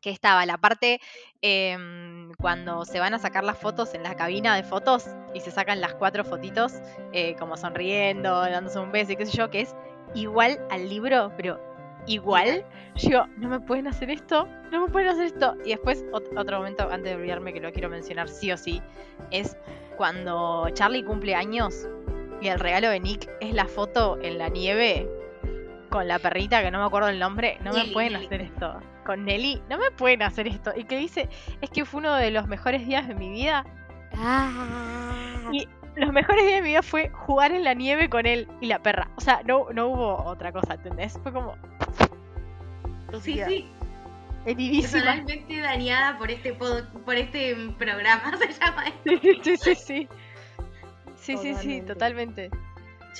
que 0.00 0.10
estaba 0.10 0.46
la 0.46 0.56
parte 0.56 1.00
em, 1.42 2.32
cuando 2.38 2.84
se 2.86 2.98
van 2.98 3.12
a 3.12 3.18
sacar 3.18 3.44
las 3.44 3.58
fotos 3.58 3.92
en 3.92 4.02
la 4.02 4.14
cabina 4.14 4.56
de 4.56 4.62
fotos 4.62 5.06
y 5.34 5.40
se 5.40 5.50
sacan 5.50 5.80
las 5.80 5.94
cuatro 5.94 6.24
fotitos 6.24 6.72
eh, 7.12 7.34
como 7.38 7.56
sonriendo, 7.56 8.40
dándose 8.40 8.78
un 8.78 8.92
beso 8.92 9.12
y 9.12 9.16
qué 9.16 9.26
sé 9.26 9.36
yo, 9.36 9.50
que 9.50 9.62
es 9.62 9.74
igual 10.14 10.58
al 10.70 10.88
libro, 10.88 11.32
pero 11.36 11.60
igual. 12.06 12.64
Yo, 12.96 13.26
no 13.36 13.48
me 13.48 13.60
pueden 13.60 13.86
hacer 13.86 14.10
esto, 14.10 14.48
no 14.72 14.86
me 14.86 14.92
pueden 14.92 15.08
hacer 15.08 15.26
esto. 15.26 15.56
Y 15.64 15.70
después, 15.70 16.04
otro 16.12 16.58
momento, 16.58 16.88
antes 16.90 17.12
de 17.12 17.14
olvidarme 17.16 17.52
que 17.52 17.60
lo 17.60 17.72
quiero 17.72 17.88
mencionar 17.88 18.28
sí 18.28 18.50
o 18.50 18.56
sí, 18.56 18.82
es 19.30 19.56
cuando 19.96 20.68
Charlie 20.72 21.04
cumple 21.04 21.34
años 21.34 21.88
y 22.40 22.48
el 22.48 22.58
regalo 22.58 22.90
de 22.90 23.00
Nick 23.00 23.28
es 23.40 23.54
la 23.54 23.66
foto 23.66 24.18
en 24.22 24.38
la 24.38 24.48
nieve 24.48 25.08
con 25.90 26.06
la 26.06 26.18
perrita 26.18 26.62
que 26.62 26.70
no 26.70 26.78
me 26.78 26.84
acuerdo 26.84 27.08
el 27.08 27.18
nombre. 27.18 27.58
No 27.62 27.72
me 27.72 27.84
pueden 27.86 28.16
hacer 28.16 28.42
esto. 28.42 28.80
Con 29.04 29.24
Nelly, 29.24 29.62
no 29.70 29.78
me 29.78 29.90
pueden 29.90 30.22
hacer 30.22 30.46
esto. 30.46 30.72
Y 30.76 30.84
que 30.84 30.98
dice, 30.98 31.28
es 31.60 31.70
que 31.70 31.84
fue 31.84 32.00
uno 32.00 32.14
de 32.14 32.30
los 32.30 32.46
mejores 32.46 32.86
días 32.86 33.08
de 33.08 33.14
mi 33.14 33.30
vida. 33.30 33.64
Ah. 34.14 35.48
Y 35.52 35.66
los 35.98 36.12
mejores 36.12 36.44
días 36.44 36.56
de 36.56 36.62
mi 36.62 36.68
vida 36.68 36.82
fue 36.82 37.10
jugar 37.10 37.52
en 37.52 37.64
la 37.64 37.74
nieve 37.74 38.08
con 38.08 38.26
él 38.26 38.48
y 38.60 38.66
la 38.66 38.80
perra. 38.80 39.10
O 39.16 39.20
sea, 39.20 39.42
no, 39.44 39.70
no 39.72 39.88
hubo 39.88 40.24
otra 40.24 40.52
cosa, 40.52 40.74
¿entendés? 40.74 41.18
Fue 41.22 41.32
como. 41.32 41.56
Sí, 43.20 43.40
sí. 43.46 43.66
Heridísima. 44.46 45.02
Personalmente 45.02 45.60
dañada 45.60 46.18
por 46.18 46.30
este 46.30 46.54
por 46.54 47.16
este 47.16 47.56
programa 47.78 48.36
se 48.38 48.52
llama 48.52 48.84
Sí, 49.04 49.40
sí, 49.42 49.56
sí, 49.56 49.74
sí. 49.74 50.08
Sí, 51.16 51.36
sí, 51.36 51.54
sí, 51.54 51.82
totalmente. 51.82 52.50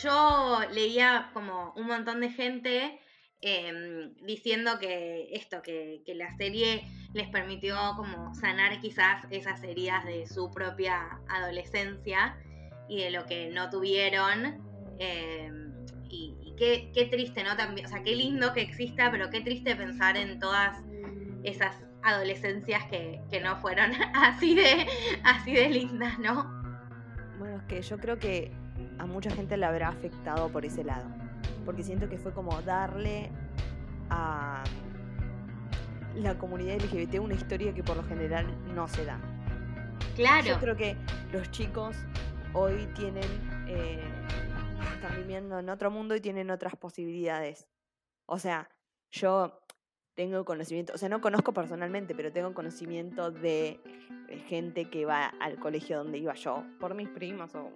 Yo 0.02 0.60
leía 0.72 1.30
como 1.34 1.72
un 1.76 1.88
montón 1.88 2.20
de 2.20 2.30
gente 2.30 3.00
em, 3.40 4.14
diciendo 4.24 4.78
que 4.78 5.28
esto, 5.32 5.60
que, 5.62 6.02
que, 6.06 6.14
la 6.14 6.34
serie 6.36 6.88
les 7.12 7.28
permitió 7.28 7.76
como 7.96 8.34
sanar 8.34 8.80
quizás 8.80 9.26
esas 9.30 9.62
heridas 9.64 10.04
de 10.04 10.26
su 10.26 10.50
propia 10.52 11.20
adolescencia 11.28 12.36
y 12.88 13.02
de 13.02 13.10
lo 13.10 13.24
que 13.26 13.50
no 13.50 13.70
tuvieron. 13.70 14.64
Em, 14.98 15.72
y, 16.10 16.54
qué, 16.56 16.90
qué, 16.92 17.04
triste, 17.04 17.44
¿no? 17.44 17.56
También, 17.56 17.86
o 17.86 17.88
sea, 17.88 18.02
qué 18.02 18.16
lindo 18.16 18.52
que 18.52 18.62
exista, 18.62 19.10
pero 19.10 19.30
qué 19.30 19.40
triste 19.40 19.76
pensar 19.76 20.16
en 20.16 20.38
todas 20.38 20.76
esas 21.44 21.76
adolescencias 22.02 22.84
que, 22.86 23.20
que 23.30 23.40
no 23.40 23.56
fueron 23.56 23.92
así 24.14 24.54
de, 24.54 24.86
así 25.22 25.52
de 25.52 25.68
lindas, 25.68 26.18
¿no? 26.18 26.44
Bueno, 27.38 27.58
es 27.58 27.62
que 27.64 27.82
yo 27.82 27.98
creo 27.98 28.18
que 28.18 28.52
a 28.98 29.06
mucha 29.06 29.30
gente 29.30 29.56
le 29.56 29.66
habrá 29.66 29.88
afectado 29.88 30.48
por 30.48 30.64
ese 30.64 30.84
lado. 30.84 31.06
Porque 31.64 31.82
siento 31.82 32.08
que 32.08 32.18
fue 32.18 32.32
como 32.32 32.60
darle 32.62 33.30
a 34.10 34.64
la 36.16 36.36
comunidad 36.38 36.76
LGBT 36.76 37.20
una 37.20 37.34
historia 37.34 37.72
que 37.72 37.82
por 37.82 37.96
lo 37.96 38.04
general 38.04 38.46
no 38.74 38.88
se 38.88 39.04
da. 39.04 39.20
Claro. 40.16 40.46
Yo 40.46 40.58
creo 40.58 40.76
que 40.76 40.96
los 41.32 41.50
chicos 41.50 41.96
hoy 42.58 42.86
tienen, 42.94 43.68
eh, 43.68 44.02
están 44.94 45.16
viviendo 45.16 45.58
en 45.58 45.68
otro 45.68 45.90
mundo 45.90 46.16
y 46.16 46.20
tienen 46.20 46.50
otras 46.50 46.74
posibilidades. 46.76 47.68
O 48.26 48.38
sea, 48.38 48.68
yo 49.12 49.60
tengo 50.14 50.44
conocimiento, 50.44 50.92
o 50.92 50.98
sea, 50.98 51.08
no 51.08 51.20
conozco 51.20 51.52
personalmente, 51.52 52.14
pero 52.14 52.32
tengo 52.32 52.52
conocimiento 52.52 53.30
de 53.30 53.80
gente 54.48 54.90
que 54.90 55.04
va 55.06 55.26
al 55.26 55.58
colegio 55.58 55.98
donde 55.98 56.18
iba 56.18 56.34
yo, 56.34 56.64
por 56.80 56.94
mis 56.94 57.08
primos 57.08 57.54
o 57.54 57.72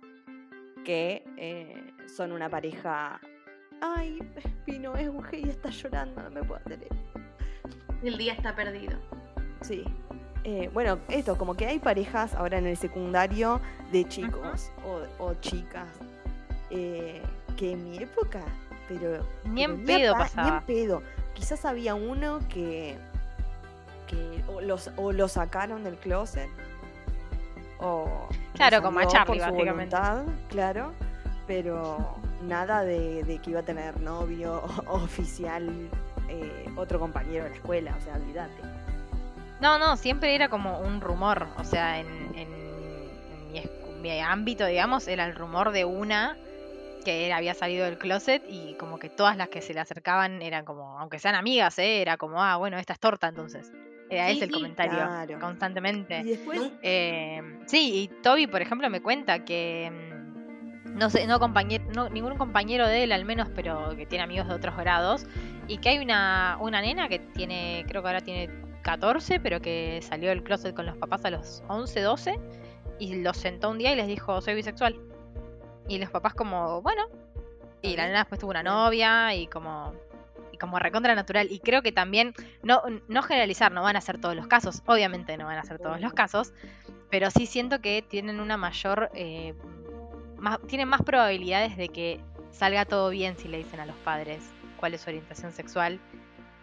que 0.84 1.24
eh, 1.36 1.92
son 2.08 2.32
una 2.32 2.50
pareja. 2.50 3.20
Ay, 3.80 4.18
Pino 4.66 4.96
es 4.96 5.08
un 5.08 5.24
y 5.32 5.48
está 5.48 5.70
llorando, 5.70 6.22
no 6.22 6.30
me 6.30 6.42
puedo 6.42 6.60
hacer 6.60 6.82
eso. 6.82 7.20
El 8.02 8.18
día 8.18 8.32
está 8.32 8.54
perdido. 8.54 8.98
Sí. 9.60 9.84
Eh, 10.44 10.70
bueno, 10.72 10.98
esto, 11.08 11.38
como 11.38 11.54
que 11.54 11.66
hay 11.66 11.78
parejas 11.78 12.34
ahora 12.34 12.58
en 12.58 12.66
el 12.66 12.76
secundario 12.76 13.60
de 13.92 14.04
chicos 14.06 14.70
o, 15.18 15.34
chicas 15.34 15.88
eh, 16.70 17.22
que 17.56 17.72
en 17.72 17.90
mi 17.90 17.98
época, 17.98 18.40
pero. 18.88 19.24
Ni 19.44 19.64
en 19.64 19.84
pedo 19.84 20.14
pasaba. 20.14 20.50
Ni 20.50 20.56
en 20.56 20.62
pedo. 20.64 21.02
Quizás 21.34 21.64
había 21.64 21.94
uno 21.94 22.40
que. 22.48 22.98
que 24.08 24.42
o, 24.48 24.60
los, 24.60 24.90
o 24.96 25.12
lo 25.12 25.28
sacaron 25.28 25.84
del 25.84 25.96
closet 25.96 26.48
o 27.82 28.28
claro, 28.54 28.80
como 28.80 29.00
a 29.00 29.06
Charlie, 29.06 29.40
básicamente. 29.40 29.96
claro, 30.48 30.92
pero 31.46 32.16
nada 32.42 32.84
de, 32.84 33.40
que 33.42 33.50
iba 33.50 33.60
a 33.60 33.64
tener 33.64 34.00
novio 34.00 34.62
oficial 34.86 35.68
eh, 36.28 36.66
otro 36.76 37.00
compañero 37.00 37.44
de 37.44 37.50
la 37.50 37.56
escuela, 37.56 37.96
o 37.98 38.04
sea, 38.04 38.14
olvídate. 38.14 38.81
No, 39.62 39.78
no, 39.78 39.96
siempre 39.96 40.34
era 40.34 40.48
como 40.48 40.80
un 40.80 41.00
rumor, 41.00 41.46
o 41.56 41.62
sea, 41.62 42.00
en, 42.00 42.32
mi, 44.02 44.20
ámbito, 44.20 44.66
digamos, 44.66 45.06
era 45.06 45.24
el 45.24 45.36
rumor 45.36 45.70
de 45.70 45.84
una 45.84 46.36
que 47.04 47.32
había 47.32 47.54
salido 47.54 47.84
del 47.84 47.96
closet 47.96 48.42
y 48.48 48.74
como 48.74 48.98
que 48.98 49.08
todas 49.08 49.36
las 49.36 49.48
que 49.48 49.62
se 49.62 49.72
le 49.72 49.78
acercaban 49.78 50.42
eran 50.42 50.64
como, 50.64 50.98
aunque 50.98 51.20
sean 51.20 51.36
amigas, 51.36 51.78
¿eh? 51.78 52.02
era 52.02 52.16
como, 52.16 52.42
ah, 52.42 52.56
bueno, 52.56 52.76
esta 52.76 52.94
es 52.94 52.98
torta 52.98 53.28
entonces. 53.28 53.70
Era 54.10 54.30
ese 54.30 54.46
el 54.46 54.50
comentario 54.50 55.38
constantemente. 55.40 56.18
¿Y 56.18 56.24
después? 56.24 56.60
Eh, 56.82 57.40
sí, 57.66 58.02
y 58.02 58.08
Toby, 58.20 58.48
por 58.48 58.62
ejemplo, 58.62 58.90
me 58.90 59.00
cuenta 59.00 59.44
que 59.44 59.92
mm, 59.92 60.98
no 60.98 61.08
sé, 61.08 61.28
no 61.28 61.38
compañero, 61.38 61.84
no, 61.94 62.08
ningún 62.08 62.36
compañero 62.36 62.88
de 62.88 63.04
él 63.04 63.12
al 63.12 63.24
menos, 63.24 63.48
pero 63.54 63.96
que 63.96 64.06
tiene 64.06 64.24
amigos 64.24 64.48
de 64.48 64.54
otros 64.54 64.76
grados, 64.76 65.24
y 65.68 65.78
que 65.78 65.90
hay 65.90 65.98
una, 66.00 66.58
una 66.60 66.80
nena 66.80 67.08
que 67.08 67.20
tiene, 67.20 67.84
creo 67.86 68.02
que 68.02 68.08
ahora 68.08 68.20
tiene 68.22 68.50
14, 68.82 69.40
pero 69.40 69.60
que 69.60 70.00
salió 70.02 70.28
del 70.28 70.42
closet 70.42 70.74
con 70.74 70.86
los 70.86 70.96
papás 70.96 71.24
a 71.24 71.30
los 71.30 71.62
11, 71.68 72.00
12, 72.00 72.40
y 72.98 73.22
los 73.22 73.36
sentó 73.36 73.70
un 73.70 73.78
día 73.78 73.92
y 73.92 73.96
les 73.96 74.06
dijo, 74.06 74.40
soy 74.40 74.54
bisexual. 74.54 75.00
Y 75.88 75.98
los 75.98 76.10
papás 76.10 76.34
como, 76.34 76.82
bueno, 76.82 77.02
y 77.80 77.96
la 77.96 78.06
nena 78.06 78.20
después 78.20 78.40
tuvo 78.40 78.50
una 78.50 78.62
novia 78.62 79.34
y 79.34 79.46
como 79.46 79.92
como 80.62 80.78
recontra 80.78 81.16
natural. 81.16 81.48
Y 81.50 81.58
creo 81.58 81.82
que 81.82 81.90
también, 81.90 82.34
no, 82.62 82.82
no 83.08 83.22
generalizar, 83.22 83.72
no 83.72 83.82
van 83.82 83.96
a 83.96 84.00
ser 84.00 84.18
todos 84.18 84.36
los 84.36 84.46
casos, 84.46 84.80
obviamente 84.86 85.36
no 85.36 85.46
van 85.46 85.58
a 85.58 85.64
ser 85.64 85.80
todos 85.80 86.00
los 86.00 86.12
casos, 86.12 86.54
pero 87.10 87.32
sí 87.32 87.46
siento 87.46 87.80
que 87.80 88.00
tienen 88.08 88.38
una 88.38 88.56
mayor, 88.56 89.10
eh, 89.14 89.54
más, 90.38 90.60
tienen 90.68 90.88
más 90.88 91.02
probabilidades 91.02 91.76
de 91.76 91.88
que 91.88 92.20
salga 92.52 92.84
todo 92.84 93.10
bien 93.10 93.36
si 93.36 93.48
le 93.48 93.58
dicen 93.58 93.80
a 93.80 93.86
los 93.86 93.96
padres 93.96 94.44
cuál 94.76 94.94
es 94.94 95.00
su 95.00 95.10
orientación 95.10 95.50
sexual. 95.50 95.98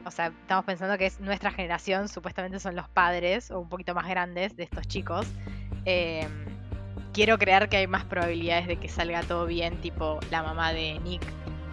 O 0.05 0.11
sea, 0.11 0.27
estamos 0.27 0.65
pensando 0.65 0.97
que 0.97 1.05
es 1.05 1.19
nuestra 1.19 1.51
generación, 1.51 2.07
supuestamente 2.07 2.59
son 2.59 2.75
los 2.75 2.87
padres 2.89 3.51
o 3.51 3.59
un 3.59 3.69
poquito 3.69 3.93
más 3.93 4.07
grandes 4.07 4.55
de 4.55 4.63
estos 4.63 4.87
chicos. 4.87 5.27
Eh, 5.85 6.27
quiero 7.13 7.37
creer 7.37 7.69
que 7.69 7.77
hay 7.77 7.87
más 7.87 8.05
probabilidades 8.05 8.67
de 8.67 8.77
que 8.77 8.89
salga 8.89 9.23
todo 9.23 9.45
bien, 9.45 9.79
tipo 9.81 10.19
la 10.31 10.43
mamá 10.43 10.73
de 10.73 10.99
Nick 10.99 11.21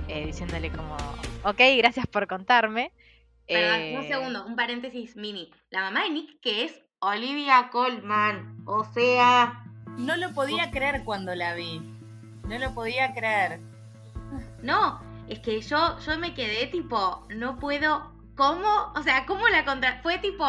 eh, 0.08 0.26
diciéndole 0.26 0.70
como, 0.70 0.96
ok, 1.44 1.60
gracias 1.78 2.06
por 2.06 2.26
contarme. 2.26 2.92
Perdón, 3.46 3.80
un 3.80 4.04
eh, 4.04 4.08
segundo, 4.08 4.44
un 4.44 4.56
paréntesis 4.56 5.16
mini. 5.16 5.52
La 5.70 5.80
mamá 5.80 6.02
de 6.02 6.10
Nick, 6.10 6.40
que 6.40 6.64
es 6.64 6.80
Olivia 6.98 7.68
Colman, 7.70 8.62
o 8.66 8.84
sea... 8.84 9.62
No 9.98 10.16
lo 10.16 10.32
podía 10.32 10.70
creer 10.70 11.04
cuando 11.04 11.34
la 11.34 11.54
vi. 11.54 11.80
No 12.46 12.58
lo 12.58 12.74
podía 12.74 13.14
creer. 13.14 13.60
No, 14.62 15.00
es 15.28 15.38
que 15.38 15.60
yo, 15.60 15.98
yo 16.00 16.18
me 16.18 16.34
quedé 16.34 16.66
tipo, 16.66 17.26
no 17.30 17.58
puedo 17.58 18.15
¿Cómo? 18.36 18.92
O 18.94 19.02
sea, 19.02 19.24
¿cómo 19.26 19.48
la 19.48 19.64
contra... 19.64 20.00
Fue 20.02 20.18
tipo 20.18 20.44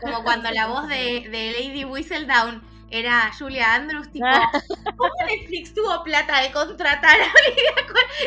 como 0.00 0.22
cuando 0.24 0.50
la 0.50 0.66
voz 0.66 0.88
de, 0.88 1.28
de 1.30 1.52
Lady 1.58 1.84
Whistledown 1.84 2.62
era 2.90 3.30
Julia 3.38 3.74
Andrews, 3.74 4.10
tipo, 4.10 4.26
ah. 4.26 4.50
¿cómo 4.96 5.12
Netflix 5.26 5.72
tuvo 5.72 6.02
plata 6.02 6.42
de 6.42 6.50
contratar 6.52 7.20
a 7.20 7.24
Olivia? 7.24 7.72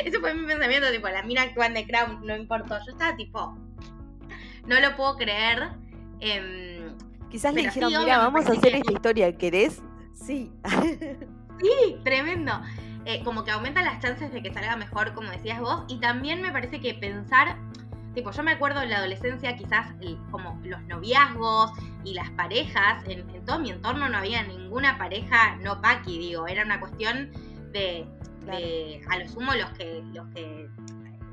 Ese 0.05 0.20
fue 0.20 0.34
mi 0.34 0.47
pensamiento, 0.47 0.89
tipo, 0.89 1.09
la 1.09 1.22
mina 1.22 1.43
actuando 1.43 1.80
de 1.80 1.86
Crown, 1.86 2.26
no 2.26 2.36
importó. 2.36 2.78
Yo 2.86 2.93
estaba 2.93 3.16
tipo, 3.16 3.57
no 4.66 4.80
lo 4.80 4.95
puedo 4.95 5.18
creer. 5.18 5.70
Em, 6.20 6.97
Quizás 7.30 7.53
le 7.53 7.64
dijeron, 7.64 7.89
mira, 7.89 8.20
vamos 8.20 8.45
a 8.45 8.53
hacer 8.53 8.76
esta 8.76 8.91
historia, 8.91 9.38
¿querés? 9.38 9.82
Sí. 10.14 10.51
sí, 11.61 11.97
tremendo. 12.03 12.53
Eh, 13.05 13.22
como 13.26 13.43
que 13.43 13.51
aumenta 13.51 13.82
las 13.82 14.01
chances 14.01 14.32
de 14.32 14.41
que 14.41 14.53
salga 14.53 14.78
mejor, 14.78 15.14
como 15.14 15.30
decías 15.30 15.59
vos, 15.59 15.84
y 15.89 15.99
también 15.99 16.41
me 16.41 16.51
parece 16.51 16.80
que 16.80 16.93
pensar 16.93 17.57
Tipo, 18.14 18.32
yo 18.32 18.43
me 18.43 18.51
acuerdo 18.51 18.82
en 18.84 18.91
la 18.91 18.97
adolescencia 18.97 19.55
quizás 19.55 19.88
como 20.30 20.59
los 20.64 20.82
noviazgos 20.84 21.72
y 22.03 22.14
las 22.14 22.30
parejas, 22.32 23.03
en, 23.07 23.43
todo 23.43 23.59
mi 23.59 23.72
entorno 23.72 24.07
no 24.07 24.18
había 24.18 24.43
ninguna 24.43 24.97
pareja 24.99 25.55
no 25.57 25.82
paqui, 25.82 26.20
digo, 26.20 26.47
era 26.47 26.64
una 26.64 26.80
cuestión 26.80 27.32
de, 27.72 28.05
a 29.09 29.18
lo 29.18 29.28
sumo 29.28 29.53
los 29.55 29.70
que, 29.72 30.03
los 30.14 30.28
que 30.28 30.70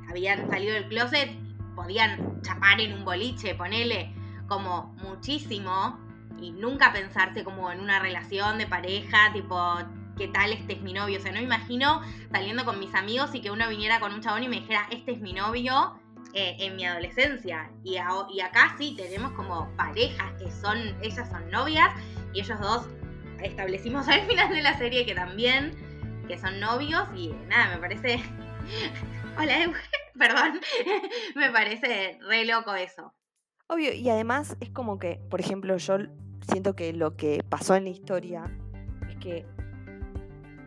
habían 0.09 0.49
salido 0.49 0.75
del 0.75 0.89
closet 0.89 1.31
podían 1.77 2.41
chapar 2.41 2.81
en 2.81 2.95
un 2.95 3.05
boliche, 3.05 3.55
ponele 3.55 4.15
como 4.49 4.95
muchísimo. 5.03 5.99
y 6.41 6.53
nunca 6.53 6.91
pensarse 6.93 7.45
como 7.45 7.71
en 7.71 7.81
una 7.81 7.99
relación 7.99 8.57
de 8.57 8.67
pareja, 8.67 9.31
tipo, 9.35 9.77
¿qué 10.17 10.29
tal 10.29 10.53
este 10.55 10.73
es 10.73 10.81
mi 10.81 10.95
novio? 10.95 11.19
O 11.19 11.21
sea, 11.21 11.33
no 11.33 11.39
me 11.39 11.45
imagino 11.45 12.01
saliendo 12.33 12.65
con 12.65 12.79
mis 12.79 12.95
amigos 12.95 13.35
y 13.35 13.43
que 13.43 13.51
uno 13.51 13.69
viniera 13.69 14.01
con 14.01 14.15
un 14.15 14.23
chabón 14.23 14.43
y 14.45 14.49
me 14.49 14.61
dijera, 14.61 14.87
este 14.91 15.13
es 15.13 15.21
mi 15.21 15.35
novio 15.35 16.00
eh, 16.35 16.57
en 16.59 16.77
mi 16.77 16.85
adolescencia. 16.85 17.71
Y, 17.83 17.95
y 17.95 18.41
acá 18.41 18.75
sí 18.79 18.95
tenemos 18.97 19.33
como 19.33 19.69
parejas 19.77 20.33
que 20.39 20.51
son, 20.51 20.79
ellas 21.03 21.29
son 21.29 21.51
novias 21.51 21.91
y 22.33 22.41
ellos 22.41 22.61
dos 22.61 22.89
establecimos 23.43 24.07
al 24.09 24.23
final 24.27 24.51
de 24.51 24.63
la 24.63 24.79
serie 24.79 25.07
que 25.07 25.15
también, 25.15 25.73
que 26.29 26.39
son 26.39 26.61
novios 26.61 27.09
y 27.15 27.29
nada, 27.49 27.75
me 27.75 27.81
parece... 27.81 28.21
Hola, 29.39 29.73
perdón, 30.19 30.61
me 31.35 31.51
parece 31.51 32.19
re 32.29 32.45
loco 32.45 32.75
eso. 32.75 33.15
Obvio, 33.69 33.93
y 33.93 34.09
además 34.11 34.57
es 34.61 34.71
como 34.71 34.99
que, 34.99 35.21
por 35.31 35.41
ejemplo, 35.41 35.77
yo 35.77 35.99
siento 36.51 36.75
que 36.75 36.93
lo 36.93 37.17
que 37.17 37.45
pasó 37.49 37.77
en 37.77 37.85
la 37.85 37.91
historia 37.91 38.51
es 39.09 39.17
que 39.17 39.47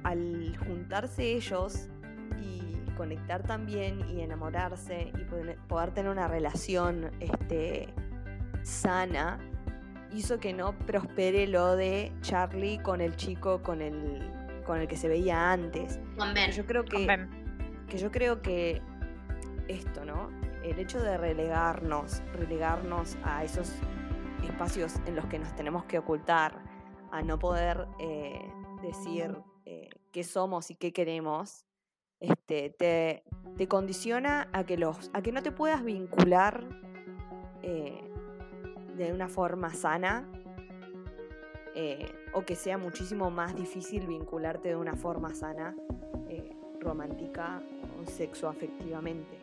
al 0.03 0.57
juntarse 0.57 1.33
ellos 1.33 1.89
conectar 2.95 3.43
también 3.43 4.09
y 4.09 4.21
enamorarse 4.21 5.11
y 5.17 5.23
poder, 5.67 5.91
tener 5.91 6.11
una 6.11 6.27
relación 6.27 7.11
este, 7.19 7.93
sana, 8.63 9.39
hizo 10.11 10.39
que 10.39 10.53
no 10.53 10.77
prospere 10.79 11.47
lo 11.47 11.75
de 11.75 12.11
Charlie 12.21 12.79
con 12.79 13.01
el 13.01 13.15
chico 13.15 13.61
con 13.61 13.81
el, 13.81 14.31
con 14.65 14.79
el 14.79 14.87
que 14.87 14.97
se 14.97 15.07
veía 15.07 15.51
antes. 15.51 15.99
Con 16.17 16.33
Ben. 16.33 16.51
Yo 16.51 16.65
creo 16.65 16.85
que, 16.85 17.27
que 17.87 17.97
yo 17.97 18.11
creo 18.11 18.41
que 18.41 18.81
esto, 19.67 20.05
¿no? 20.05 20.29
El 20.63 20.79
hecho 20.79 21.01
de 21.01 21.17
relegarnos, 21.17 22.21
relegarnos 22.33 23.17
a 23.23 23.43
esos 23.43 23.73
espacios 24.43 24.95
en 25.05 25.15
los 25.15 25.25
que 25.25 25.39
nos 25.39 25.55
tenemos 25.55 25.85
que 25.85 25.97
ocultar, 25.97 26.61
a 27.11 27.21
no 27.21 27.37
poder 27.37 27.87
eh, 27.99 28.41
decir 28.81 29.37
eh, 29.65 29.89
qué 30.11 30.23
somos 30.23 30.71
y 30.71 30.75
qué 30.75 30.93
queremos, 30.93 31.65
este, 32.23 32.69
te, 32.69 33.23
te, 33.57 33.67
condiciona 33.67 34.47
a 34.53 34.63
que, 34.63 34.77
los, 34.77 35.11
a 35.13 35.21
que 35.21 35.31
no 35.33 35.43
te 35.43 35.51
puedas 35.51 35.83
vincular 35.83 36.63
eh, 37.61 38.01
de 38.95 39.11
una 39.11 39.27
forma 39.27 39.73
sana 39.73 40.27
o 42.33 42.43
que 42.43 42.55
sea 42.55 42.77
muchísimo 42.77 43.31
más 43.31 43.55
difícil 43.55 44.05
vincularte 44.05 44.69
de 44.69 44.75
una 44.75 44.95
forma 44.95 45.33
sana, 45.33 45.75
romántica 46.79 47.63
o 47.99 48.05
sexoafectivamente. 48.05 49.39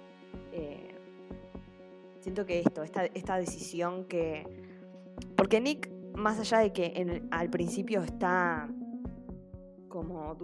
siento 2.20 2.46
que 2.46 2.60
esto, 2.60 2.82
esta, 2.84 3.06
esta 3.06 3.36
decisión 3.36 4.04
que, 4.04 4.46
porque 5.36 5.60
Nick, 5.60 5.90
más 6.14 6.38
allá 6.38 6.58
de 6.58 6.72
que 6.72 7.22
al 7.30 7.50
principio 7.50 8.02
está 8.02 8.68
como... 9.88 10.36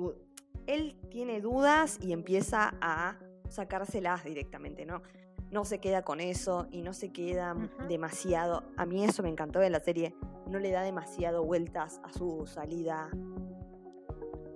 Él 0.67 0.99
tiene 1.11 1.41
dudas 1.41 1.99
y 2.01 2.13
empieza 2.13 2.75
a 2.81 3.19
sacárselas 3.49 4.25
directamente, 4.25 4.85
¿no? 4.85 5.03
No 5.51 5.65
se 5.65 5.79
queda 5.79 6.03
con 6.03 6.21
eso 6.21 6.67
y 6.71 6.83
no 6.83 6.93
se 6.93 7.13
queda 7.13 7.55
demasiado... 7.89 8.65
A 8.77 8.85
mí 8.85 9.05
eso 9.05 9.23
me 9.23 9.29
encantó 9.29 9.61
de 9.61 9.71
la 9.71 9.81
serie. 9.81 10.15
No 10.49 10.59
le 10.59 10.71
da 10.73 10.83
demasiado 10.83 11.45
vueltas 11.45 12.01
a 12.05 12.13
su 12.13 12.47
salida. 12.47 13.11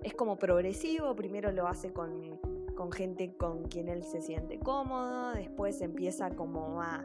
Es 0.03 0.15
como 0.15 0.37
progresivo, 0.37 1.15
primero 1.15 1.53
lo 1.53 1.69
hace 1.69 1.93
con, 1.93 2.41
con 2.75 2.91
gente 2.91 3.37
con 3.37 3.65
quien 3.65 3.89
él 3.89 4.03
se 4.03 4.21
siente 4.21 4.59
cómodo, 4.59 5.33
después 5.33 5.81
empieza 5.81 6.31
como 6.31 6.83
a... 6.83 7.05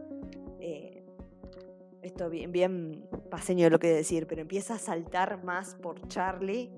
Eh, 0.60 1.04
esto 2.02 2.30
bien, 2.30 2.52
bien 2.52 3.08
paseño 3.32 3.70
lo 3.70 3.80
que 3.80 3.88
decir, 3.88 4.28
pero 4.28 4.42
empieza 4.42 4.76
a 4.76 4.78
saltar 4.78 5.44
más 5.44 5.76
por 5.76 6.08
Charlie 6.08 6.72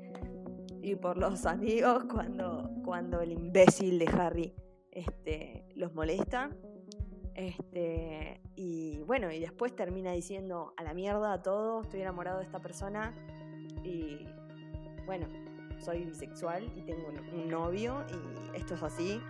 y 0.88 0.96
por 0.96 1.18
los 1.18 1.46
amigos 1.46 2.06
cuando, 2.06 2.70
cuando 2.84 3.20
el 3.22 3.34
imbécil 3.34 4.00
de 4.00 4.08
Harry 4.08 4.54
este, 4.92 5.66
los 5.76 5.94
molesta. 5.94 6.50
Este, 7.36 8.42
y 8.56 9.02
bueno, 9.02 9.32
y 9.32 9.40
después 9.40 9.76
termina 9.76 10.12
diciendo 10.12 10.74
a 10.78 10.84
la 10.84 10.94
mierda 10.94 11.34
a 11.34 11.42
todo, 11.42 11.82
estoy 11.82 12.02
enamorado 12.02 12.40
de 12.40 12.46
esta 12.46 12.60
persona 12.60 13.14
y 13.84 14.26
bueno, 15.06 15.28
soy 15.78 16.06
bisexual 16.06 16.72
y 16.76 16.82
tengo 16.82 17.10
un 17.10 17.50
novio 17.50 18.06
y 18.10 18.58
esto 18.58 18.76
es 18.76 18.84
así. 18.84 19.22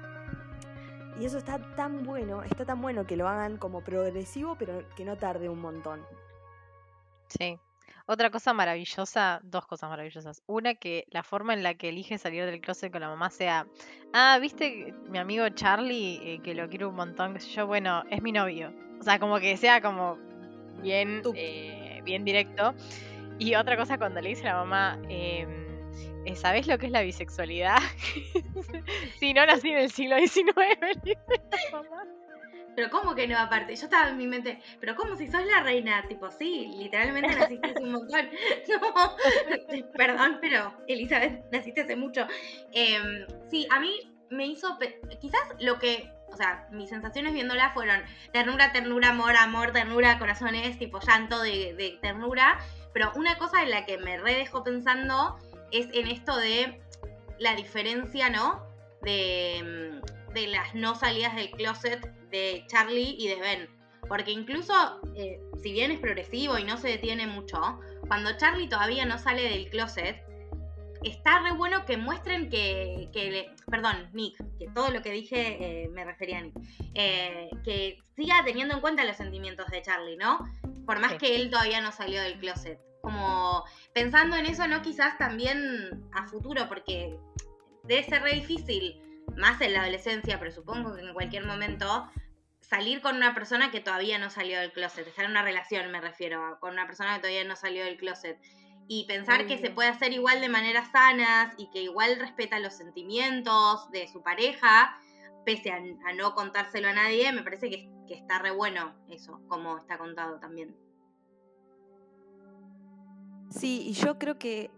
Y 1.20 1.26
eso 1.26 1.40
está 1.40 1.58
tan 1.76 2.04
bueno, 2.04 2.44
está 2.44 2.64
tan 2.66 2.82
bueno 2.82 3.06
que 3.08 3.18
lo 3.18 3.28
hagan 3.28 3.58
como 3.58 3.84
progresivo, 3.84 4.56
pero 4.58 4.88
que 4.96 5.04
no 5.04 5.18
tarde 5.18 5.50
un 5.50 5.60
montón. 5.60 6.02
Sí. 7.28 7.60
Otra 8.10 8.30
cosa 8.30 8.54
maravillosa, 8.54 9.42
dos 9.44 9.66
cosas 9.66 9.90
maravillosas. 9.90 10.42
Una, 10.48 10.76
que 10.76 11.06
la 11.12 11.24
forma 11.24 11.54
en 11.54 11.62
la 11.62 11.74
que 11.74 11.90
elige 11.90 12.18
salir 12.18 12.46
del 12.46 12.62
closet 12.62 12.90
con 12.90 13.02
la 13.02 13.10
mamá 13.10 13.30
sea, 13.30 13.68
ah, 14.14 14.40
viste 14.40 14.94
mi 15.10 15.18
amigo 15.18 15.48
Charlie, 15.50 16.20
eh, 16.24 16.40
que 16.42 16.56
lo 16.56 16.70
quiero 16.70 16.88
un 16.90 16.96
montón, 16.96 17.34
que 17.34 17.42
sé 17.42 17.50
yo, 17.50 17.68
bueno, 17.68 18.04
es 18.10 18.22
mi 18.22 18.32
novio. 18.32 18.74
O 19.00 19.04
sea, 19.04 19.20
como 19.20 19.40
que 19.40 19.58
sea 19.58 19.82
como 19.82 20.18
bien, 20.82 21.22
eh, 21.36 22.02
bien 22.06 22.24
directo. 22.24 22.74
Y 23.40 23.56
otra 23.56 23.76
cosa, 23.76 23.98
cuando 23.98 24.22
le 24.22 24.30
dice 24.30 24.48
a 24.48 24.54
la 24.54 24.60
mamá, 24.64 25.00
eh, 25.10 25.46
eh, 26.26 26.36
¿sabés 26.36 26.68
lo 26.68 26.78
que 26.78 26.88
es 26.88 26.92
la 26.92 27.02
bisexualidad? 27.02 27.78
si 29.20 29.34
no 29.34 29.46
nací 29.46 29.70
en 29.70 29.78
el 29.80 29.92
siglo 29.92 30.18
XIX, 30.18 30.54
Pero 32.78 32.92
¿cómo 32.92 33.16
que 33.16 33.28
no 33.28 33.36
aparte? 33.40 33.76
Yo 33.76 33.86
estaba 33.86 34.10
en 34.10 34.18
mi 34.18 34.28
mente, 34.28 34.62
pero 34.80 34.96
¿cómo 34.96 35.16
si 35.16 35.32
sos 35.32 35.44
la 35.48 35.62
reina? 35.64 36.08
Tipo, 36.08 36.30
sí, 36.30 36.72
literalmente 36.78 37.36
naciste 37.36 37.72
hace 37.72 37.84
un 37.84 37.92
montón. 37.94 38.30
No, 38.70 39.82
perdón, 39.98 40.38
pero 40.40 40.72
Elizabeth, 40.88 41.44
naciste 41.52 41.82
hace 41.82 41.96
mucho. 41.96 42.28
Em, 42.74 43.26
sí, 43.50 43.68
a 43.72 43.80
mí 43.80 44.16
me 44.30 44.46
hizo, 44.46 44.78
quizás 45.20 45.42
lo 45.60 45.80
que, 45.80 46.12
o 46.28 46.38
sea, 46.38 46.68
mis 46.70 46.90
sensaciones 46.90 47.34
viéndola 47.34 47.72
fueron 47.74 48.04
ternura, 48.32 48.72
ternura, 48.72 49.10
amor, 49.10 49.36
amor, 49.36 49.72
ternura, 49.72 50.20
corazones, 50.20 50.78
tipo 50.78 51.00
llanto 51.00 51.42
de, 51.42 51.98
ternura. 52.04 52.60
Pero 52.94 53.12
una 53.16 53.40
cosa 53.40 53.64
en 53.64 53.72
la 53.72 53.88
que 53.88 53.98
me 53.98 54.20
re 54.20 54.36
dejó 54.36 54.64
pensando 54.64 55.40
es 55.72 55.88
en 55.94 56.06
esto 56.10 56.38
de 56.38 56.80
la 57.40 57.56
diferencia, 57.56 58.30
¿no? 58.30 58.62
De, 59.02 60.00
mm, 60.04 60.34
de 60.34 60.48
las 60.48 60.76
no 60.76 60.94
salidas 60.94 61.36
del 61.36 61.50
closet 61.50 62.17
de 62.30 62.64
Charlie 62.68 63.16
y 63.18 63.28
de 63.28 63.36
Ben. 63.36 63.70
Porque 64.08 64.32
incluso, 64.32 64.74
eh, 65.16 65.40
si 65.62 65.72
bien 65.72 65.92
es 65.92 66.00
progresivo 66.00 66.58
y 66.58 66.64
no 66.64 66.78
se 66.78 66.88
detiene 66.88 67.28
mucho, 67.28 67.80
cuando 68.08 68.38
Charlie 68.38 68.70
todavía 68.70 69.06
no 69.06 69.18
sale 69.18 69.44
del 69.44 69.70
closet, 69.70 70.24
está 71.04 71.40
re 71.40 71.52
bueno 71.52 71.86
que 71.86 71.98
muestren 71.98 72.50
que, 72.50 73.10
que 73.12 73.52
perdón, 73.70 74.10
Nick, 74.14 74.38
que 74.58 74.68
todo 74.74 74.92
lo 74.92 75.02
que 75.02 75.12
dije 75.12 75.84
eh, 75.84 75.90
me 75.90 76.06
refería 76.06 76.40
a 76.40 76.42
Nick, 76.42 76.56
eh, 76.94 77.50
que 77.64 77.98
siga 78.16 78.44
teniendo 78.46 78.76
en 78.76 78.82
cuenta 78.82 79.04
los 79.04 79.18
sentimientos 79.18 79.68
de 79.68 79.82
Charlie, 79.82 80.18
¿no? 80.18 80.40
Por 80.86 81.00
más 81.00 81.16
que 81.16 81.36
él 81.36 81.50
todavía 81.50 81.82
no 81.82 81.92
salió 81.92 82.22
del 82.22 82.40
closet 82.40 82.80
como 83.08 83.64
pensando 83.94 84.36
en 84.36 84.46
eso, 84.48 84.68
¿no? 84.68 84.82
Quizás 84.82 85.18
también 85.18 86.06
a 86.12 86.28
futuro, 86.28 86.68
porque 86.68 87.18
debe 87.86 88.04
ser 88.04 88.22
re 88.22 88.34
difícil, 88.34 89.02
más 89.38 89.62
en 89.62 89.74
la 89.74 89.82
adolescencia, 89.82 90.40
pero 90.40 90.52
supongo 90.52 90.96
que 90.96 91.02
en 91.02 91.14
cualquier 91.14 91.46
momento, 91.46 92.10
salir 92.62 93.02
con 93.02 93.16
una 93.16 93.34
persona 93.34 93.72
que 93.72 93.80
todavía 93.80 94.18
no 94.18 94.30
salió 94.30 94.60
del 94.60 94.72
closet, 94.72 95.08
estar 95.08 95.26
en 95.26 95.32
una 95.32 95.44
relación 95.44 95.90
me 95.92 96.02
refiero, 96.02 96.58
con 96.60 96.74
una 96.74 96.86
persona 96.86 97.16
que 97.16 97.22
todavía 97.22 97.44
no 97.44 97.56
salió 97.56 97.86
del 97.86 97.98
closet. 97.98 98.40
Y 98.90 99.06
pensar 99.06 99.48
que 99.48 99.58
se 99.58 99.70
puede 99.70 99.90
hacer 99.90 100.14
igual 100.14 100.40
de 100.40 100.48
maneras 100.48 100.90
sanas 100.92 101.54
y 101.58 101.70
que 101.72 101.82
igual 101.82 102.18
respeta 102.20 102.58
los 102.60 102.74
sentimientos 102.74 103.92
de 103.92 104.08
su 104.08 104.24
pareja, 104.24 104.98
pese 105.46 105.72
a, 105.72 105.82
no 106.16 106.34
contárselo 106.36 106.88
a 106.88 106.94
nadie, 106.94 107.32
me 107.34 107.44
parece 107.44 107.70
que, 107.70 107.90
que 108.08 108.14
está 108.14 108.40
re 108.40 108.52
bueno 108.52 108.96
eso, 109.10 109.42
como 109.50 109.78
está 109.78 109.98
contado 109.98 110.40
también. 110.40 110.76
Sí, 113.50 113.84
y 113.88 113.94
yo 113.94 114.18
creo 114.18 114.40
que 114.40 114.72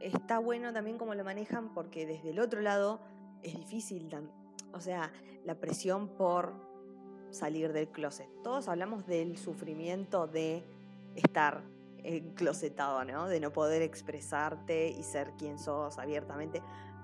está 0.00 0.38
bueno 0.38 0.72
también 0.72 0.98
como 0.98 1.14
lo 1.14 1.24
manejan 1.24 1.72
porque 1.72 2.06
desde 2.06 2.30
el 2.30 2.40
otro 2.40 2.60
lado 2.60 3.00
es 3.42 3.54
difícil, 3.54 4.08
o 4.72 4.80
sea, 4.80 5.12
la 5.44 5.54
presión 5.56 6.08
por 6.08 6.54
salir 7.30 7.72
del 7.72 7.88
closet. 7.88 8.28
Todos 8.42 8.68
hablamos 8.68 9.06
del 9.06 9.36
sufrimiento 9.38 10.26
de 10.26 10.62
estar 11.14 11.62
enclosetado, 12.04 13.04
¿no? 13.04 13.28
De 13.28 13.40
no 13.40 13.52
poder 13.52 13.82
expresarte 13.82 14.88
y 14.88 15.02
ser 15.02 15.32
quien 15.38 15.58
sos 15.58 15.98
abiertamente. 15.98 16.62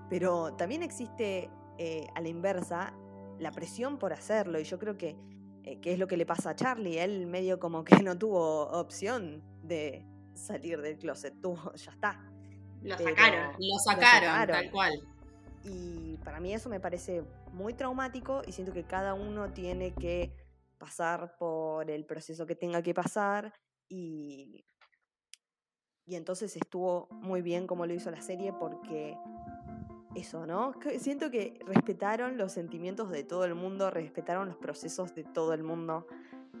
Pero 0.09 0.53
también 0.53 0.83
existe 0.83 1.49
eh, 1.77 2.07
a 2.15 2.21
la 2.21 2.27
inversa 2.27 2.93
la 3.39 3.51
presión 3.51 3.97
por 3.97 4.11
hacerlo 4.11 4.59
y 4.59 4.63
yo 4.63 4.77
creo 4.77 4.97
que, 4.97 5.15
eh, 5.63 5.79
que 5.79 5.93
es 5.93 5.99
lo 5.99 6.07
que 6.07 6.17
le 6.17 6.25
pasa 6.25 6.51
a 6.51 6.55
Charlie. 6.55 6.99
Él 6.99 7.25
medio 7.27 7.59
como 7.59 7.83
que 7.83 8.03
no 8.03 8.17
tuvo 8.17 8.67
opción 8.71 9.41
de, 9.63 10.05
salir 10.39 10.81
del 10.81 10.97
closet, 10.97 11.33
tú, 11.41 11.57
ya 11.75 11.91
está. 11.91 12.19
Lo 12.81 12.97
sacaron. 12.97 13.55
Lo 13.59 13.79
sacaron, 13.79 14.47
tal 14.47 14.71
cual. 14.71 14.99
Y 15.63 16.17
para 16.23 16.39
mí 16.39 16.53
eso 16.53 16.69
me 16.69 16.79
parece 16.79 17.23
muy 17.51 17.73
traumático 17.73 18.41
y 18.47 18.51
siento 18.51 18.73
que 18.73 18.83
cada 18.83 19.13
uno 19.13 19.51
tiene 19.51 19.93
que 19.93 20.33
pasar 20.77 21.35
por 21.37 21.89
el 21.91 22.05
proceso 22.05 22.45
que 22.45 22.55
tenga 22.55 22.81
que 22.81 22.93
pasar 22.93 23.53
y 23.89 24.65
y 26.09 26.15
entonces 26.15 26.55
estuvo 26.55 27.07
muy 27.11 27.43
bien 27.43 27.67
como 27.67 27.85
lo 27.85 27.93
hizo 27.93 28.09
la 28.09 28.19
serie 28.19 28.51
porque 28.51 29.15
eso, 30.15 30.47
¿no? 30.47 30.73
Siento 30.97 31.29
que 31.29 31.59
respetaron 31.67 32.35
los 32.35 32.51
sentimientos 32.51 33.11
de 33.11 33.23
todo 33.23 33.45
el 33.45 33.53
mundo, 33.53 33.91
respetaron 33.91 34.47
los 34.47 34.57
procesos 34.57 35.13
de 35.13 35.23
todo 35.23 35.53
el 35.53 35.61
mundo. 35.61 36.07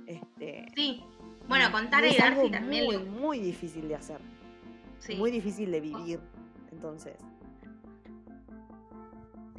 Este, 0.05 0.67
Sí. 0.75 1.03
Bueno, 1.47 1.71
con 1.71 1.89
Tara 1.89 2.07
y 2.07 2.15
Darcy 2.15 2.51
también. 2.51 2.85
muy, 2.85 2.97
muy 2.99 3.39
difícil 3.39 3.87
de 3.87 3.95
hacer, 3.95 4.19
sí. 4.99 5.15
muy 5.15 5.31
difícil 5.31 5.71
de 5.71 5.81
vivir. 5.81 6.19
Entonces, 6.71 7.15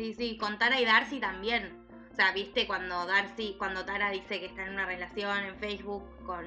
Sí, 0.01 0.15
sí, 0.15 0.39
con 0.39 0.59
Tara 0.59 0.81
y 0.81 0.87
Darcy 0.87 1.21
también. 1.21 1.79
O 2.11 2.17
sea, 2.17 2.33
viste 2.33 2.67
cuando 2.67 3.05
Darcy, 3.05 3.55
cuando 3.59 3.85
Tara 3.85 4.11
dice 4.11 4.41
que 4.41 4.47
está 4.47 4.65
en 4.65 4.71
una 4.73 4.87
relación 4.87 5.41
en 5.45 5.57
Facebook 5.57 6.03
con, 6.25 6.43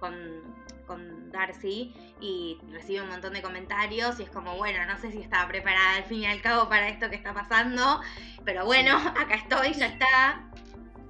con, 0.00 0.14
con 0.86 1.30
Darcy 1.30 1.92
y 2.18 2.58
recibe 2.72 3.02
un 3.02 3.10
montón 3.10 3.34
de 3.34 3.42
comentarios 3.42 4.18
y 4.20 4.22
es 4.22 4.30
como, 4.30 4.56
bueno, 4.56 4.86
no 4.86 4.96
sé 4.98 5.12
si 5.12 5.20
estaba 5.20 5.46
preparada 5.48 5.96
al 5.96 6.04
fin 6.04 6.20
y 6.22 6.26
al 6.26 6.40
cabo 6.40 6.66
para 6.70 6.88
esto 6.88 7.10
que 7.10 7.16
está 7.16 7.34
pasando, 7.34 8.00
pero 8.46 8.64
bueno, 8.64 8.96
acá 9.20 9.34
estoy, 9.34 9.74
ya 9.74 9.88
está. 9.88 10.50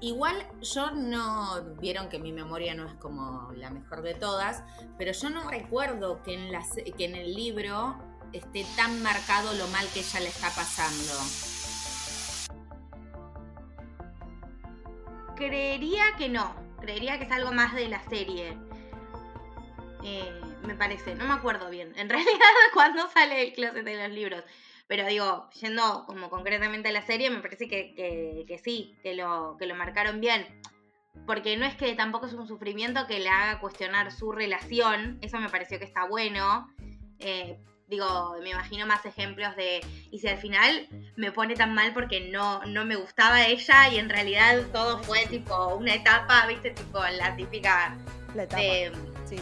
Igual 0.01 0.35
yo 0.63 0.91
no, 0.91 1.63
vieron 1.81 2.09
que 2.09 2.19
mi 2.19 2.33
memoria 2.33 2.75
no 2.75 2.87
es 2.89 2.95
como 2.95 3.53
la 3.55 3.71
mejor 3.71 4.03
de 4.03 4.15
todas, 4.15 4.65
pero 4.99 5.13
yo 5.13 5.31
no 5.31 5.49
recuerdo 5.49 6.25
que 6.25 6.35
en, 6.35 6.51
la 6.51 6.63
se- 6.65 6.83
que 6.91 7.05
en 7.05 7.15
el 7.15 7.33
libro 7.35 7.97
esté 8.33 8.65
tan 8.77 9.03
marcado 9.03 9.53
lo 9.55 9.67
mal 9.69 9.87
que 9.93 10.01
ella 10.01 10.21
le 10.21 10.29
está 10.29 10.51
pasando. 10.51 11.13
Creería 15.37 16.05
que 16.17 16.29
no, 16.29 16.55
creería 16.81 17.19
que 17.19 17.25
es 17.25 17.33
algo 17.33 17.53
más 17.53 17.75
de 17.75 17.89
la 17.89 18.03
serie. 18.09 18.57
Eh, 20.03 20.41
me 20.63 20.75
parece, 20.75 21.15
no 21.15 21.27
me 21.27 21.35
acuerdo 21.35 21.69
bien. 21.69 21.93
En 21.97 22.09
realidad, 22.09 22.31
cuando 22.73 23.09
sale 23.11 23.43
el 23.43 23.53
closet 23.53 23.85
de 23.85 24.03
los 24.03 24.11
libros. 24.11 24.43
Pero 24.89 25.05
digo, 25.07 25.51
yendo 25.61 26.05
como 26.07 26.31
concretamente 26.31 26.89
a 26.89 26.93
la 26.93 27.03
serie, 27.03 27.29
me 27.29 27.41
parece 27.41 27.67
que, 27.69 27.95
que- 28.47 28.59
sí, 28.59 28.97
que 29.03 29.15
lo, 29.15 29.57
que 29.59 29.67
lo 29.67 29.75
marcaron 29.75 30.21
bien. 30.21 30.47
Porque 31.27 31.57
no 31.57 31.67
es 31.67 31.75
que 31.75 31.95
tampoco 31.95 32.27
es 32.27 32.35
un 32.35 32.47
sufrimiento 32.47 33.07
que 33.07 33.19
le 33.19 33.29
haga 33.29 33.59
cuestionar 33.61 34.13
su 34.13 34.31
relación. 34.33 35.19
Eso 35.23 35.39
me 35.39 35.49
pareció 35.51 35.79
que 35.79 35.85
está 35.87 36.05
bueno. 36.07 36.69
Eh, 37.19 37.59
digo, 37.89 38.37
me 38.43 38.51
imagino 38.51 38.87
más 38.87 39.05
ejemplos 39.05 39.55
de. 39.57 39.81
Y 40.11 40.19
si 40.19 40.29
al 40.29 40.39
final 40.39 40.89
me 41.17 41.33
pone 41.33 41.55
tan 41.55 41.75
mal 41.75 41.93
porque 41.93 42.31
no, 42.31 42.65
no 42.67 42.85
me 42.85 42.97
gustaba 42.97 43.47
ella 43.47 43.89
y 43.89 43.99
en 43.99 44.09
realidad 44.09 44.63
todo 44.73 45.03
fue 45.03 45.27
tipo 45.27 45.75
una 45.75 45.95
etapa, 45.95 46.47
viste, 46.47 46.71
tipo 46.71 46.99
la 46.99 47.37
típica 47.37 47.97
la 48.35 48.45
etapa. 48.45 48.63
de, 48.63 48.93
sí. 49.25 49.37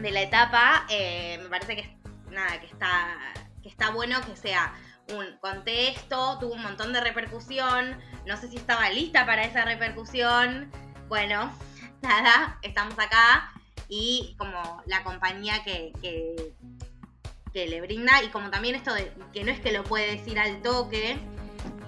de 0.00 0.10
la 0.10 0.22
etapa, 0.22 0.86
eh, 0.88 1.38
me 1.42 1.48
parece 1.48 1.76
que 1.76 1.96
nada, 2.30 2.60
que 2.60 2.66
está, 2.66 3.18
que 3.62 3.68
está 3.68 3.90
bueno 3.90 4.20
que 4.22 4.36
sea 4.36 4.74
un 5.12 5.36
contexto, 5.40 6.38
tuvo 6.38 6.54
un 6.54 6.62
montón 6.62 6.92
de 6.92 7.00
repercusión, 7.00 7.96
no 8.26 8.36
sé 8.36 8.48
si 8.48 8.56
estaba 8.56 8.88
lista 8.90 9.26
para 9.26 9.44
esa 9.44 9.64
repercusión, 9.64 10.70
bueno, 11.08 11.52
nada, 12.02 12.58
estamos 12.62 12.98
acá 12.98 13.52
y 13.88 14.36
como 14.38 14.82
la 14.86 15.02
compañía 15.02 15.64
que, 15.64 15.92
que, 16.00 16.52
que 17.52 17.66
le 17.66 17.80
brinda 17.80 18.22
y 18.22 18.28
como 18.28 18.50
también 18.50 18.74
esto 18.74 18.92
de 18.94 19.12
que 19.32 19.44
no 19.44 19.50
es 19.50 19.60
que 19.60 19.72
lo 19.72 19.84
puede 19.84 20.16
decir 20.16 20.38
al 20.38 20.62
toque 20.62 21.18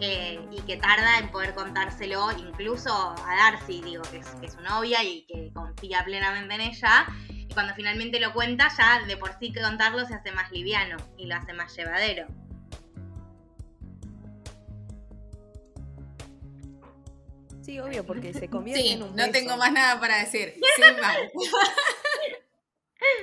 eh, 0.00 0.40
y 0.50 0.60
que 0.62 0.76
tarda 0.76 1.18
en 1.18 1.30
poder 1.30 1.54
contárselo 1.54 2.30
incluso 2.32 2.92
a 2.92 3.36
Darcy, 3.36 3.80
digo, 3.82 4.02
que 4.10 4.18
es, 4.18 4.26
que 4.40 4.46
es 4.46 4.52
su 4.54 4.60
novia 4.60 5.02
y 5.04 5.24
que 5.26 5.52
confía 5.54 6.04
plenamente 6.04 6.54
en 6.54 6.60
ella. 6.62 7.06
Y 7.28 7.46
cuando 7.54 7.74
finalmente 7.74 8.18
lo 8.18 8.32
cuenta, 8.32 8.68
ya 8.76 9.04
de 9.06 9.16
por 9.16 9.38
sí 9.38 9.52
que 9.52 9.60
contarlo 9.62 10.04
se 10.06 10.14
hace 10.14 10.32
más 10.32 10.50
liviano 10.50 10.96
y 11.16 11.26
lo 11.26 11.36
hace 11.36 11.52
más 11.52 11.76
llevadero. 11.76 12.26
Sí, 17.64 17.78
obvio, 17.78 18.04
porque 18.04 18.34
se 18.34 18.48
convierte 18.48 18.82
Sí, 18.82 18.88
en 18.94 19.02
un 19.04 19.10
no 19.10 19.16
beso. 19.16 19.30
tengo 19.32 19.56
más 19.56 19.72
nada 19.72 20.00
para 20.00 20.18
decir. 20.18 20.54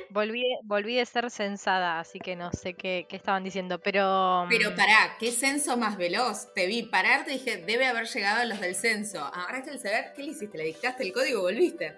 Volví, 0.10 0.44
volví 0.64 0.96
de 0.96 1.06
ser 1.06 1.30
censada, 1.30 2.00
así 2.00 2.20
que 2.20 2.36
no 2.36 2.52
sé 2.52 2.74
qué, 2.74 3.06
qué 3.08 3.16
estaban 3.16 3.44
diciendo, 3.44 3.80
pero... 3.80 4.46
Pero 4.50 4.72
mm, 4.72 4.76
pará, 4.76 5.16
qué 5.20 5.32
censo 5.32 5.78
más 5.78 5.98
veloz. 5.98 6.54
Te 6.54 6.66
vi 6.68 6.84
pararte 6.84 7.32
y 7.32 7.38
dije, 7.40 7.58
debe 7.58 7.86
haber 7.86 8.08
llegado 8.08 8.42
a 8.42 8.46
los 8.46 8.60
del 8.60 8.76
censo. 8.76 9.20
Ahora 9.20 9.64
que 9.64 9.70
el 9.70 9.80
saber, 9.80 10.14
¿qué 10.16 10.24
le 10.24 10.32
hiciste? 10.32 10.58
¿Le 10.58 10.66
dictaste 10.66 11.04
el 11.04 11.14
código 11.14 11.40
y 11.40 11.42
volviste? 11.42 11.96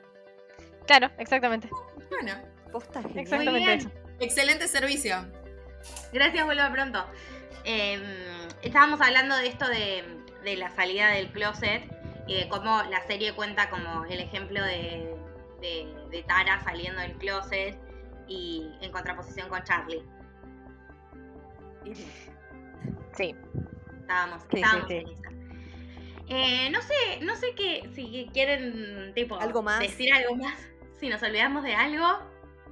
Claro, 0.86 1.09
exactamente. 1.17 1.69
Bueno, 2.09 2.34
Posta. 2.71 3.01
Exactamente 3.15 3.73
eso. 3.73 3.91
excelente 4.19 4.67
servicio. 4.67 5.25
Gracias, 6.13 6.45
vuelvo 6.45 6.71
pronto. 6.71 7.05
Eh, 7.63 7.99
estábamos 8.61 9.01
hablando 9.01 9.38
de 9.38 9.47
esto 9.47 9.67
de, 9.67 10.03
de 10.43 10.55
la 10.57 10.69
salida 10.71 11.09
del 11.09 11.32
closet 11.32 11.84
y 12.27 12.36
de 12.36 12.49
cómo 12.49 12.82
la 12.84 13.05
serie 13.07 13.34
cuenta 13.34 13.69
como 13.69 14.05
el 14.05 14.19
ejemplo 14.19 14.63
de, 14.63 15.15
de, 15.62 15.93
de 16.09 16.24
Tara 16.24 16.59
saliendo 16.64 16.99
del 17.01 17.14
closet 17.18 17.80
y 18.28 18.70
en 18.82 18.91
contraposición 18.91 19.47
con 19.49 19.64
Charlie. 19.64 20.03
Sí. 23.16 23.36
Estábamos, 23.99 24.41
Sí, 24.51 24.57
estábamos 24.59 24.88
sí, 24.88 24.93
en 24.95 25.07
esa. 25.09 25.30
Eh, 26.34 26.70
no 26.72 26.82
sé, 26.82 27.20
no 27.24 27.36
sé 27.36 27.53
qué, 27.55 27.89
si 27.93 28.30
quieren 28.34 29.12
tipo 29.14 29.38
¿Algo 29.39 29.62
más? 29.62 29.80
decir 29.80 30.14
algo 30.14 30.36
más, 30.36 30.53
si 30.97 31.09
nos 31.09 31.22
olvidamos 31.24 31.64
de 31.64 31.74
algo. 31.76 32.07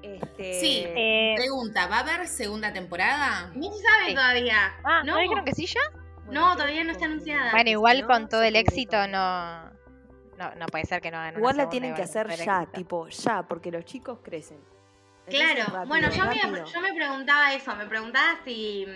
Este, 0.02 0.60
Sí. 0.62 0.84
Eh, 0.88 1.34
Pregunta, 1.36 1.88
¿va 1.88 1.98
a 1.98 2.00
haber 2.00 2.28
segunda 2.28 2.72
temporada? 2.72 3.52
No 3.56 3.70
se 3.72 3.84
sabe 3.84 4.06
Sí. 4.10 4.16
todavía. 4.16 4.78
ah, 4.86 5.04
no, 5.04 5.14
¿no 5.16 5.20
dijeron 5.20 5.44
que 5.46 5.54
sí 5.54 5.66
ya? 5.66 5.82
bueno, 6.26 6.42
no, 6.50 6.54
todavía 6.56 6.84
no 6.86 6.92
está 6.92 7.06
anunciada. 7.06 7.52
Bueno, 7.52 7.70
igual 7.72 8.06
con 8.06 8.30
todo 8.30 8.44
el 8.44 8.56
éxito 8.56 9.08
no, 9.08 9.69
no... 10.40 10.56
No 10.56 10.66
puede 10.66 10.86
ser 10.86 11.02
que 11.02 11.12
no 11.12 11.18
hagan 11.18 11.36
una 11.36 11.40
Igual 11.40 11.58
la 11.58 11.70
tienen 11.70 11.94
que 11.94 12.02
hacer 12.02 12.28
ya, 12.30 12.66
tipo, 12.66 13.08
ya, 13.10 13.44
porque 13.44 13.72
los 13.72 13.86
chicos 13.86 14.20
crecen. 14.24 14.58
Entonces, 15.28 15.56
Claro, 15.56 15.64
rápido, 15.66 15.86
bueno, 15.88 16.10
yo 16.10 16.26
me, 16.26 16.72
yo 16.72 16.82
me 16.82 16.94
preguntaba 16.94 17.54
eso, 17.54 17.76
me 17.76 17.86
preguntaba 17.86 18.40
si, 18.44 18.88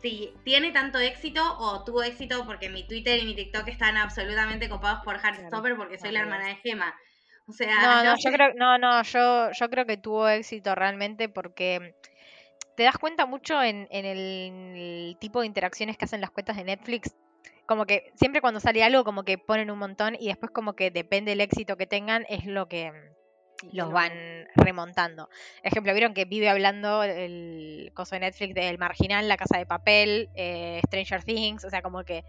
si 0.00 0.34
tiene 0.44 0.72
tanto 0.72 0.98
éxito 0.98 1.40
o 1.58 1.84
tuvo 1.84 2.02
éxito 2.02 2.44
porque 2.44 2.68
mi 2.68 2.84
Twitter 2.86 3.22
y 3.22 3.26
mi 3.26 3.36
TikTok 3.36 3.68
están 3.68 3.96
absolutamente 3.96 4.68
copados 4.68 5.04
por 5.04 5.16
Heartstopper 5.16 5.76
porque 5.76 5.98
soy 5.98 6.10
la 6.10 6.20
hermana 6.20 6.48
de 6.48 6.56
Gema. 6.56 6.92
O 7.46 7.52
sea, 7.52 8.02
No, 8.02 8.10
no, 8.10 8.16
sé. 8.16 8.24
yo 8.24 8.32
creo, 8.32 8.54
no, 8.54 8.78
no, 8.78 9.02
yo, 9.02 9.50
yo 9.52 9.70
creo 9.70 9.86
que 9.86 9.96
tuvo 9.96 10.28
éxito 10.28 10.74
realmente 10.74 11.28
porque 11.28 11.94
te 12.76 12.84
das 12.84 12.98
cuenta 12.98 13.26
mucho 13.26 13.62
en, 13.62 13.86
en 13.90 14.04
el 14.04 15.16
tipo 15.20 15.40
de 15.40 15.46
interacciones 15.46 15.96
que 15.96 16.04
hacen 16.04 16.20
las 16.20 16.30
cuentas 16.30 16.56
de 16.56 16.64
Netflix. 16.64 17.14
Como 17.66 17.86
que 17.86 18.12
siempre 18.16 18.40
cuando 18.40 18.60
sale 18.60 18.82
algo, 18.82 19.04
como 19.04 19.24
que 19.24 19.38
ponen 19.38 19.70
un 19.70 19.78
montón 19.78 20.16
y 20.18 20.28
después 20.28 20.50
como 20.52 20.74
que 20.74 20.90
depende 20.90 21.30
del 21.30 21.40
éxito 21.40 21.76
que 21.76 21.86
tengan, 21.86 22.24
es 22.28 22.44
lo 22.44 22.68
que 22.68 22.92
Y 23.62 23.76
los 23.76 23.92
van 23.92 24.12
remontando. 24.56 25.28
Ejemplo, 25.62 25.92
vieron 25.92 26.12
que 26.14 26.24
vive 26.24 26.48
hablando 26.48 27.02
el 27.04 27.90
coso 27.94 28.16
de 28.16 28.20
Netflix 28.20 28.54
del 28.54 28.78
Marginal, 28.78 29.28
La 29.28 29.36
Casa 29.36 29.58
de 29.58 29.66
Papel, 29.66 30.28
eh, 30.34 30.80
Stranger 30.86 31.22
Things, 31.22 31.64
o 31.64 31.70
sea, 31.70 31.80
como 31.82 32.02
que 32.04 32.24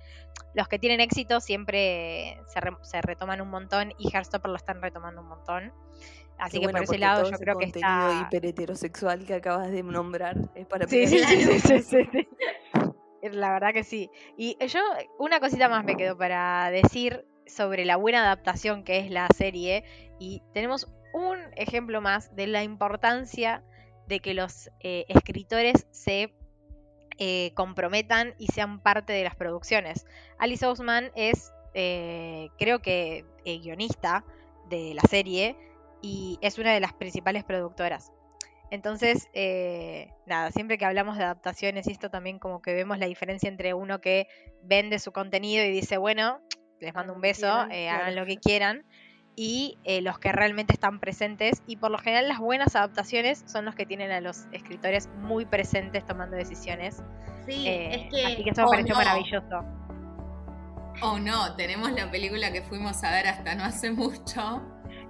los 0.53 0.67
que 0.67 0.77
tienen 0.79 0.99
éxito 1.01 1.39
siempre 1.41 2.37
se, 2.47 2.59
re- 2.61 2.77
se 2.83 3.01
retoman 3.01 3.41
un 3.41 3.49
montón 3.49 3.91
y 3.97 4.09
Heartstopper 4.13 4.49
lo 4.51 4.57
están 4.57 4.81
retomando 4.81 5.21
un 5.21 5.27
montón. 5.29 5.73
Así 6.37 6.53
Qué 6.53 6.59
que 6.61 6.65
bueno, 6.65 6.79
por 6.79 6.83
ese 6.95 6.97
lado 6.99 7.23
yo 7.23 7.29
ese 7.31 7.43
creo 7.43 7.57
que 7.57 7.65
está... 7.65 8.11
hiper 8.27 8.45
heterosexual 8.45 9.25
que 9.25 9.33
acabas 9.35 9.71
de 9.71 9.83
nombrar 9.83 10.35
es 10.55 10.65
para 10.67 10.87
Sí, 10.87 11.07
sí, 11.07 11.23
sí, 11.59 11.81
sí. 11.81 11.97
La 13.31 13.51
verdad 13.51 13.73
que 13.73 13.83
sí. 13.83 14.09
Y 14.37 14.57
yo, 14.67 14.81
una 15.17 15.39
cosita 15.39 15.69
más 15.69 15.85
me 15.85 15.95
quedó 15.95 16.17
para 16.17 16.69
decir 16.71 17.25
sobre 17.45 17.85
la 17.85 17.95
buena 17.95 18.21
adaptación 18.23 18.83
que 18.83 18.99
es 18.99 19.09
la 19.09 19.27
serie. 19.35 19.83
Y 20.19 20.41
tenemos 20.53 20.91
un 21.13 21.37
ejemplo 21.55 22.01
más 22.01 22.35
de 22.35 22.47
la 22.47 22.63
importancia 22.63 23.63
de 24.07 24.19
que 24.19 24.33
los 24.33 24.69
eh, 24.81 25.05
escritores 25.07 25.87
se 25.91 26.33
eh, 27.19 27.51
comprometan 27.53 28.33
y 28.39 28.47
sean 28.47 28.81
parte 28.81 29.13
de 29.13 29.23
las 29.23 29.35
producciones. 29.35 30.05
Alice 30.39 30.65
Ousman 30.65 31.11
es, 31.15 31.53
eh, 31.75 32.49
creo 32.57 32.81
que, 32.81 33.25
eh, 33.45 33.59
guionista 33.59 34.25
de 34.69 34.93
la 34.95 35.03
serie 35.03 35.55
y 36.01 36.39
es 36.41 36.57
una 36.57 36.73
de 36.73 36.79
las 36.79 36.93
principales 36.93 37.43
productoras. 37.43 38.11
Entonces, 38.73 39.29
eh, 39.33 40.09
nada, 40.25 40.49
siempre 40.49 40.79
que 40.79 40.85
hablamos 40.85 41.15
de 41.15 41.23
adaptaciones 41.23 41.87
y 41.87 41.91
esto 41.91 42.09
también 42.09 42.39
como 42.39 42.59
que 42.59 42.73
vemos 42.73 42.97
la 42.97 43.05
diferencia 43.05 43.47
entre 43.47 43.75
uno 43.75 44.01
que 44.01 44.27
vende 44.63 44.97
su 44.97 45.11
contenido 45.11 45.63
y 45.63 45.69
dice, 45.69 45.97
bueno, 45.97 46.39
les 46.79 46.91
mando 46.95 47.13
un 47.13 47.21
beso, 47.21 47.41
quieran, 47.41 47.71
eh, 47.71 47.85
claro. 47.87 48.01
hagan 48.01 48.15
lo 48.15 48.25
que 48.25 48.37
quieran, 48.41 48.83
y 49.35 49.77
eh, 49.83 50.01
los 50.01 50.17
que 50.17 50.31
realmente 50.31 50.73
están 50.73 50.99
presentes. 50.99 51.61
Y 51.67 51.75
por 51.75 51.91
lo 51.91 51.99
general 51.99 52.27
las 52.27 52.39
buenas 52.39 52.75
adaptaciones 52.75 53.43
son 53.45 53.63
los 53.65 53.75
que 53.75 53.85
tienen 53.85 54.09
a 54.09 54.21
los 54.21 54.47
escritores 54.51 55.07
muy 55.19 55.45
presentes 55.45 56.03
tomando 56.03 56.35
decisiones. 56.35 57.03
Sí, 57.45 57.67
Eh, 57.67 57.93
es 57.93 58.11
que. 58.11 58.25
así 58.25 58.43
que 58.43 58.49
eso 58.49 58.61
me 58.61 58.67
oh, 58.67 58.71
pareció 58.71 58.95
no. 58.95 58.99
maravilloso. 59.01 59.63
Oh 61.03 61.19
no, 61.19 61.55
tenemos 61.55 61.91
la 61.91 62.09
película 62.09 62.51
que 62.51 62.63
fuimos 62.63 63.03
a 63.03 63.11
ver 63.11 63.27
hasta 63.27 63.53
no 63.53 63.65
hace 63.65 63.91
mucho. 63.91 64.63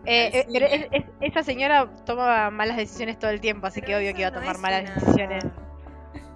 Eh, 0.05 0.45
eh, 0.51 0.87
es- 0.91 1.03
es- 1.03 1.09
esa 1.21 1.43
señora 1.43 1.87
toma 2.05 2.49
malas 2.49 2.77
decisiones 2.77 3.17
todo 3.19 3.31
el 3.31 3.39
tiempo, 3.39 3.67
así 3.67 3.81
que 3.81 3.95
obvio 3.95 4.13
que 4.13 4.19
iba 4.21 4.29
a 4.29 4.33
tomar 4.33 4.57
malas 4.57 4.81
una- 4.83 4.93
decisiones. 4.95 5.45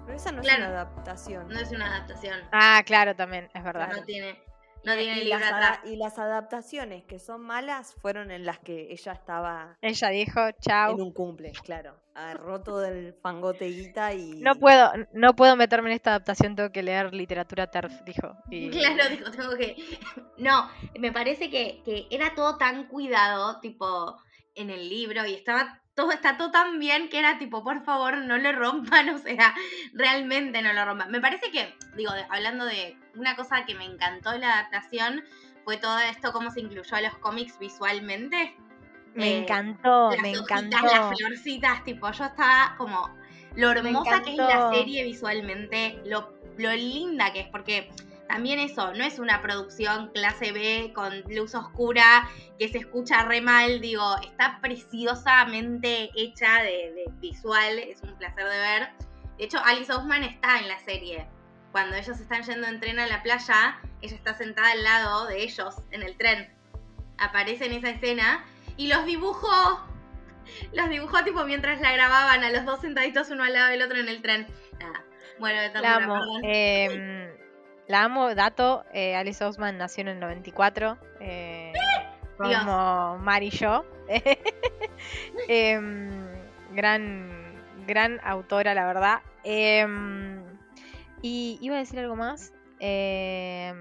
Pero 0.06 0.16
esa 0.16 0.32
no 0.32 0.40
Claro. 0.42 0.62
es 0.64 0.68
una 0.70 0.80
adaptación. 0.80 1.48
No 1.48 1.60
es 1.60 1.70
una 1.70 1.86
adaptación. 1.96 2.40
Ah, 2.52 2.82
claro, 2.86 3.14
también, 3.14 3.48
es 3.54 3.62
verdad. 3.62 3.90
No 3.94 4.02
tiene, 4.04 4.38
no 4.84 4.94
tiene 4.96 5.20
y, 5.20 5.24
libro 5.24 5.38
las 5.40 5.52
atrás. 5.52 5.80
y 5.84 5.96
las 5.96 6.18
adaptaciones 6.18 7.04
que 7.04 7.18
son 7.18 7.40
malas 7.42 7.94
fueron 8.00 8.30
en 8.30 8.44
las 8.44 8.58
que 8.58 8.92
ella 8.92 9.12
estaba 9.12 9.76
Ella 9.80 10.08
dijo, 10.08 10.40
chau. 10.60 10.94
en 10.94 11.00
un 11.02 11.12
cumple, 11.12 11.52
claro. 11.64 11.94
Agarró 12.14 12.60
todo 12.62 12.84
el 12.84 13.14
fangote 13.22 13.66
guita 13.66 14.12
y. 14.12 14.40
No 14.40 14.56
puedo, 14.56 14.90
no 15.12 15.34
puedo 15.36 15.54
meterme 15.54 15.90
en 15.90 15.96
esta 15.96 16.10
adaptación, 16.10 16.56
tengo 16.56 16.70
que 16.72 16.82
leer 16.82 17.14
literatura 17.14 17.68
TERF, 17.70 18.02
dijo. 18.04 18.36
Y- 18.50 18.70
Claro, 18.78 19.08
digo, 19.10 19.30
tengo 19.30 19.56
que. 19.56 19.76
No, 20.36 20.68
me 20.98 21.12
parece 21.12 21.48
que, 21.48 21.80
que 21.84 22.06
era 22.10 22.34
todo 22.34 22.56
tan 22.58 22.88
cuidado, 22.88 23.60
tipo, 23.60 24.16
en 24.58 24.70
el 24.70 24.88
libro, 24.88 25.24
y 25.26 25.34
estaba 25.34 25.80
todo, 25.94 26.12
está 26.12 26.36
todo 26.36 26.50
tan 26.50 26.78
bien 26.78 27.08
que 27.08 27.18
era 27.18 27.38
tipo, 27.38 27.64
por 27.64 27.82
favor, 27.84 28.18
no 28.18 28.38
lo 28.38 28.52
rompan, 28.52 29.08
o 29.14 29.18
sea, 29.18 29.54
realmente 29.94 30.62
no 30.62 30.72
lo 30.72 30.84
rompan. 30.84 31.10
Me 31.10 31.20
parece 31.20 31.50
que, 31.50 31.74
digo, 31.96 32.12
hablando 32.30 32.64
de 32.64 32.96
una 33.16 33.34
cosa 33.36 33.64
que 33.64 33.74
me 33.74 33.84
encantó 33.84 34.36
la 34.38 34.52
adaptación, 34.58 35.24
fue 35.64 35.76
todo 35.76 35.98
esto, 35.98 36.32
cómo 36.32 36.50
se 36.50 36.60
incluyó 36.60 36.96
a 36.96 37.00
los 37.00 37.16
cómics 37.18 37.58
visualmente. 37.58 38.54
Me 39.14 39.30
Eh, 39.30 39.38
encantó, 39.38 40.10
las 40.12 40.20
me 40.22 40.36
hojitas, 40.38 40.62
encantó. 40.62 40.86
las 40.86 41.18
florcitas, 41.18 41.84
tipo, 41.84 42.10
yo 42.12 42.24
estaba 42.24 42.74
como 42.78 43.10
lo 43.56 43.70
hermosa 43.72 44.22
que 44.22 44.30
es 44.32 44.36
la 44.36 44.70
serie 44.70 45.02
visualmente, 45.04 46.00
lo, 46.06 46.32
lo 46.58 46.72
linda 46.72 47.32
que 47.32 47.40
es, 47.40 47.48
porque 47.48 47.90
también 48.28 48.58
eso, 48.58 48.92
no 48.92 49.04
es 49.04 49.18
una 49.18 49.40
producción 49.40 50.10
clase 50.12 50.52
B 50.52 50.92
con 50.94 51.22
luz 51.28 51.54
oscura 51.54 52.28
que 52.58 52.68
se 52.68 52.78
escucha 52.78 53.24
re 53.24 53.40
mal, 53.40 53.80
digo, 53.80 54.16
está 54.22 54.58
preciosamente 54.60 56.10
hecha 56.14 56.62
de, 56.62 56.92
de 56.92 57.04
visual, 57.20 57.78
es 57.78 58.02
un 58.02 58.14
placer 58.18 58.44
de 58.44 58.58
ver. 58.58 58.88
De 59.38 59.44
hecho, 59.44 59.58
Alice 59.64 59.90
Ousman 59.92 60.24
está 60.24 60.58
en 60.58 60.68
la 60.68 60.78
serie. 60.80 61.26
Cuando 61.72 61.96
ellos 61.96 62.20
están 62.20 62.42
yendo 62.42 62.66
en 62.66 62.80
tren 62.80 62.98
a 62.98 63.06
la 63.06 63.22
playa, 63.22 63.80
ella 64.02 64.16
está 64.16 64.34
sentada 64.34 64.72
al 64.72 64.84
lado 64.84 65.26
de 65.26 65.42
ellos 65.42 65.76
en 65.90 66.02
el 66.02 66.16
tren. 66.16 66.52
Aparece 67.16 67.66
en 67.66 67.72
esa 67.72 67.90
escena 67.90 68.44
y 68.76 68.88
los 68.88 69.06
dibujó. 69.06 69.86
Los 70.72 70.90
dibujó 70.90 71.24
tipo 71.24 71.44
mientras 71.44 71.80
la 71.80 71.92
grababan, 71.92 72.44
a 72.44 72.50
los 72.50 72.64
dos 72.64 72.80
sentaditos 72.80 73.30
uno 73.30 73.44
al 73.44 73.52
lado 73.54 73.68
del 73.70 73.82
otro 73.82 73.98
en 73.98 74.08
el 74.08 74.20
tren. 74.20 74.46
Nada. 74.78 75.04
Bueno, 75.38 75.60
de 75.60 77.27
La 77.88 78.04
amo. 78.04 78.34
dato. 78.34 78.84
eh, 78.92 79.16
Alice 79.16 79.42
Osman 79.44 79.78
nació 79.78 80.02
en 80.02 80.08
el 80.08 80.20
94. 80.20 80.98
eh, 81.20 81.72
como 82.36 83.18
Mari 83.18 83.48
y 83.48 83.50
yo. 83.50 83.84
Em, 85.48 86.26
gran, 86.74 87.28
gran 87.86 88.20
autora, 88.22 88.74
la 88.74 88.86
verdad. 88.86 89.20
Em, 89.44 90.42
y 91.22 91.58
iba 91.60 91.76
a 91.76 91.78
decir 91.78 91.98
algo 91.98 92.14
más. 92.16 92.52
Em, 92.78 93.76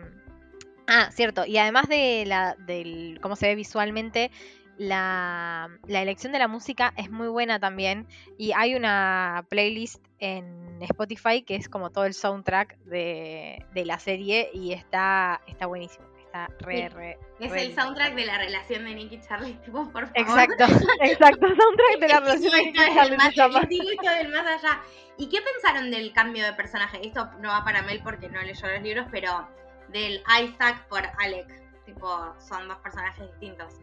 ah, 0.87 1.09
cierto. 1.11 1.45
Y 1.45 1.57
además 1.57 1.87
de 1.87 2.23
la, 2.25 2.55
del 2.57 3.19
cómo 3.21 3.35
se 3.35 3.47
ve 3.47 3.55
visualmente, 3.55 4.31
la, 4.77 5.69
la 5.87 6.01
elección 6.01 6.31
de 6.33 6.39
la 6.39 6.47
música 6.47 6.93
es 6.97 7.09
muy 7.09 7.27
buena 7.27 7.59
también. 7.59 8.07
Y 8.37 8.51
hay 8.53 8.75
una 8.75 9.45
playlist 9.49 10.03
en 10.19 10.77
Spotify 10.81 11.41
que 11.41 11.55
es 11.55 11.69
como 11.69 11.89
todo 11.91 12.05
el 12.05 12.13
soundtrack 12.13 12.77
de, 12.85 13.65
de 13.73 13.85
la 13.85 13.99
serie 13.99 14.49
y 14.53 14.73
está, 14.73 15.41
está 15.47 15.65
buenísimo. 15.65 16.05
Está 16.25 16.47
re, 16.59 16.77
Sí. 16.77 16.87
re. 16.89 17.17
Es 17.39 17.51
re 17.51 17.61
el 17.63 17.75
soundtrack 17.75 18.13
de 18.15 18.25
la 18.25 18.37
relación 18.37 18.83
de 18.85 18.93
Nick 18.95 19.11
y 19.13 19.21
Charlie, 19.21 19.53
tipo, 19.65 19.89
por 19.91 20.07
favor. 20.07 20.11
Exacto, 20.15 20.63
exacto, 21.01 21.47
soundtrack 21.47 21.99
de 21.99 22.07
la 22.07 22.19
relación 22.21 22.51
de 22.51 22.63
Nicky 22.63 22.69
y 22.83 22.93
Charlie 22.93 23.17
más- 23.17 23.35
del 23.35 24.31
más 24.31 24.63
allá. 24.63 24.81
¿Y 25.17 25.29
qué 25.29 25.39
pensaron 25.41 25.89
del 25.89 26.13
cambio 26.13 26.45
de 26.45 26.53
personaje? 26.53 26.99
Esto 27.07 27.27
no 27.39 27.49
va 27.49 27.63
para 27.63 27.81
Mel 27.81 28.01
porque 28.03 28.29
no 28.29 28.39
leyó 28.43 28.67
los 28.67 28.81
libros, 28.83 29.07
pero 29.11 29.47
del 29.89 30.21
Isaac 30.43 30.87
por 30.89 31.01
Alec. 31.19 31.47
Tipo, 31.85 32.35
son 32.39 32.67
dos 32.67 32.77
personajes 32.79 33.25
distintos. 33.31 33.73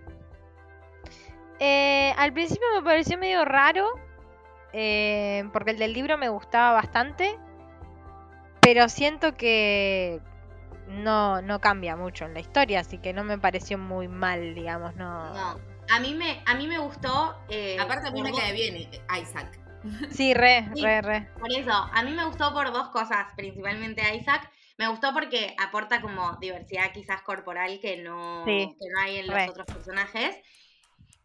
Eh, 1.61 2.13
al 2.17 2.33
principio 2.33 2.67
me 2.75 2.83
pareció 2.83 3.17
medio 3.19 3.45
raro, 3.45 3.87
eh, 4.73 5.45
porque 5.53 5.71
el 5.73 5.79
del 5.79 5.93
libro 5.93 6.19
me 6.19 6.29
gustaba 6.29 6.73
bastante, 6.73 7.39
pero 8.61 8.89
siento 8.89 9.35
que 9.37 10.21
no, 10.89 11.41
no 11.43 11.61
cambia 11.61 11.97
mucho 11.97 12.25
en 12.25 12.35
la 12.35 12.41
historia, 12.41 12.81
así 12.81 12.99
que 12.99 13.13
no 13.13 13.25
me 13.25 13.39
pareció 13.39 13.79
muy 13.79 14.09
mal, 14.09 14.55
digamos, 14.55 14.95
no. 14.97 15.33
No. 15.33 15.61
A 15.91 16.01
mí 16.01 16.15
me, 16.15 16.43
a 16.47 16.55
mí 16.55 16.67
me 16.67 16.79
gustó. 16.79 17.37
eh, 17.51 17.77
Aparte 17.79 18.09
a 18.09 18.11
mí 18.11 18.23
por 18.23 18.31
me 18.33 18.37
cae 18.37 18.53
bien 18.53 18.77
Isaac. 19.21 19.61
Sí, 20.11 20.33
re, 20.33 20.67
Sí. 20.75 20.83
re, 20.83 21.03
re. 21.03 21.29
Por 21.39 21.53
eso, 21.53 21.71
a 21.73 22.03
mí 22.03 22.11
me 22.13 22.25
gustó 22.25 22.55
por 22.55 22.73
dos 22.73 22.89
cosas, 22.89 23.27
principalmente 23.37 24.03
Isaac. 24.17 24.51
Me 24.79 24.89
gustó 24.89 25.13
porque 25.13 25.55
aporta 25.63 26.01
como 26.01 26.37
diversidad 26.41 26.91
quizás 26.93 27.21
corporal 27.23 27.79
que 27.81 27.99
no, 27.99 28.45
Sí, 28.47 28.75
que 28.81 28.87
no 28.93 29.01
hay 29.03 29.19
en 29.19 29.27
los 29.27 29.37
re. 29.37 29.49
otros 29.51 29.67
personajes. 29.67 30.37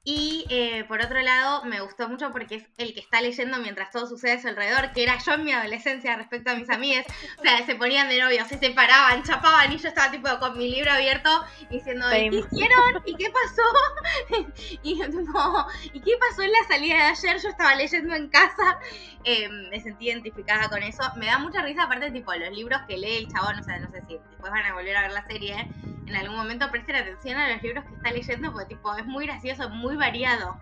Y 0.04 0.45
eh, 0.50 0.86
por 0.88 1.02
otro 1.02 1.22
lado, 1.22 1.66
me 1.66 1.82
gustó 1.82 2.08
mucho 2.08 2.32
porque 2.32 2.56
es 2.56 2.64
el 2.78 2.93
que 2.93 3.02
está 3.02 3.22
leyendo 3.22 3.58
mientras 3.60 3.91
todo 3.91 4.08
sucede 4.08 4.34
a 4.34 4.41
su 4.41 4.47
alrededor, 4.47 4.93
que 4.93 5.04
era 5.04 5.18
yo 5.18 5.34
en 5.34 5.43
mi 5.43 5.52
adolescencia 5.52 6.16
respecto 6.16 6.52
a 6.52 6.56
mis 6.56 6.70
amigas. 6.70 7.06
O 7.38 7.41
sea, 7.41 7.66
se 7.66 7.76
ponían 7.76 8.08
de 8.08 8.20
novios, 8.20 8.47
se 8.47 8.58
separaban, 8.58 9.24
chapaban 9.24 9.72
y 9.74 9.78
yo 9.78 9.89
estaba 9.89 10.10
tipo 10.10 10.30
con 10.39 10.58
mi 10.58 10.70
libro 10.72 10.91
abierto 10.91 11.30
diciendo, 11.70 12.06
¿y 12.16 12.30
qué 12.30 12.38
hicieron? 12.38 13.04
¿Y 13.06 13.16
qué 13.16 13.30
pasó? 13.30 14.47
y 14.84 14.95
tipo, 14.95 15.68
¿y 15.93 16.00
qué 16.00 16.12
pasó 16.18 16.43
en 16.43 16.52
la 16.52 16.64
salida 16.68 16.95
de 16.95 17.02
ayer? 17.02 17.41
Yo 17.41 17.50
estaba 17.50 17.76
leyendo 17.76 18.16
en 18.16 18.30
casa. 18.30 18.80
Eh, 19.26 19.50
me 19.70 19.82
sentí 19.82 20.08
identificada 20.08 20.70
con 20.70 20.82
eso. 20.82 21.04
Me 21.18 21.26
da 21.26 21.39
mucha 21.39 21.62
risa, 21.62 21.84
aparte, 21.84 22.10
tipo, 22.12 22.34
los 22.34 22.52
libros 22.52 22.80
que 22.88 22.97
lee 22.97 23.18
el 23.18 23.28
chabón, 23.28 23.60
o 23.60 23.64
sea, 23.64 23.80
no 23.80 23.91
sé 23.91 24.02
si 24.08 24.18
después 24.18 24.52
van 24.52 24.66
a 24.66 24.74
volver 24.74 24.95
a 24.95 25.02
ver 25.02 25.12
la 25.12 25.28
serie. 25.28 25.70
En 26.08 26.16
algún 26.16 26.38
momento 26.38 26.72
presten 26.72 26.95
atención 26.95 27.38
a 27.38 27.54
los 27.54 27.62
libros 27.62 27.84
que 27.86 27.93
está 27.93 28.12
leyendo, 28.12 28.52
porque, 28.52 28.76
tipo, 28.76 28.95
es 28.95 29.06
muy 29.06 29.26
gracioso, 29.26 29.70
muy 29.70 29.97
variado. 30.00 30.60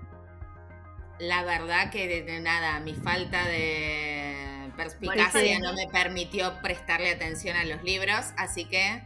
La 1.19 1.43
verdad 1.43 1.89
que 1.91 2.07
de, 2.07 2.21
de 2.23 2.41
nada, 2.41 2.79
mi 2.79 2.93
falta 2.93 3.45
de 3.47 4.69
perspicacia 4.75 5.59
no 5.59 5.73
me 5.73 5.87
permitió 5.87 6.53
prestarle 6.61 7.09
atención 7.11 7.57
a 7.57 7.63
los 7.65 7.81
libros, 7.83 8.33
así 8.37 8.65
que 8.65 9.01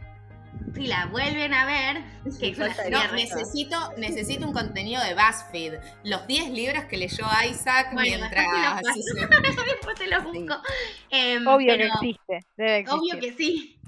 Si 0.74 0.86
la 0.86 1.06
vuelven 1.06 1.54
a 1.54 1.64
ver, 1.64 2.02
que 2.40 2.52
no, 2.90 3.12
necesito, 3.14 3.92
necesito 3.96 4.46
un 4.46 4.52
contenido 4.52 5.02
de 5.02 5.14
BuzzFeed. 5.14 5.74
Los 6.04 6.26
10 6.26 6.50
libros 6.50 6.84
que 6.84 6.98
leyó 6.98 7.24
Isaac 7.50 7.88
Bueno, 7.94 8.18
mientras 8.18 8.46
después 8.82 8.82
te 8.82 8.88
los 8.88 9.56
sucede- 9.56 9.64
después 9.72 9.94
te 9.98 10.06
los 10.08 10.24
busco. 10.24 10.62
Em, 11.08 11.46
Obvio 11.46 11.76
que 11.78 11.86
existe, 11.86 12.46
debe. 12.56 12.84
Obvio 12.90 13.18
que 13.18 13.32
sí. 13.32 13.78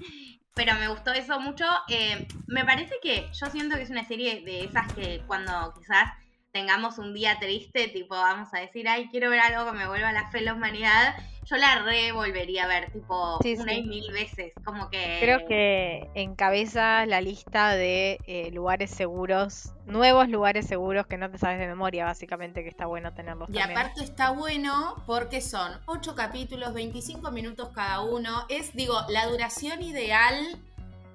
Pero 0.55 0.73
me 0.75 0.87
gustó 0.87 1.11
eso 1.13 1.39
mucho. 1.39 1.65
Eh, 1.89 2.27
me 2.47 2.65
parece 2.65 2.95
que 3.03 3.29
yo 3.33 3.45
siento 3.51 3.75
que 3.75 3.83
es 3.83 3.89
una 3.91 4.05
serie 4.07 4.41
de 4.41 4.63
esas 4.63 4.91
que 4.93 5.21
cuando 5.27 5.73
quizás 5.77 6.09
tengamos 6.55 6.97
un 6.99 7.13
día 7.13 7.37
triste, 7.37 7.89
tipo 7.89 8.15
vamos 8.15 8.47
a 8.53 8.59
decir, 8.61 8.87
ay, 8.87 9.09
quiero 9.11 9.29
ver 9.29 9.41
algo 9.41 9.69
que 9.69 9.77
me 9.77 9.87
vuelva 9.89 10.13
la 10.13 10.29
fe 10.31 10.39
la 10.39 10.53
humanidad, 10.53 11.13
yo 11.43 11.57
la 11.57 11.83
re 11.83 12.13
volvería 12.13 12.63
a 12.63 12.67
ver, 12.67 12.93
tipo, 12.93 13.39
Sí, 13.43 13.55
una 13.59 13.73
sí. 13.73 13.79
y 13.79 13.83
mil 13.83 14.09
veces. 14.13 14.53
Como 14.63 14.89
que. 14.89 15.17
Creo 15.19 15.45
que 15.45 16.09
encabeza 16.15 17.05
la 17.05 17.19
lista 17.19 17.75
de 17.75 18.19
eh, 18.25 18.51
lugares 18.51 18.89
seguros, 18.89 19.73
nuevos 19.85 20.29
lugares 20.29 20.65
seguros 20.65 21.07
que 21.07 21.17
no 21.17 21.29
te 21.29 21.37
sabes 21.37 21.59
de 21.59 21.67
memoria, 21.67 22.05
básicamente, 22.05 22.63
que 22.63 22.69
está 22.69 22.85
bueno 22.85 23.13
tenerlos 23.13 23.49
Y 23.49 23.53
también. 23.53 23.77
aparte 23.77 24.01
está 24.05 24.31
bueno 24.31 24.95
porque 25.05 25.41
son 25.41 25.73
8 25.87 26.15
capítulos, 26.15 26.73
25 26.73 27.29
minutos 27.31 27.69
cada 27.75 27.99
uno. 28.01 28.45
Es, 28.47 28.73
digo, 28.73 28.95
la 29.09 29.25
duración 29.27 29.81
ideal 29.83 30.35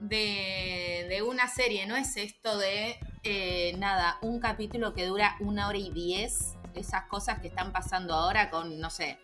de, 0.01 1.07
de 1.09 1.22
una 1.22 1.49
serie. 1.49 1.86
No 1.86 1.97
es 1.97 2.16
esto 2.16 2.59
de, 2.59 2.99
eh, 3.23 3.75
nada, 3.79 4.18
un 4.23 4.41
capítulo 4.41 4.95
que 4.95 5.07
dura 5.07 5.37
una 5.41 5.68
hora 5.68 5.79
y 5.79 5.91
diez. 5.91 6.57
Esas 6.75 7.05
cosas 7.07 7.41
que 7.41 7.49
están 7.49 7.73
pasando 7.73 8.14
ahora 8.14 8.49
con, 8.51 8.79
no 8.81 8.91
sé, 8.91 9.18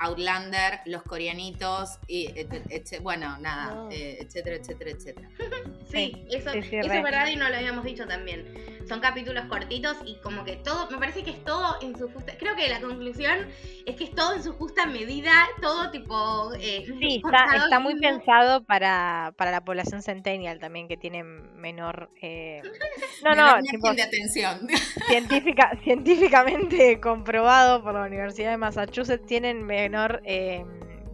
Outlander, 0.00 0.80
los 0.86 1.02
coreanitos, 1.02 1.98
y 2.06 2.26
et- 2.38 2.64
et- 2.70 3.02
bueno, 3.02 3.36
nada, 3.38 3.74
No. 3.74 3.90
eh, 3.90 4.18
etcétera, 4.20 4.56
etcétera, 4.56 4.90
etcétera. 4.90 5.28
Sí, 5.90 6.24
eso, 6.30 6.52
sí, 6.52 6.62
sí, 6.62 6.76
eso 6.76 6.92
es 6.92 7.02
verdad 7.02 7.26
y 7.26 7.36
no 7.36 7.48
lo 7.48 7.56
habíamos 7.56 7.84
dicho 7.84 8.06
también. 8.06 8.46
Son 8.90 8.98
capítulos 8.98 9.44
cortitos 9.44 9.98
y 10.04 10.16
como 10.16 10.42
que 10.44 10.56
todo, 10.56 10.90
me 10.90 10.98
parece 10.98 11.22
que 11.22 11.30
es 11.30 11.44
todo 11.44 11.76
en 11.80 11.96
su 11.96 12.10
justa. 12.10 12.32
Creo 12.36 12.56
que 12.56 12.68
la 12.68 12.80
conclusión 12.80 13.46
es 13.86 13.94
que 13.94 14.02
es 14.02 14.10
todo 14.16 14.34
en 14.34 14.42
su 14.42 14.52
justa 14.54 14.84
medida, 14.86 15.30
todo 15.62 15.92
tipo. 15.92 16.52
Eh, 16.58 16.84
Sí, 16.98 17.22
está, 17.24 17.54
está 17.54 17.78
muy 17.78 18.00
pensado 18.00 18.64
para, 18.64 19.32
para 19.36 19.52
la 19.52 19.60
población 19.60 20.02
centennial 20.02 20.58
también, 20.58 20.88
que 20.88 20.96
tiene 20.96 21.22
menor... 21.22 22.10
eh, 22.20 22.62
No, 23.24 23.32
no, 23.36 23.62
tipo, 23.62 23.86
margen 23.86 23.96
de 23.96 24.02
atención. 24.02 24.66
científica, 25.06 25.70
científicamente 25.84 26.98
comprobado 26.98 27.84
por 27.84 27.94
la 27.94 28.02
Universidad 28.02 28.50
de 28.50 28.56
Massachusetts, 28.56 29.24
tienen 29.24 29.64
menor 29.64 30.20
eh, 30.24 30.64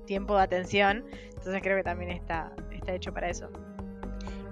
tiempo 0.07 0.35
de 0.35 0.43
atención, 0.45 1.05
entonces 1.13 1.61
creo 1.63 1.77
que 1.77 1.85
también 1.85 2.11
está, 2.11 2.53
está 2.73 2.95
hecho 2.95 3.13
para 3.13 3.29
eso. 3.29 3.51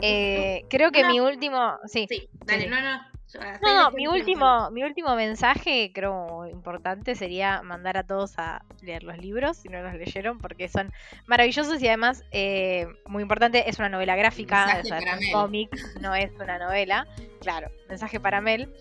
Eh, 0.02 0.66
creo 0.68 0.92
que 0.92 1.06
mi 1.06 1.20
último... 1.20 1.78
Sí, 1.86 2.04
Sí, 2.06 2.28
dale, 2.44 2.64
sí. 2.64 2.68
no, 2.68 2.82
no. 2.82 3.13
No, 3.62 3.74
no, 3.74 3.90
mi 3.90 4.06
último, 4.06 4.70
mi 4.70 4.84
último 4.84 5.14
mensaje, 5.14 5.90
creo 5.94 6.46
importante, 6.46 7.14
sería 7.14 7.62
mandar 7.62 7.96
a 7.96 8.04
todos 8.04 8.38
a 8.38 8.64
leer 8.82 9.02
los 9.02 9.18
libros, 9.18 9.56
si 9.56 9.68
no 9.68 9.82
los 9.82 9.94
leyeron, 9.94 10.38
porque 10.38 10.68
son 10.68 10.92
maravillosos 11.26 11.82
y 11.82 11.88
además, 11.88 12.24
eh, 12.30 12.86
muy 13.06 13.22
importante, 13.22 13.68
es 13.68 13.78
una 13.78 13.88
novela 13.88 14.16
gráfica, 14.16 14.80
es 14.80 14.90
un 14.90 15.32
cómic, 15.32 15.76
no 16.00 16.14
es 16.14 16.32
una 16.40 16.58
novela. 16.58 17.06
Claro, 17.40 17.70
mensaje 17.88 18.20
para 18.20 18.40
Mel. 18.40 18.72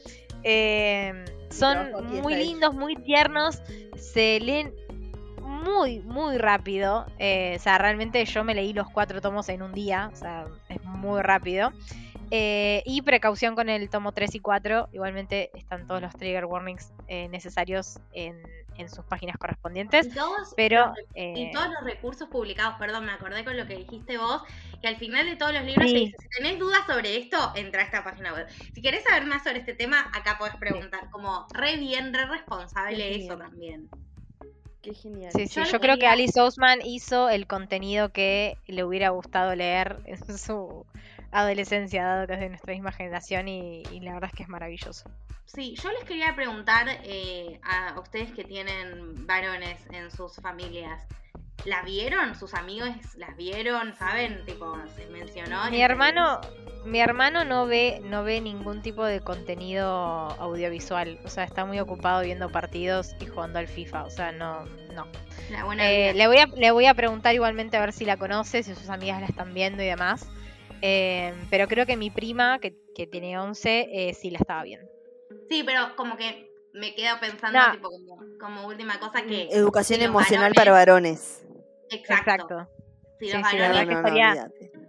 Eh, 0.43 1.25
son 1.49 2.21
muy 2.21 2.35
lindos, 2.35 2.73
muy 2.73 2.95
tiernos, 2.95 3.61
se 3.95 4.39
leen 4.39 4.73
muy, 5.63 5.99
muy 5.99 6.37
rápido. 6.37 7.05
Eh, 7.19 7.55
o 7.57 7.59
sea, 7.59 7.77
realmente 7.77 8.23
yo 8.25 8.43
me 8.43 8.53
leí 8.53 8.73
los 8.73 8.89
cuatro 8.89 9.21
tomos 9.21 9.49
en 9.49 9.61
un 9.61 9.71
día, 9.73 10.09
o 10.11 10.15
sea, 10.15 10.45
es 10.69 10.83
muy 10.83 11.21
rápido. 11.21 11.71
Eh, 12.35 12.81
y 12.87 13.03
precaución 13.03 13.53
con 13.53 13.69
el 13.69 13.91
tomo 13.91 14.11
3 14.11 14.33
y 14.33 14.39
4. 14.39 14.89
Igualmente 14.91 15.51
están 15.53 15.85
todos 15.85 16.01
los 16.01 16.15
trigger 16.15 16.45
warnings 16.45 16.91
eh, 17.07 17.27
necesarios 17.27 17.99
en, 18.11 18.41
sus 18.89 19.05
páginas 19.05 19.37
correspondientes. 19.37 20.09
pero, 20.57 20.93
y 21.13 21.51
todos 21.51 21.67
los 21.67 21.83
recursos 21.83 22.27
publicados, 22.29 22.73
perdón, 22.79 23.05
me 23.05 23.11
acordé 23.11 23.45
con 23.45 23.55
lo 23.55 23.67
que 23.67 23.75
dijiste 23.75 24.17
vos, 24.17 24.41
que 24.81 24.87
al 24.87 24.95
final 24.95 25.27
de 25.27 25.35
todos 25.35 25.53
los 25.53 25.63
libros 25.63 25.87
si 25.87 26.11
tenés 26.35 26.57
dudas 26.57 26.79
sobre 26.87 27.17
esto, 27.17 27.37
entra 27.53 27.83
a 27.83 27.85
esta 27.85 28.03
página 28.03 28.33
web. 28.33 28.47
Si 28.73 28.81
querés 28.81 29.03
saber 29.03 29.27
más 29.27 29.43
sobre 29.43 29.59
este 29.59 29.75
tema, 29.75 30.09
acá 30.11 30.39
podés 30.39 30.55
preguntar. 30.55 31.11
Como 31.11 31.45
re 31.53 31.77
bien, 31.77 32.15
re 32.15 32.25
responsable 32.25 33.15
eso 33.15 33.37
también. 33.37 33.89
Qué 34.81 34.95
genial. 34.95 35.31
Sí, 35.33 35.45
sí, 35.47 35.61
yo, 35.71 35.79
creo 35.79 35.99
que 35.99 36.07
Alice 36.07 36.41
Ousman 36.41 36.81
hizo 36.83 37.29
el 37.29 37.45
contenido 37.45 38.09
que 38.09 38.57
le 38.65 38.83
hubiera 38.83 39.09
gustado 39.09 39.55
leer 39.55 39.99
en 40.07 40.37
su 40.39 40.87
adolescencia, 41.33 42.05
dado 42.05 42.27
que 42.27 42.33
es 42.33 42.39
de 42.39 42.49
nuestra 42.49 42.73
misma 42.73 42.91
generación 42.91 43.47
y, 43.47 43.83
la 44.01 44.13
verdad 44.13 44.29
es 44.31 44.37
que 44.37 44.43
es 44.43 44.49
maravilloso. 44.49 45.09
Sí, 45.45 45.75
yo 45.75 45.91
les 45.91 46.03
quería 46.05 46.33
preguntar 46.35 46.87
eh, 47.03 47.59
a 47.63 47.99
ustedes 47.99 48.31
que 48.31 48.43
tienen 48.43 49.25
varones 49.27 49.79
en 49.91 50.09
sus 50.11 50.35
familias. 50.35 51.05
¿La 51.65 51.81
vieron? 51.83 52.35
¿Sus 52.35 52.53
amigos 52.53 52.89
las 53.15 53.35
vieron? 53.37 53.95
¿Saben? 53.95 54.43
Tipo, 54.45 54.75
se 54.95 55.05
mencionó. 55.07 55.69
Mi 55.69 55.81
hermano, 55.81 56.41
mi 56.85 56.99
hermano 56.99 57.45
no 57.45 57.65
ve, 57.65 58.01
no 58.03 58.23
ve 58.23 58.41
ningún 58.41 58.81
tipo 58.81 59.05
de 59.05 59.21
contenido 59.21 59.87
audiovisual. 59.87 61.19
O 61.23 61.29
sea, 61.29 61.45
está 61.45 61.63
muy 61.63 61.79
ocupado 61.79 62.21
viendo 62.21 62.49
partidos 62.49 63.15
y 63.21 63.27
jugando 63.27 63.59
al 63.59 63.67
FIFA. 63.67 64.03
O 64.03 64.09
sea, 64.09 64.31
no, 64.33 64.65
no. 64.93 65.07
Eh, 65.79 66.13
le 66.13 66.27
voy 66.27 66.37
a, 66.37 66.47
le 66.47 66.71
voy 66.71 66.85
a 66.85 66.93
preguntar 66.93 67.33
igualmente 67.33 67.77
a 67.77 67.79
ver 67.79 67.93
si 67.93 68.05
la 68.05 68.17
conoce, 68.17 68.63
si 68.63 68.75
sus 68.75 68.89
amigas 68.89 69.21
la 69.21 69.27
están 69.27 69.53
viendo 69.53 69.83
y 69.83 69.87
demás. 69.87 70.27
Eh, 70.85 71.33
pero 71.49 71.69
creo 71.69 71.85
que 71.85 71.95
mi 71.95 72.09
prima, 72.09 72.59
que, 72.59 72.73
tiene 73.07 73.39
11, 73.39 73.87
eh, 73.89 74.13
sí 74.13 74.29
la 74.29 74.39
estaba 74.39 74.63
viendo. 74.63 74.85
Sí, 75.49 75.63
pero 75.65 75.95
como 75.95 76.17
que 76.17 76.51
me 76.73 76.93
quedo 76.93 77.17
pensando 77.21 77.57
tipo, 77.71 77.89
como, 78.37 78.67
última 78.67 78.99
cosa 78.99 79.23
que... 79.23 79.47
Educación 79.49 80.01
emocional 80.01 80.51
para 80.53 80.73
varones. 80.73 81.41
Exacto. 81.89 82.67
Sí, 83.17 83.31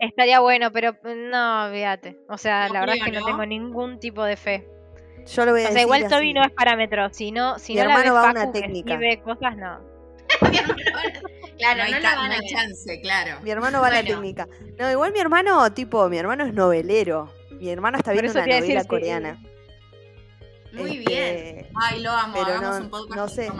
estaría, 0.00 0.40
bueno, 0.40 0.72
pero 0.72 0.96
no, 1.04 1.70
fíjate. 1.70 2.18
O 2.28 2.38
sea, 2.38 2.68
la 2.70 2.80
verdad 2.80 2.96
es 2.96 3.04
que 3.04 3.12
no, 3.12 3.24
tengo 3.24 3.46
ningún 3.46 4.00
tipo 4.00 4.24
de 4.24 4.36
fe. 4.36 4.68
Yo 5.26 5.44
lo 5.44 5.52
voy 5.52 5.62
a 5.62 5.68
o 5.68 5.72
sea, 5.72 5.82
igual 5.82 6.08
Toby 6.08 6.34
no 6.34 6.42
es 6.42 6.50
parámetro. 6.50 7.08
Si 7.12 7.30
no, 7.30 7.60
si 7.60 7.76
no 7.76 7.84
la 7.84 7.98
ves 7.98 8.12
va 8.12 8.30
una 8.30 8.50
técnica. 8.50 8.98
cosas, 9.22 9.56
no. 9.56 9.78
claro, 11.58 11.84
no, 11.88 12.32
hay, 12.32 12.48
chance, 12.48 13.00
claro. 13.00 13.40
Mi 13.42 13.50
hermano 13.50 13.80
va 13.80 13.88
a 13.88 13.90
la 13.90 14.04
técnica. 14.04 14.48
No, 14.78 14.90
igual 14.90 15.12
mi 15.12 15.18
hermano, 15.18 15.72
tipo, 15.72 16.08
mi 16.08 16.18
hermano 16.18 16.44
es 16.44 16.54
novelero. 16.54 17.32
Mi 17.50 17.70
hermano 17.70 17.98
está 17.98 18.12
viendo 18.12 18.32
una 18.32 18.46
novela 18.46 18.84
coreana. 18.84 19.42
Muy 20.72 20.98
este, 20.98 21.08
bien. 21.08 21.66
Ay, 21.74 22.02
lo 22.02 22.10
amo, 22.10 22.36
hagamos 22.36 22.80
un 22.80 22.90
podcast 22.90 23.16
no 23.16 23.28
sé, 23.28 23.50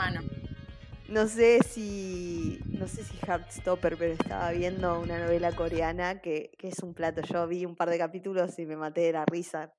No 1.09 1.28
sé 1.28 1.61
si. 1.62 2.61
No 2.66 2.88
sé 2.88 3.05
si 3.05 3.16
Heartstopper, 3.26 3.97
pero 3.97 4.12
estaba 4.12 4.51
viendo 4.51 4.99
una 5.01 5.18
novela 5.18 5.53
coreana 5.53 6.20
que, 6.20 6.51
que 6.59 6.68
es 6.68 6.80
un 6.80 6.92
plato. 6.92 7.22
Yo 7.22 7.47
vi 7.47 7.64
un 7.64 7.76
par 7.76 7.88
de 7.88 7.99
capítulos 7.99 8.59
y 8.59 8.66
me 8.66 8.76
maté 8.76 9.03
de 9.03 9.12
la 9.12 9.24
risa. 9.24 9.72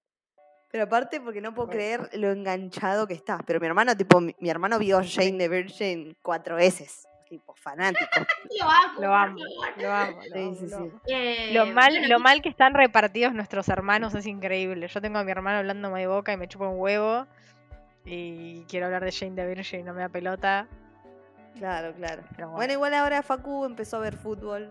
Pero 0.75 0.85
aparte 0.85 1.21
porque 1.21 1.39
no 1.39 1.53
puedo 1.53 1.69
creer 1.69 2.09
lo 2.15 2.31
enganchado 2.31 3.07
que 3.07 3.13
estás. 3.13 3.41
Pero 3.45 3.61
mi 3.61 3.67
hermano, 3.67 3.95
tipo, 3.95 4.19
mi, 4.19 4.33
hermano 4.41 4.77
vio 4.77 5.01
Jane 5.03 5.37
the 5.37 5.47
Virgin 5.47 6.17
cuatro 6.21 6.57
veces. 6.57 7.07
Tipo, 7.27 7.55
fanático. 7.55 8.05
lo 8.59 8.69
amo. 8.69 9.01
Lo 9.01 9.13
amo. 9.13 9.37
Lo 9.77 9.91
amo. 9.91 10.21
Lo, 11.51 11.65
mal, 11.67 12.09
lo 12.09 12.19
mal 12.19 12.41
que 12.41 12.49
están 12.49 12.73
repartidos 12.73 13.33
nuestros 13.33 13.67
hermanos 13.69 14.13
es 14.13 14.25
increíble. 14.27 14.87
Yo 14.87 15.01
tengo 15.01 15.17
a 15.17 15.23
mi 15.23 15.31
hermano 15.31 15.59
hablando 15.59 15.89
de 15.89 16.07
boca 16.07 16.33
y 16.33 16.37
me 16.37 16.47
chupa 16.47 16.67
un 16.67 16.79
huevo. 16.79 17.25
Y 18.05 18.63
quiero 18.65 18.85
hablar 18.85 19.03
de 19.03 19.11
Jane 19.11 19.35
the 19.35 19.45
Virgin 19.45 19.79
y 19.79 19.83
no 19.83 19.93
me 19.93 20.01
da 20.01 20.09
pelota. 20.09 20.67
Claro, 21.57 21.93
claro. 21.93 22.23
Bueno. 22.51 22.73
igual 22.73 22.93
ahora 22.93 23.23
Facu 23.23 23.65
empezó 23.65 23.97
a 23.97 24.01
ver 24.01 24.15
fútbol 24.15 24.69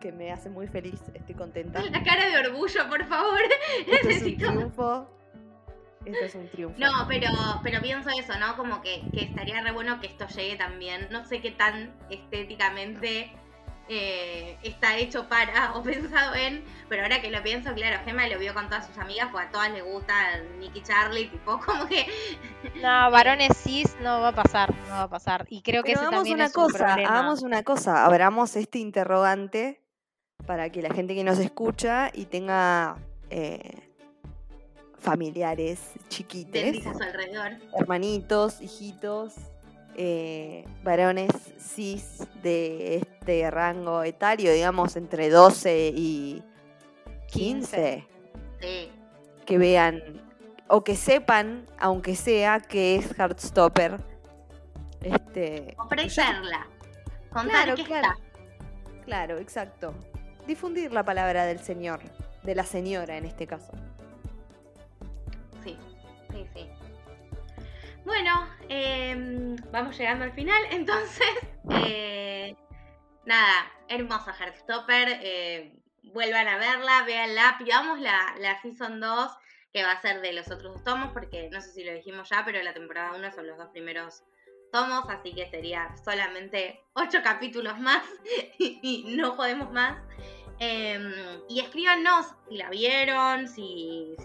que 0.00 0.12
me 0.12 0.30
hace 0.30 0.50
muy 0.50 0.66
feliz, 0.66 1.00
estoy 1.14 1.34
contenta. 1.34 1.82
La 1.82 2.02
cara 2.02 2.28
de 2.28 2.48
orgullo, 2.48 2.88
por 2.88 3.04
favor. 3.06 3.40
Necesito. 3.86 4.46
triunfo. 4.46 5.17
Esto 6.04 6.24
es 6.24 6.34
un 6.34 6.48
triunfo. 6.48 6.78
No, 6.78 7.06
pero, 7.08 7.28
pero 7.62 7.80
pienso 7.80 8.10
eso, 8.10 8.38
¿no? 8.38 8.56
Como 8.56 8.80
que, 8.80 9.02
estaría 9.12 9.60
re 9.62 9.72
bueno 9.72 10.00
que 10.00 10.06
esto 10.06 10.26
llegue 10.28 10.56
también. 10.56 11.08
No 11.10 11.24
sé 11.24 11.40
qué 11.40 11.50
tan 11.50 11.92
estéticamente 12.10 13.32
eh, 13.88 14.56
está 14.62 14.96
hecho 14.96 15.28
para 15.28 15.72
o 15.74 15.82
pensado 15.82 16.34
en, 16.34 16.64
pero 16.88 17.02
ahora 17.02 17.20
que 17.20 17.30
lo 17.30 17.42
pienso, 17.42 17.74
claro, 17.74 17.98
Gemma 18.04 18.28
lo 18.28 18.38
vio 18.38 18.54
con 18.54 18.68
todas 18.68 18.86
sus 18.86 18.98
amigas, 18.98 19.28
pues 19.32 19.46
a 19.46 19.50
todas 19.50 19.70
les 19.72 19.82
gusta 19.82 20.14
Nicky 20.58 20.82
Charlie, 20.82 21.28
tipo, 21.28 21.58
como 21.66 21.86
que. 21.86 22.06
No, 22.76 23.10
varones 23.10 23.56
cis 23.56 23.96
no 24.00 24.20
va 24.20 24.28
a 24.28 24.34
pasar, 24.34 24.74
no 24.88 24.94
va 24.94 25.02
a 25.02 25.10
pasar. 25.10 25.46
Y 25.48 25.62
creo 25.62 25.82
que 25.82 25.92
eso 25.92 26.10
también 26.10 26.36
una 26.36 26.46
es 26.46 26.52
cosa, 26.52 26.66
un 26.66 26.84
problema. 26.84 27.10
Hagamos 27.10 27.42
una 27.42 27.62
cosa, 27.62 28.04
abramos 28.04 28.56
este 28.56 28.78
interrogante 28.78 29.82
para 30.46 30.70
que 30.70 30.80
la 30.82 30.94
gente 30.94 31.14
que 31.14 31.24
nos 31.24 31.38
escucha 31.38 32.10
y 32.14 32.26
tenga. 32.26 32.96
Eh, 33.30 33.87
familiares 34.98 35.80
chiquites. 36.08 36.86
alrededor. 36.86 37.52
Hermanitos, 37.78 38.60
hijitos, 38.60 39.34
eh, 39.96 40.64
varones 40.82 41.30
cis 41.58 42.26
de 42.42 42.96
este 42.96 43.50
rango 43.50 44.02
etario, 44.02 44.52
digamos, 44.52 44.96
entre 44.96 45.30
12 45.30 45.92
y 45.94 46.42
15. 47.32 48.06
Que 49.44 49.58
vean 49.58 50.02
o 50.68 50.84
que 50.84 50.94
sepan, 50.96 51.64
aunque 51.78 52.14
sea, 52.14 52.60
que 52.60 52.96
es 52.96 53.18
Heartstopper. 53.18 53.98
Este, 55.00 55.74
Ofrecerla. 55.78 56.66
Contar 57.30 57.74
claro, 57.74 57.84
claro. 57.84 58.08
Claro, 59.04 59.38
exacto. 59.38 59.94
Difundir 60.46 60.92
la 60.92 61.02
palabra 61.02 61.44
del 61.44 61.60
Señor, 61.60 62.00
de 62.42 62.54
la 62.54 62.64
señora 62.64 63.16
en 63.16 63.24
este 63.24 63.46
caso. 63.46 63.72
Bueno, 68.04 68.48
em, 68.68 69.56
vamos 69.70 69.98
llegando 69.98 70.24
al 70.24 70.32
final. 70.32 70.62
Entonces, 70.70 71.28
eh, 71.70 72.56
nada, 73.24 73.70
hermosa 73.88 74.32
Heartstopper. 74.32 75.20
Eh, 75.22 75.72
vuelvan 76.02 76.48
a 76.48 76.58
verla, 76.58 77.02
véanla. 77.04 77.56
Pidamos 77.58 78.00
la, 78.00 78.34
la 78.38 78.60
Season 78.62 79.00
2, 79.00 79.32
que 79.72 79.82
va 79.82 79.92
a 79.92 80.00
ser 80.00 80.20
de 80.20 80.32
los 80.32 80.50
otros 80.50 80.74
dos 80.74 80.84
tomos, 80.84 81.12
porque 81.12 81.50
no 81.50 81.60
sé 81.60 81.72
si 81.72 81.84
lo 81.84 81.92
dijimos 81.92 82.28
ya, 82.30 82.44
pero 82.44 82.62
la 82.62 82.72
temporada 82.72 83.12
1 83.14 83.32
son 83.32 83.46
los 83.46 83.58
dos 83.58 83.68
primeros 83.68 84.24
tomos, 84.72 85.04
así 85.08 85.34
que 85.34 85.48
sería 85.50 85.94
solamente 86.04 86.80
8 86.94 87.18
capítulos 87.22 87.78
más 87.78 88.02
y 88.58 89.04
no 89.16 89.36
podemos 89.36 89.70
más. 89.70 89.98
Em, 90.60 91.12
y 91.48 91.60
escríbanos 91.60 92.26
si 92.48 92.56
la 92.56 92.68
vieron, 92.70 93.46
si, 93.46 94.16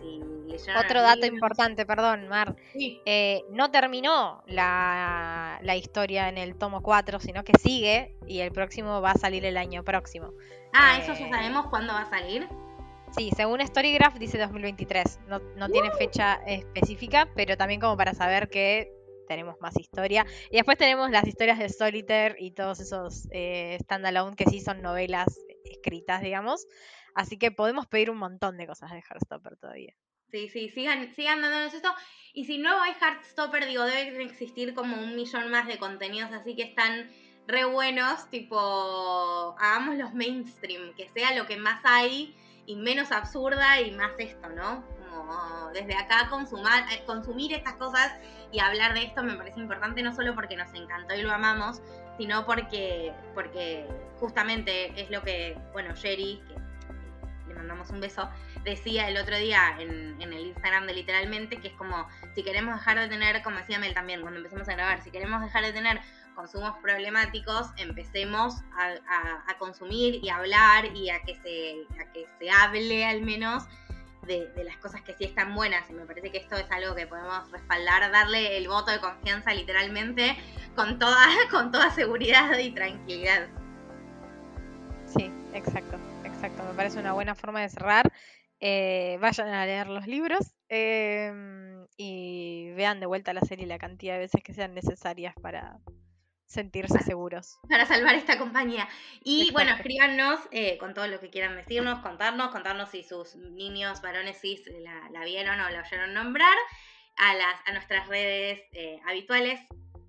leyeron. 0.48 0.78
Otro 0.84 1.02
dato 1.02 1.26
importante, 1.28 1.86
perdón, 1.86 2.28
Mar. 2.28 2.56
Eh, 2.74 3.44
no 3.52 3.70
terminó 3.70 4.44
la, 4.48 5.60
historia 5.76 6.30
en 6.30 6.38
el 6.38 6.56
tomo 6.56 6.82
4, 6.82 7.20
sino 7.20 7.44
que 7.44 7.54
sigue 7.60 8.16
y 8.28 8.40
el 8.40 8.52
próximo 8.52 9.02
va 9.02 9.12
a 9.12 9.18
salir 9.18 9.46
el 9.46 9.58
año 9.58 9.84
próximo. 9.84 10.34
Ah, 10.74 10.98
¿eso 11.00 11.14
ya 11.14 11.28
eh, 11.28 11.30
sabemos 11.30 11.68
cuándo 11.68 11.94
va 11.94 12.02
a 12.02 12.10
salir? 12.10 12.48
Sí, 13.16 13.30
según 13.36 13.66
Storygraph 13.66 14.16
dice 14.16 14.40
2023. 14.40 15.20
No, 15.28 15.40
no 15.56 15.70
tiene 15.70 15.90
uh. 15.90 15.98
fecha 15.98 16.36
específica, 16.48 17.30
pero 17.36 17.58
también 17.58 17.80
como 17.80 17.96
para 17.96 18.16
saber 18.16 18.50
que 18.50 18.92
tenemos 19.28 19.60
más 19.62 19.78
historia. 19.78 20.26
Y 20.50 20.58
después 20.58 20.78
tenemos 20.78 21.12
las 21.12 21.28
historias 21.28 21.60
de 21.60 21.70
Solitaire 21.70 22.36
y 22.40 22.52
todos 22.52 22.80
esos 22.80 23.28
eh, 23.32 23.78
standalone 23.84 24.36
que 24.36 24.46
sí 24.46 24.62
son 24.62 24.82
novelas 24.82 25.40
escritas, 25.64 26.22
digamos. 26.22 26.66
Así 27.16 27.38
que 27.38 27.52
podemos 27.52 27.88
pedir 27.88 28.10
un 28.10 28.18
montón 28.18 28.58
de 28.58 28.68
cosas 28.68 28.92
de 28.92 29.02
Heartstopper 29.02 29.58
todavía. 29.58 29.94
Sí, 30.32 30.50
sí, 30.50 30.70
sigan, 30.70 31.14
sigan 31.14 31.42
dándonos 31.42 31.74
esto. 31.74 31.94
Y 32.34 32.46
si 32.46 32.58
no 32.58 32.82
hay 32.82 32.94
Heartstopper, 32.94 33.68
digo, 33.68 33.84
debe 33.84 34.24
existir 34.24 34.74
como 34.74 34.98
un 34.98 35.16
millón 35.16 35.52
más 35.52 35.68
de 35.68 35.78
contenidos 35.78 36.32
así 36.32 36.56
que 36.56 36.64
están 36.64 37.08
re 37.48 37.66
buenos, 37.66 38.30
tipo, 38.30 39.56
hagamos 39.60 39.98
los 39.98 40.14
mainstream, 40.14 40.94
que 40.96 41.10
sea 41.10 41.36
lo 41.36 41.46
que 41.46 41.58
más 41.58 41.82
hay 41.84 42.36
y 42.66 42.76
menos 42.76 43.12
absurda 43.12 43.82
y 43.82 43.92
más 43.92 44.14
esto, 44.18 44.50
¿no? 44.50 44.84
Como 45.10 45.70
desde 45.74 45.96
acá 45.96 46.30
consumar, 46.30 46.92
eh, 46.92 47.04
consumir 47.06 47.54
estas 47.54 47.74
cosas 47.74 48.14
y 48.52 48.60
hablar 48.60 48.94
de 48.94 49.04
esto 49.04 49.24
me 49.24 49.36
parece 49.36 49.60
importante 49.60 50.02
no 50.02 50.16
solo 50.16 50.34
porque 50.34 50.56
nos 50.56 50.74
encantó 50.74 51.16
y 51.16 51.22
lo 51.22 51.32
amamos, 51.32 51.82
sino 52.18 52.46
porque, 52.46 53.14
porque 53.34 53.88
justamente 54.20 55.00
es 55.02 55.10
lo 55.10 55.22
que, 55.22 55.58
bueno, 55.72 55.96
Jerry, 55.96 56.42
que 56.48 56.56
le 57.48 57.56
mandamos 57.56 57.90
un 57.90 58.00
beso, 58.00 58.30
decía 58.64 59.10
el 59.10 59.18
otro 59.18 59.38
día 59.38 59.76
en, 59.80 60.22
en, 60.22 60.34
el 60.34 60.48
Instagram 60.48 60.88
de 60.88 60.94
literalmente, 60.94 61.60
que 61.60 61.70
es 61.70 61.74
como, 61.74 62.08
si 62.36 62.44
queremos 62.44 62.76
dejar 62.76 63.00
de 63.00 63.08
tener, 63.08 63.42
como 63.42 63.58
decía 63.58 63.80
Mel 63.80 63.94
también 63.94 64.22
cuando 64.22 64.38
empezamos 64.38 64.68
a 64.70 64.74
grabar, 64.74 65.04
si 65.04 65.12
queremos 65.12 65.42
dejar 65.42 65.64
de 65.64 65.74
tener 65.74 66.00
consumos 66.36 66.76
problemáticos, 66.82 67.72
empecemos 67.78 68.56
a, 68.78 69.52
a, 69.52 69.58
consumir 69.58 70.20
y 70.24 70.30
a 70.30 70.38
hablar 70.38 70.86
y 70.96 71.10
a 71.10 71.22
que 71.22 71.36
se, 71.36 72.02
a 72.02 72.12
que 72.12 72.28
se 72.40 72.50
hable 72.50 73.06
al 73.06 73.22
menos 73.22 73.66
de, 74.26 74.52
las 74.64 74.78
cosas 74.78 75.02
que 75.02 75.14
sí 75.14 75.26
están 75.26 75.56
buenas. 75.56 75.90
Y 75.90 75.94
me 75.94 76.06
parece 76.06 76.32
que 76.32 76.38
esto 76.38 76.56
es 76.56 76.70
algo 76.72 76.96
que 76.96 77.08
podemos 77.08 77.52
respaldar, 77.52 78.12
darle 78.12 78.58
el 78.58 78.68
voto 78.68 78.92
de 78.92 79.00
confianza 79.00 79.54
literalmente 79.54 80.36
con 80.76 81.00
toda, 81.00 81.28
con 81.52 81.72
toda 81.72 81.90
seguridad 81.92 82.58
y 82.58 82.72
tranquilidad. 82.72 83.48
Sí, 85.06 85.32
exacto, 85.54 85.98
exacto. 86.24 86.64
Me 86.64 86.74
parece 86.74 87.00
una 87.00 87.14
buena 87.14 87.36
forma 87.36 87.62
de 87.62 87.70
cerrar. 87.70 88.12
Eh, 88.60 89.18
vayan 89.20 89.50
a 89.50 89.66
leer 89.66 89.88
los 89.88 90.08
libros 90.08 90.56
eh, 90.70 91.86
y 91.98 92.72
vean 92.72 93.00
de 93.02 93.06
vuelta 93.06 93.34
la 93.34 93.42
serie 93.42 93.68
la 93.68 93.78
cantidad 93.78 94.14
de 94.14 94.20
veces 94.20 94.42
que 94.42 94.54
sean 94.54 94.74
necesarias 94.74 95.36
para, 95.42 95.80
sentirse 96.54 97.00
seguros. 97.00 97.60
Para 97.68 97.86
salvar 97.86 98.16
esta 98.16 98.38
compañía. 98.38 98.88
Y 99.24 99.52
bueno, 99.52 99.72
escríbanos 99.72 100.40
eh, 100.52 100.78
con 100.78 100.94
todo 100.94 101.08
lo 101.08 101.20
que 101.20 101.30
quieran 101.30 101.56
decirnos, 101.56 102.00
contarnos, 102.00 102.52
contarnos 102.52 102.90
si 102.90 103.04
sus 103.04 103.36
niños 103.36 104.02
varones 104.02 104.40
cis 104.40 104.62
la, 104.80 105.10
la 105.10 105.26
vieron 105.26 105.60
o 105.60 105.70
la 105.70 105.82
oyeron 105.82 106.14
nombrar 106.14 106.56
a, 107.18 107.34
las, 107.34 107.56
a 107.66 107.74
nuestras 107.74 108.08
redes 108.08 108.62
eh, 108.74 109.00
habituales. 109.08 109.60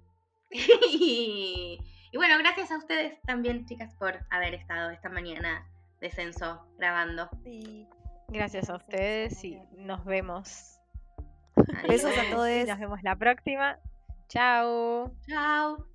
y, 0.51 1.79
y, 2.13 2.17
bueno, 2.17 2.39
gracias 2.39 2.71
a 2.71 2.77
ustedes 2.77 3.21
también, 3.23 3.67
chicas, 3.67 3.95
por 3.95 4.21
haber 4.31 4.55
estado 4.55 4.91
esta 4.91 5.09
mañana 5.09 5.67
de 6.01 6.11
censo 6.11 6.65
grabando. 6.79 7.29
Sí. 7.43 7.89
Gracias 8.29 8.69
a 8.69 8.77
ustedes 8.77 9.43
y 9.45 9.59
nos 9.77 10.05
vemos. 10.05 10.79
Besos 11.89 12.13
a 12.19 12.31
todos. 12.31 12.67
Nos 12.67 12.79
vemos 12.79 13.03
la 13.03 13.17
próxima. 13.17 13.79
Chao. 14.29 15.13
Chao. 15.29 15.87